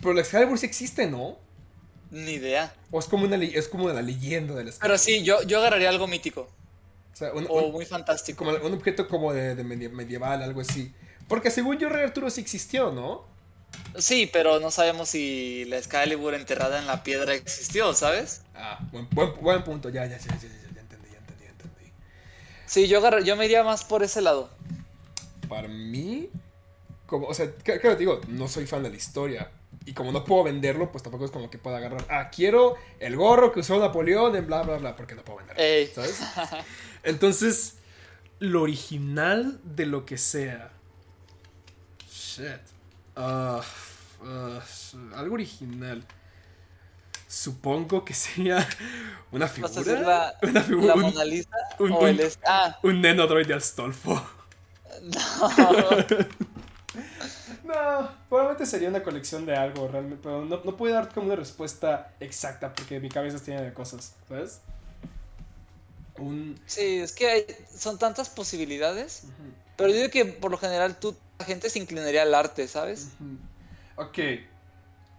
Pero 0.00 0.12
la 0.12 0.22
Excalibur 0.22 0.58
sí 0.58 0.66
existe, 0.66 1.06
¿no? 1.06 1.38
Ni 2.10 2.32
idea. 2.32 2.74
O 2.90 2.98
es 2.98 3.06
como 3.06 3.26
una, 3.26 3.36
es 3.36 3.68
como 3.68 3.88
la 3.90 4.02
leyenda 4.02 4.54
de 4.54 4.64
la 4.64 4.70
Excalibur. 4.70 4.88
Pero 4.88 4.98
sí, 4.98 5.22
yo, 5.22 5.40
yo 5.44 5.60
agarraría 5.60 5.88
algo 5.88 6.08
mítico. 6.08 6.50
O, 7.48 7.70
muy 7.70 7.84
fantástico. 7.84 8.44
Como 8.44 8.56
un 8.56 8.72
objeto 8.74 9.06
como 9.08 9.32
de, 9.32 9.62
medieval, 9.64 10.42
algo 10.42 10.60
así. 10.60 10.92
Porque 11.28 11.50
según 11.50 11.78
yo, 11.78 11.88
Rey 11.88 12.04
Arturo 12.04 12.30
sí 12.30 12.40
existió, 12.40 12.90
¿no? 12.90 13.24
Sí, 13.96 14.28
pero 14.32 14.60
no 14.60 14.70
sabemos 14.70 15.08
si 15.08 15.64
la 15.66 15.78
Excalibur 15.78 16.34
enterrada 16.34 16.78
en 16.78 16.86
la 16.86 17.02
piedra 17.02 17.34
existió, 17.34 17.92
¿sabes? 17.94 18.42
Ah, 18.54 18.78
buen, 18.90 19.64
punto, 19.64 19.88
ya, 19.88 20.06
ya, 20.06 20.18
ya, 20.18 20.28
ya, 20.28 20.40
ya, 20.40 20.48
entendí, 20.80 21.08
ya 21.10 21.18
entendí, 21.18 21.44
ya 21.44 21.50
entendí. 21.50 21.92
Sí, 22.66 22.88
yo, 22.88 23.18
yo 23.20 23.36
me 23.36 23.44
iría 23.44 23.62
más 23.62 23.84
por 23.84 24.02
ese 24.02 24.20
lado. 24.20 24.50
Para 25.48 25.68
mí, 25.68 26.30
como, 27.06 27.26
o 27.26 27.34
sea, 27.34 27.50
claro, 27.62 27.96
digo, 27.96 28.20
no 28.28 28.48
soy 28.48 28.66
fan 28.66 28.82
de 28.82 28.90
la 28.90 28.96
historia, 28.96 29.50
Y 29.84 29.94
como 29.94 30.12
no 30.12 30.24
puedo 30.24 30.44
venderlo, 30.44 30.92
pues 30.92 31.02
tampoco 31.02 31.24
es 31.24 31.30
como 31.30 31.50
que 31.50 31.58
pueda 31.58 31.78
agarrar. 31.78 32.04
Ah, 32.08 32.30
quiero 32.30 32.76
el 33.00 33.16
gorro 33.16 33.52
que 33.52 33.60
usó 33.60 33.78
Napoleón 33.78 34.36
en 34.36 34.46
bla, 34.46 34.62
bla, 34.62 34.78
bla, 34.78 34.96
porque 34.96 35.14
no 35.14 35.22
puedo 35.22 35.38
venderlo. 35.38 35.94
¿Sabes? 35.94 36.20
Entonces, 37.02 37.76
lo 38.38 38.62
original 38.62 39.60
de 39.64 39.86
lo 39.86 40.04
que 40.04 40.18
sea. 40.18 40.70
Shit. 42.10 42.60
Ah, 43.16 43.62
algo 45.14 45.34
original. 45.34 46.04
Supongo 47.28 48.04
que 48.04 48.14
sería 48.14 48.68
una 49.30 49.48
figura. 49.48 50.00
La, 50.00 50.34
una 50.48 50.60
figura, 50.60 50.86
la 50.86 50.96
Mona 50.96 51.24
Lisa? 51.24 51.56
Un, 51.78 51.92
o 51.92 52.00
un, 52.00 52.08
el, 52.08 52.32
ah. 52.46 52.78
un 52.82 53.00
Nenodroid 53.00 53.46
de 53.46 53.54
Astolfo. 53.54 54.22
No. 55.02 55.48
no, 57.64 58.10
probablemente 58.28 58.66
sería 58.66 58.90
una 58.90 59.02
colección 59.02 59.46
de 59.46 59.56
algo 59.56 59.88
realmente, 59.88 60.20
pero 60.22 60.44
no, 60.44 60.60
no 60.62 60.76
puedo 60.76 60.94
dar 60.94 61.08
como 61.08 61.26
una 61.26 61.36
respuesta 61.36 62.12
exacta 62.20 62.72
porque 62.72 63.00
mi 63.00 63.08
cabeza 63.08 63.36
está 63.36 63.52
llena 63.52 63.62
de 63.62 63.72
cosas, 63.72 64.14
¿sabes? 64.28 64.60
Un... 66.18 66.60
Sí, 66.66 66.98
es 66.98 67.12
que 67.12 67.28
hay, 67.28 67.46
son 67.74 67.98
tantas 67.98 68.28
posibilidades, 68.28 69.22
uh 69.24 69.28
-huh. 69.28 69.54
pero 69.76 69.90
yo 69.90 69.96
digo 69.96 70.10
que 70.10 70.24
por 70.26 70.50
lo 70.50 70.58
general 70.58 70.98
tú, 70.98 71.16
la 71.38 71.44
gente 71.44 71.70
se 71.70 71.78
inclinaría 71.78 72.22
al 72.22 72.34
arte, 72.34 72.68
¿sabes? 72.68 73.08
Uh 73.18 73.24
-huh. 73.24 73.38
Ok, 74.06 74.18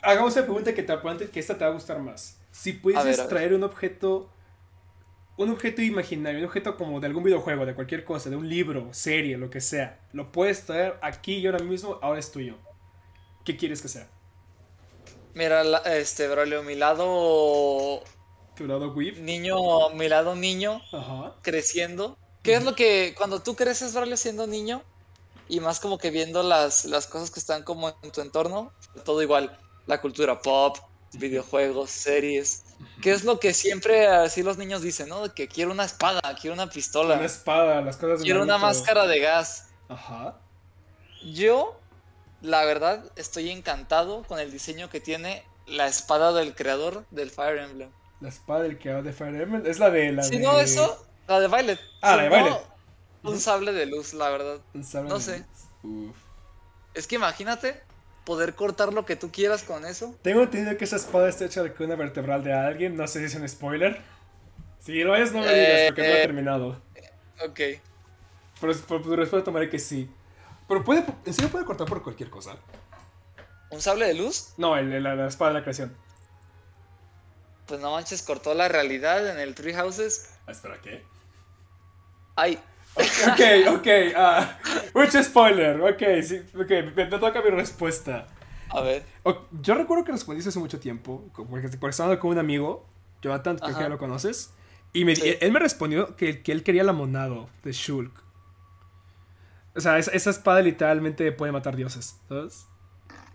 hagamos 0.02 0.36
una 0.36 0.44
pregunta 0.44 0.74
que 0.74 0.84
te 0.84 1.32
que 1.32 1.40
esta 1.40 1.58
te 1.58 1.64
va 1.64 1.72
a 1.72 1.74
gustar 1.74 2.00
más. 2.00 2.38
Si 2.52 2.74
puedes 2.74 3.28
traer 3.28 3.54
un 3.54 3.64
objeto, 3.64 4.30
un 5.38 5.50
objeto 5.50 5.82
imaginario, 5.82 6.40
un 6.40 6.46
objeto 6.46 6.78
como 6.78 7.00
de 7.00 7.08
algún 7.08 7.24
videojuego, 7.24 7.66
de 7.66 7.74
cualquier 7.74 8.04
cosa, 8.04 8.30
de 8.30 8.36
un 8.36 8.48
libro, 8.48 8.94
serie, 8.94 9.38
lo 9.38 9.50
que 9.50 9.62
sea, 9.62 10.00
lo 10.12 10.32
puedes 10.32 10.66
traer 10.66 11.00
aquí 11.02 11.38
y 11.38 11.48
ahora 11.48 11.64
mismo, 11.64 11.98
ahora 12.02 12.20
es 12.20 12.32
tuyo. 12.32 12.58
¿Qué 13.44 13.58
quieres 13.58 13.82
que 13.82 13.88
sea? 13.88 14.08
Mira, 15.34 15.64
este, 15.86 16.28
Braulio, 16.28 16.62
mi 16.64 16.76
lado. 16.76 18.04
¿Tu 18.56 18.68
lado 18.68 18.94
whip? 18.94 19.18
Niño, 19.18 19.90
mi 19.96 20.08
lado 20.08 20.36
niño, 20.36 20.82
Ajá. 20.92 21.36
creciendo. 21.42 22.18
¿Qué 22.44 22.56
es 22.56 22.64
lo 22.64 22.76
que, 22.76 23.16
cuando 23.18 23.42
tú 23.42 23.56
creces, 23.56 23.94
Braulio, 23.94 24.18
siendo 24.18 24.48
niño, 24.48 24.84
y 25.48 25.60
más 25.60 25.80
como 25.80 25.98
que 25.98 26.12
viendo 26.12 26.44
las, 26.44 26.86
las 26.86 27.08
cosas 27.08 27.32
que 27.32 27.40
están 27.40 27.64
como 27.64 27.96
en 28.02 28.12
tu 28.12 28.22
entorno, 28.22 28.72
todo 29.06 29.22
igual 29.22 29.58
la 29.86 30.02
cultura 30.02 30.42
pop, 30.42 30.78
videojuegos, 31.14 31.90
series. 31.90 32.64
¿Qué 33.02 33.12
es 33.12 33.24
lo 33.24 33.40
que 33.40 33.54
siempre 33.54 34.08
así 34.08 34.44
los 34.44 34.58
niños 34.58 34.82
dicen, 34.82 35.10
no? 35.10 35.34
Que 35.34 35.48
quiero 35.48 35.72
una 35.72 35.86
espada, 35.86 36.22
quiero 36.40 36.54
una 36.54 36.70
pistola. 36.70 37.16
Una 37.16 37.26
espada, 37.26 37.82
las 37.82 37.98
cosas 37.98 38.20
de 38.20 38.26
Quiero 38.26 38.44
una 38.44 38.58
máscara 38.58 39.08
de 39.08 39.20
gas. 39.20 39.70
Ajá. 39.90 40.38
Yo, 41.24 41.80
la 42.42 42.66
verdad, 42.66 43.12
estoy 43.16 43.50
encantado 43.50 44.24
con 44.24 44.40
el 44.40 44.52
diseño 44.52 44.90
que 44.90 45.00
tiene 45.00 45.44
la 45.66 45.88
espada 45.88 46.34
del 46.34 46.56
creador 46.56 47.06
del 47.12 47.30
Fire 47.30 47.60
Emblem. 47.60 47.90
La 48.24 48.30
espada 48.30 48.62
del 48.64 48.80
creador 48.80 49.04
de 49.04 49.12
Fire 49.12 49.36
Emblem 49.36 49.66
es 49.66 49.80
la 49.80 49.90
de 49.90 50.14
la 50.14 50.24
Si 50.24 50.38
de... 50.38 50.44
no 50.44 50.58
eso, 50.60 51.06
la 51.28 51.42
de 51.42 51.48
Violet. 51.50 51.80
Ah, 52.02 52.12
si 52.12 52.18
la 52.18 52.24
de 52.24 52.30
no, 52.30 52.36
Violet. 52.38 52.62
Un 53.24 53.40
sable 53.40 53.74
de 53.74 53.86
luz, 53.86 54.14
la 54.14 54.30
verdad. 54.30 54.60
Un 54.74 54.84
sable 54.86 55.10
no 55.10 55.16
de 55.20 55.22
sé. 55.22 55.38
luz. 55.84 56.10
Uf. 56.10 56.16
Es 56.94 57.06
que 57.06 57.16
imagínate 57.16 57.82
poder 58.24 58.56
cortar 58.56 58.94
lo 58.94 59.06
que 59.06 59.18
tú 59.18 59.30
quieras 59.30 59.64
con 59.64 59.86
eso. 59.86 60.16
Tengo 60.22 60.42
entendido 60.42 60.78
que 60.78 60.86
esa 60.86 60.96
espada 60.96 61.28
está 61.28 61.44
hecha 61.44 61.64
de 61.64 61.74
una 61.84 61.96
vertebral 61.98 62.46
de 62.46 62.54
alguien. 62.54 62.96
No 62.96 63.06
sé 63.08 63.20
si 63.20 63.26
es 63.26 63.36
un 63.36 63.48
spoiler. 63.50 64.02
Si 64.80 65.04
lo 65.04 65.16
es, 65.18 65.34
no 65.34 65.40
me 65.40 65.46
digas 65.54 65.80
Eh, 65.82 65.86
porque 65.88 66.02
no 66.02 66.08
he 66.08 66.20
eh. 66.20 66.22
terminado. 66.26 66.82
Ok. 67.46 67.60
Pero 68.62 68.74
por 68.88 69.02
tu 69.04 69.16
respuesta 69.18 69.44
tomaré 69.44 69.70
que 69.70 69.80
sí. 69.80 70.10
Pero 70.70 70.82
puede, 70.86 71.04
¿en 71.26 71.34
serio 71.34 71.52
puede 71.52 71.66
cortar 71.66 71.88
por 71.88 72.02
cualquier 72.02 72.30
cosa? 72.30 72.56
¿Un 73.70 73.82
sable 73.82 74.08
de 74.08 74.14
luz? 74.14 74.54
No, 74.58 74.78
el, 74.78 74.94
el- 74.94 75.04
la, 75.04 75.16
la 75.16 75.28
espada 75.28 75.52
de 75.52 75.60
la 75.60 75.64
creación. 75.64 75.94
Pues 77.68 77.80
no 77.80 77.92
manches, 77.92 78.22
cortó 78.22 78.54
la 78.54 78.68
realidad 78.68 79.28
en 79.30 79.40
el 79.40 79.56
Tree 79.56 79.74
Houses. 79.74 80.30
Ah, 80.48 80.52
espera, 80.52 80.80
¿qué? 80.82 81.04
Ay, 82.36 82.60
Ok, 82.96 83.76
ok. 83.76 83.88
mucho 84.94 85.24
spoiler. 85.24 85.82
Ok, 85.82 86.02
sí, 86.24 86.42
ok. 86.56 86.70
Me, 86.96 87.06
me 87.06 87.18
toca 87.20 87.42
mi 87.42 87.50
respuesta. 87.50 88.28
a 88.70 88.82
ver. 88.82 89.04
Yo 89.62 89.74
recuerdo 89.76 90.04
que 90.04 90.12
respondiste 90.12 90.50
hace 90.50 90.60
mucho 90.60 90.80
tiempo, 90.80 91.24
porque 91.36 91.50
porque 91.78 91.90
estaba 91.90 92.08
hablando 92.08 92.20
con 92.22 92.32
un 92.32 92.38
amigo, 92.38 92.86
Jonathan, 93.22 93.58
creo 93.58 93.76
que 93.76 93.82
ya 93.84 93.90
lo 93.90 93.98
conoces, 93.98 94.52
y 94.94 95.06
me, 95.06 95.16
Sí. 95.16 95.36
él 95.40 95.52
me 95.52 95.60
respondió 95.60 96.16
que, 96.16 96.44
que 96.44 96.52
él 96.52 96.62
quería 96.64 96.84
la 96.84 96.94
monado 96.94 97.50
de 97.64 97.72
Shulk. 97.72 98.12
O 99.76 99.82
sea, 99.82 99.98
esa, 99.98 100.12
esa 100.12 100.30
espada 100.30 100.62
literalmente 100.62 101.32
puede 101.32 101.52
matar 101.52 101.76
dioses, 101.76 102.20
¿sabes? 102.30 102.68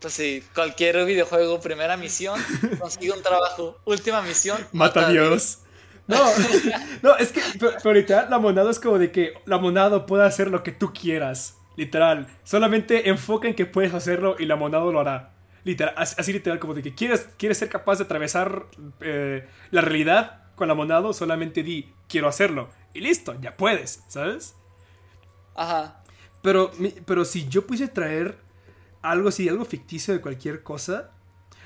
Pues 0.00 0.14
sí, 0.14 0.44
cualquier 0.54 1.04
videojuego, 1.04 1.60
primera 1.60 1.96
misión, 1.96 2.40
consigue 2.78 3.12
un 3.12 3.22
trabajo. 3.22 3.78
Última 3.84 4.22
misión, 4.22 4.58
Mata 4.72 5.06
a 5.06 5.10
Dios. 5.10 5.60
No, 6.06 6.16
no, 7.02 7.16
es 7.16 7.32
que, 7.32 7.42
pero, 7.58 7.72
pero 7.82 7.94
literal, 7.94 8.30
la 8.30 8.38
monado 8.38 8.70
es 8.70 8.80
como 8.80 8.98
de 8.98 9.12
que 9.12 9.34
la 9.44 9.58
monado 9.58 10.06
puede 10.06 10.24
hacer 10.24 10.48
lo 10.48 10.62
que 10.62 10.72
tú 10.72 10.92
quieras. 10.92 11.56
Literal. 11.76 12.26
Solamente 12.44 13.08
enfoca 13.08 13.46
en 13.46 13.54
que 13.54 13.66
puedes 13.66 13.94
hacerlo 13.94 14.34
y 14.38 14.46
la 14.46 14.56
monado 14.56 14.90
lo 14.90 15.00
hará. 15.00 15.34
Literal, 15.64 15.94
así, 15.96 16.16
así 16.18 16.32
literal, 16.32 16.58
como 16.58 16.74
de 16.74 16.82
que 16.82 16.94
quieres, 16.94 17.28
quieres 17.36 17.58
ser 17.58 17.68
capaz 17.68 17.98
de 17.98 18.04
atravesar 18.04 18.66
eh, 19.00 19.46
la 19.70 19.80
realidad 19.80 20.42
con 20.56 20.66
la 20.66 20.74
monado, 20.74 21.12
solamente 21.12 21.62
di, 21.62 21.92
quiero 22.08 22.26
hacerlo. 22.26 22.70
Y 22.94 23.00
listo, 23.00 23.36
ya 23.40 23.56
puedes, 23.56 24.02
¿sabes? 24.08 24.56
Ajá. 25.54 26.02
Pero, 26.42 26.70
pero 27.04 27.24
si 27.24 27.48
yo 27.48 27.66
pudiese 27.66 27.88
traer 27.88 28.38
algo 29.02 29.28
así, 29.28 29.48
algo 29.48 29.64
ficticio 29.64 30.14
de 30.14 30.20
cualquier 30.20 30.62
cosa. 30.62 31.10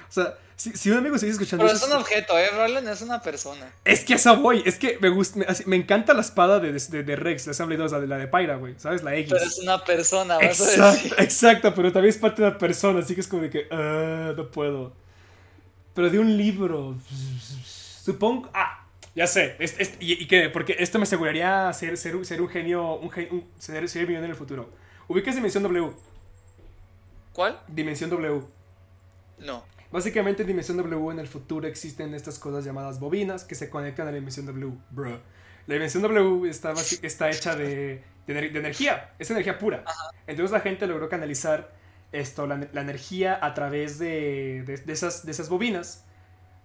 O 0.09 0.13
sea, 0.13 0.35
si, 0.57 0.73
si 0.77 0.91
un 0.91 0.99
amigo 0.99 1.17
sigue 1.19 1.33
escuchando 1.33 1.65
Pero 1.65 1.77
es 1.77 1.83
un 1.83 1.93
objeto, 1.93 2.39
¿eh? 2.39 2.51
Roland 2.51 2.87
es 2.89 3.01
una 3.01 3.23
persona. 3.23 3.73
es 3.85 4.05
que 4.05 4.13
a 4.13 4.17
eso 4.17 4.37
voy. 4.37 4.63
Es 4.67 4.79
que 4.79 4.99
me 5.01 5.09
gusta. 5.09 5.39
Me, 5.39 5.47
me 5.67 5.77
encanta 5.77 6.13
la 6.15 6.21
espada 6.21 6.61
de, 6.61 6.73
de, 6.73 7.03
de 7.03 7.17
Rex, 7.17 7.47
la 7.47 7.53
Assembly 7.53 7.77
2, 7.77 7.93
la 7.93 8.01
de, 8.01 8.07
la 8.07 8.19
de 8.19 8.29
Pyra, 8.29 8.57
güey. 8.57 8.75
¿Sabes? 8.79 9.03
La 9.03 9.15
X. 9.17 9.33
Pero 9.33 9.45
es 9.45 9.59
una 9.59 9.83
persona, 9.85 10.35
vas 10.37 10.45
a 10.45 10.49
Exacto, 10.49 10.93
decir. 10.93 11.15
exacto, 11.19 11.75
pero 11.75 11.93
también 11.93 12.11
es 12.11 12.19
parte 12.19 12.43
de 12.43 12.49
una 12.49 12.59
persona, 12.59 13.01
así 13.01 13.15
que 13.15 13.23
es 13.23 13.29
como 13.29 13.43
de 13.43 13.51
que. 13.51 13.67
ah, 13.71 14.35
no 14.37 14.51
puedo. 14.51 14.93
Pero 15.95 16.11
de 16.11 16.19
un 16.19 16.37
libro. 16.37 16.97
Supongo. 18.05 18.51
Ah, 18.55 18.85
ya 19.15 19.27
sé. 19.27 19.57
Es- 19.59 19.77
es- 19.79 19.93
y, 20.01 20.13
y 20.23 20.27
qué? 20.27 20.49
Porque 20.51 20.77
esto 20.79 20.99
me 20.99 21.05
aseguraría 21.05 21.73
ser, 21.73 21.97
ser, 21.97 22.17
un- 22.17 22.25
ser 22.25 22.41
un 22.43 22.49
genio. 22.49 22.95
Un, 22.97 23.11
gen- 23.11 23.29
un- 23.31 23.49
ser, 23.59 23.89
ser 23.89 24.03
millonario 24.03 24.27
en 24.27 24.31
el 24.33 24.37
futuro. 24.37 24.71
¿Ubicas 25.09 25.35
Dimensión 25.35 25.63
W? 25.63 25.93
¿Cuál? 27.33 27.61
Dimensión 27.69 28.11
W. 28.11 28.43
No. 29.39 29.65
Básicamente 29.91 30.43
en 30.43 30.49
Dimensión 30.49 30.77
W 30.79 31.11
en 31.13 31.19
el 31.19 31.29
futuro 31.29 31.67
existen 31.69 32.15
estas 32.15 32.39
cosas 32.39 32.65
llamadas 32.65 32.99
bobinas 32.99 33.45
que 33.45 33.55
se 33.55 33.69
conectan 33.69 34.07
a 34.09 34.11
la 34.11 34.17
Dimensión 34.17 34.47
W, 34.47 34.73
bro. 34.91 35.21
La 35.67 35.75
Dimensión 35.75 36.03
W 36.03 36.49
está, 36.49 36.73
está 37.03 37.31
hecha 37.31 37.55
de, 37.57 38.03
de, 38.27 38.35
de 38.35 38.59
energía, 38.59 39.13
es 39.19 39.31
energía 39.31 39.59
pura. 39.59 39.85
Entonces 40.27 40.51
la 40.53 40.61
gente 40.61 40.87
logró 40.87 41.09
canalizar 41.09 41.73
esto, 42.11 42.47
la, 42.47 42.67
la 42.73 42.81
energía 42.81 43.39
a 43.41 43.55
través 43.55 43.99
de, 43.99 44.63
de- 44.67 44.93
esas, 44.93 45.25
de 45.25 45.33
esas 45.33 45.49
bobinas, 45.49 46.05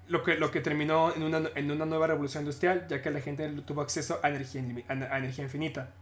lo 0.08 0.24
que, 0.24 0.36
lo 0.36 0.52
que 0.52 0.62
terminó 0.62 1.14
en 1.14 1.24
una, 1.24 1.50
en 1.56 1.70
una 1.72 1.86
nueva 1.86 2.08
revolución 2.08 2.44
industrial, 2.44 2.88
ya 2.90 3.02
que 3.02 3.12
la 3.12 3.20
gente 3.22 3.48
tuvo 3.66 3.82
acceso 3.82 4.20
a 4.24 4.30
energía, 4.30 4.62
a- 4.88 4.94
a 4.94 5.18
energía 5.18 5.44
infinita. 5.44 5.94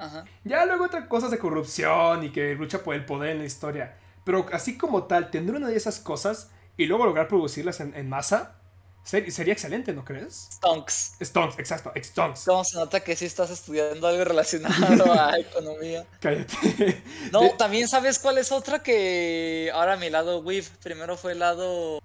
Ajá. 0.00 0.24
Ya 0.44 0.64
luego 0.66 0.86
otras 0.86 1.06
cosas 1.08 1.30
de 1.30 1.38
corrupción 1.38 2.24
y 2.24 2.30
que 2.32 2.54
lucha 2.54 2.82
por 2.82 2.94
el 2.94 3.04
poder 3.04 3.30
en 3.30 3.38
la 3.38 3.44
historia. 3.44 3.96
Pero 4.24 4.46
así 4.52 4.76
como 4.78 5.04
tal, 5.04 5.30
tener 5.30 5.54
una 5.54 5.68
de 5.68 5.76
esas 5.76 5.98
cosas 6.00 6.50
y 6.76 6.86
luego 6.86 7.04
lograr 7.04 7.28
producirlas 7.28 7.80
en, 7.80 7.94
en 7.94 8.08
masa, 8.08 8.56
ser- 9.02 9.30
sería 9.32 9.52
excelente, 9.52 9.92
¿no 9.92 10.04
crees? 10.04 10.48
Stonks. 10.52 11.16
Stonks, 11.22 11.58
exacto, 11.58 11.92
Stonks. 11.96 12.44
¿Cómo 12.46 12.64
se 12.64 12.76
nota 12.78 13.00
que 13.00 13.16
sí 13.16 13.24
estás 13.26 13.50
estudiando 13.50 14.06
algo 14.06 14.24
relacionado 14.24 15.12
a 15.12 15.38
economía? 15.38 16.06
Cállate. 16.20 17.02
No, 17.32 17.50
también 17.56 17.88
sabes 17.88 18.18
cuál 18.18 18.38
es 18.38 18.52
otra 18.52 18.82
que 18.82 19.70
ahora 19.74 19.96
mi 19.96 20.10
lado 20.10 20.40
Weave. 20.40 20.66
Primero 20.82 21.16
fue 21.16 21.32
el 21.32 21.38
lado 21.40 22.00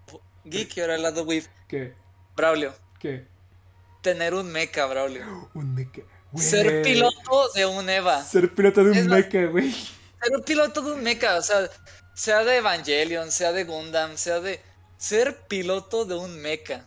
geek 0.45 0.75
y 0.77 0.81
ahora 0.81 0.95
el 0.95 1.03
lado 1.03 1.23
Weave. 1.23 1.47
¿Qué? 1.67 1.93
Braulio. 2.35 2.73
¿Qué? 2.99 3.27
Tener 4.01 4.33
un 4.33 4.51
mecha, 4.51 4.85
Braulio. 4.85 5.49
Un 5.53 5.73
mecha. 5.73 6.01
Ser 6.37 6.81
piloto 6.81 7.49
de 7.53 7.65
un 7.65 7.89
EVA. 7.89 8.23
Ser 8.23 8.53
piloto 8.53 8.83
de 8.83 8.91
un 8.91 9.07
mecha, 9.07 9.45
güey. 9.45 9.71
Ser 9.71 10.35
un 10.35 10.43
piloto 10.43 10.81
de 10.81 10.91
un 10.93 11.03
mecha, 11.03 11.37
o 11.37 11.41
sea, 11.41 11.69
sea 12.13 12.43
de 12.43 12.57
Evangelion, 12.57 13.31
sea 13.31 13.51
de 13.51 13.63
Gundam, 13.63 14.17
sea 14.17 14.39
de... 14.39 14.59
Ser 14.97 15.47
piloto 15.47 16.05
de 16.05 16.15
un 16.15 16.39
mecha. 16.41 16.85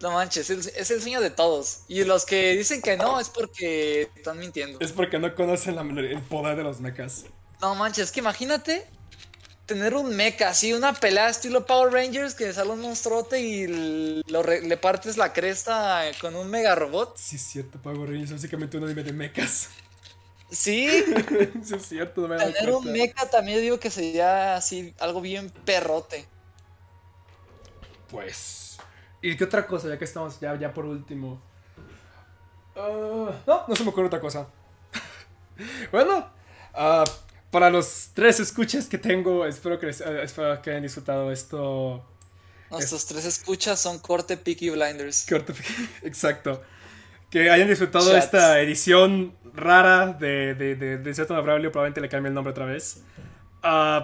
No 0.00 0.12
manches, 0.12 0.50
es, 0.50 0.66
es 0.66 0.90
el 0.90 1.00
sueño 1.00 1.20
de 1.20 1.30
todos. 1.30 1.80
Y 1.88 2.04
los 2.04 2.26
que 2.26 2.52
dicen 2.56 2.82
que 2.82 2.96
no 2.96 3.18
es 3.18 3.30
porque 3.30 4.10
están 4.16 4.38
mintiendo. 4.38 4.78
Es 4.80 4.92
porque 4.92 5.18
no 5.18 5.34
conocen 5.34 5.76
la- 5.76 5.82
el 5.82 6.20
poder 6.22 6.56
de 6.56 6.62
los 6.62 6.80
mechas. 6.80 7.24
No 7.60 7.74
manches, 7.74 8.04
es 8.06 8.12
que 8.12 8.20
imagínate 8.20 8.86
tener 9.66 9.94
un 9.94 10.14
mecha, 10.14 10.48
así, 10.48 10.72
una 10.72 10.92
pelea 10.92 11.28
estilo 11.28 11.66
Power 11.66 11.92
Rangers 11.92 12.34
que 12.34 12.52
sale 12.52 12.70
un 12.70 12.80
monstruote 12.80 13.40
y 13.40 14.22
lo 14.24 14.42
le 14.42 14.76
partes 14.76 15.16
la 15.16 15.32
cresta 15.32 16.02
con 16.20 16.36
un 16.36 16.50
mega 16.50 16.74
robot. 16.74 17.16
Sí, 17.16 17.36
es 17.36 17.42
cierto, 17.42 17.78
Power 17.80 18.10
Rangers, 18.10 18.32
básicamente 18.32 18.76
un 18.76 18.84
anime 18.84 19.02
de 19.02 19.12
mechas. 19.12 19.70
Sí. 20.50 20.88
sí, 21.64 21.74
es 21.74 21.86
cierto, 21.86 22.22
no 22.22 22.28
me 22.28 22.36
Tener 22.36 22.74
un 22.74 22.92
mecha 22.92 23.28
también 23.30 23.60
digo 23.60 23.80
que 23.80 23.90
sería 23.90 24.56
así, 24.56 24.94
algo 24.98 25.20
bien 25.20 25.50
perrote. 25.64 26.26
Pues. 28.10 28.76
¿Y 29.22 29.36
qué 29.36 29.44
otra 29.44 29.66
cosa? 29.66 29.88
Ya 29.88 29.98
que 29.98 30.04
estamos, 30.04 30.38
ya, 30.38 30.54
ya 30.58 30.72
por 30.72 30.84
último. 30.84 31.40
Ah, 32.76 33.32
no, 33.46 33.64
no 33.66 33.74
se 33.74 33.82
me 33.82 33.90
ocurre 33.90 34.06
otra 34.06 34.20
cosa. 34.20 34.46
bueno, 35.92 36.30
uh, 36.74 37.04
para 37.54 37.70
los 37.70 38.10
tres 38.14 38.40
escuchas 38.40 38.88
que 38.88 38.98
tengo, 38.98 39.46
espero 39.46 39.78
que, 39.78 39.86
eh, 39.86 40.20
espero 40.24 40.60
que 40.60 40.70
hayan 40.70 40.82
disfrutado 40.82 41.30
esto. 41.30 42.04
Nuestros 42.68 43.06
tres 43.06 43.24
escuchas 43.26 43.78
son 43.78 44.00
Corte 44.00 44.36
Peaky 44.36 44.70
Blinders. 44.70 45.24
Corte 45.28 45.54
exacto. 46.02 46.60
Que 47.30 47.50
hayan 47.50 47.68
disfrutado 47.68 48.16
esta 48.16 48.60
edición 48.60 49.36
rara 49.54 50.08
de, 50.08 50.56
de, 50.56 50.74
de, 50.74 50.98
de 50.98 51.14
Cierto 51.14 51.40
probablemente 51.40 52.00
le 52.00 52.08
cambie 52.08 52.30
el 52.30 52.34
nombre 52.34 52.50
otra 52.50 52.66
vez. 52.66 53.04
Uh, 53.62 54.02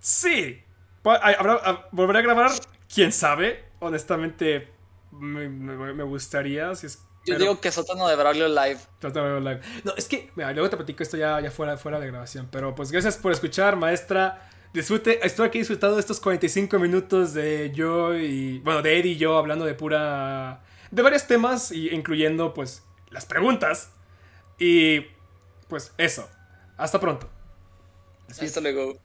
sí. 0.00 0.62
¿Habrá, 1.04 1.90
¿Volveré 1.92 2.20
a 2.20 2.22
grabar? 2.22 2.50
¿Quién 2.88 3.12
sabe? 3.12 3.62
Honestamente, 3.80 4.70
me, 5.12 5.50
me, 5.50 6.02
gustaría. 6.02 6.74
Si 6.76 6.86
es, 6.86 6.98
Yo 7.24 7.38
digo 7.38 7.60
que 7.60 7.70
Sótano 7.72 8.06
de 8.08 8.16
Braulio 8.16 8.48
live. 8.48 8.78
Sótano 9.00 9.34
de 9.34 9.40
live. 9.40 9.60
No, 9.84 9.94
es 9.96 10.06
que, 10.06 10.30
mira, 10.34 10.52
luego 10.52 10.68
te 10.70 10.76
platico 10.76 11.02
esto 11.02 11.16
ya, 11.16 11.40
ya 11.40 11.50
fuera, 11.50 11.76
fuera 11.76 11.98
de 12.00 12.06
grabación. 12.06 12.48
Pero 12.50 12.74
pues 12.74 12.90
gracias 12.90 13.16
por 13.16 13.32
escuchar, 13.32 13.76
maestra. 13.76 14.48
Disfrute, 14.72 15.24
estoy 15.24 15.46
aquí 15.46 15.58
disfrutando 15.58 15.94
de 15.94 16.00
estos 16.00 16.20
45 16.20 16.78
minutos 16.78 17.32
de 17.32 17.70
yo 17.72 18.14
y. 18.16 18.58
Bueno, 18.58 18.82
de 18.82 18.98
Eddie 18.98 19.12
y 19.12 19.16
yo 19.16 19.38
hablando 19.38 19.64
de 19.64 19.74
pura. 19.74 20.62
de 20.90 21.02
varios 21.02 21.26
temas, 21.26 21.70
incluyendo, 21.72 22.52
pues, 22.52 22.82
las 23.10 23.24
preguntas. 23.24 23.90
Y. 24.58 25.00
pues, 25.68 25.92
eso. 25.96 26.28
Hasta 26.76 27.00
pronto. 27.00 27.28
Hasta 28.28 28.60
luego. 28.60 28.98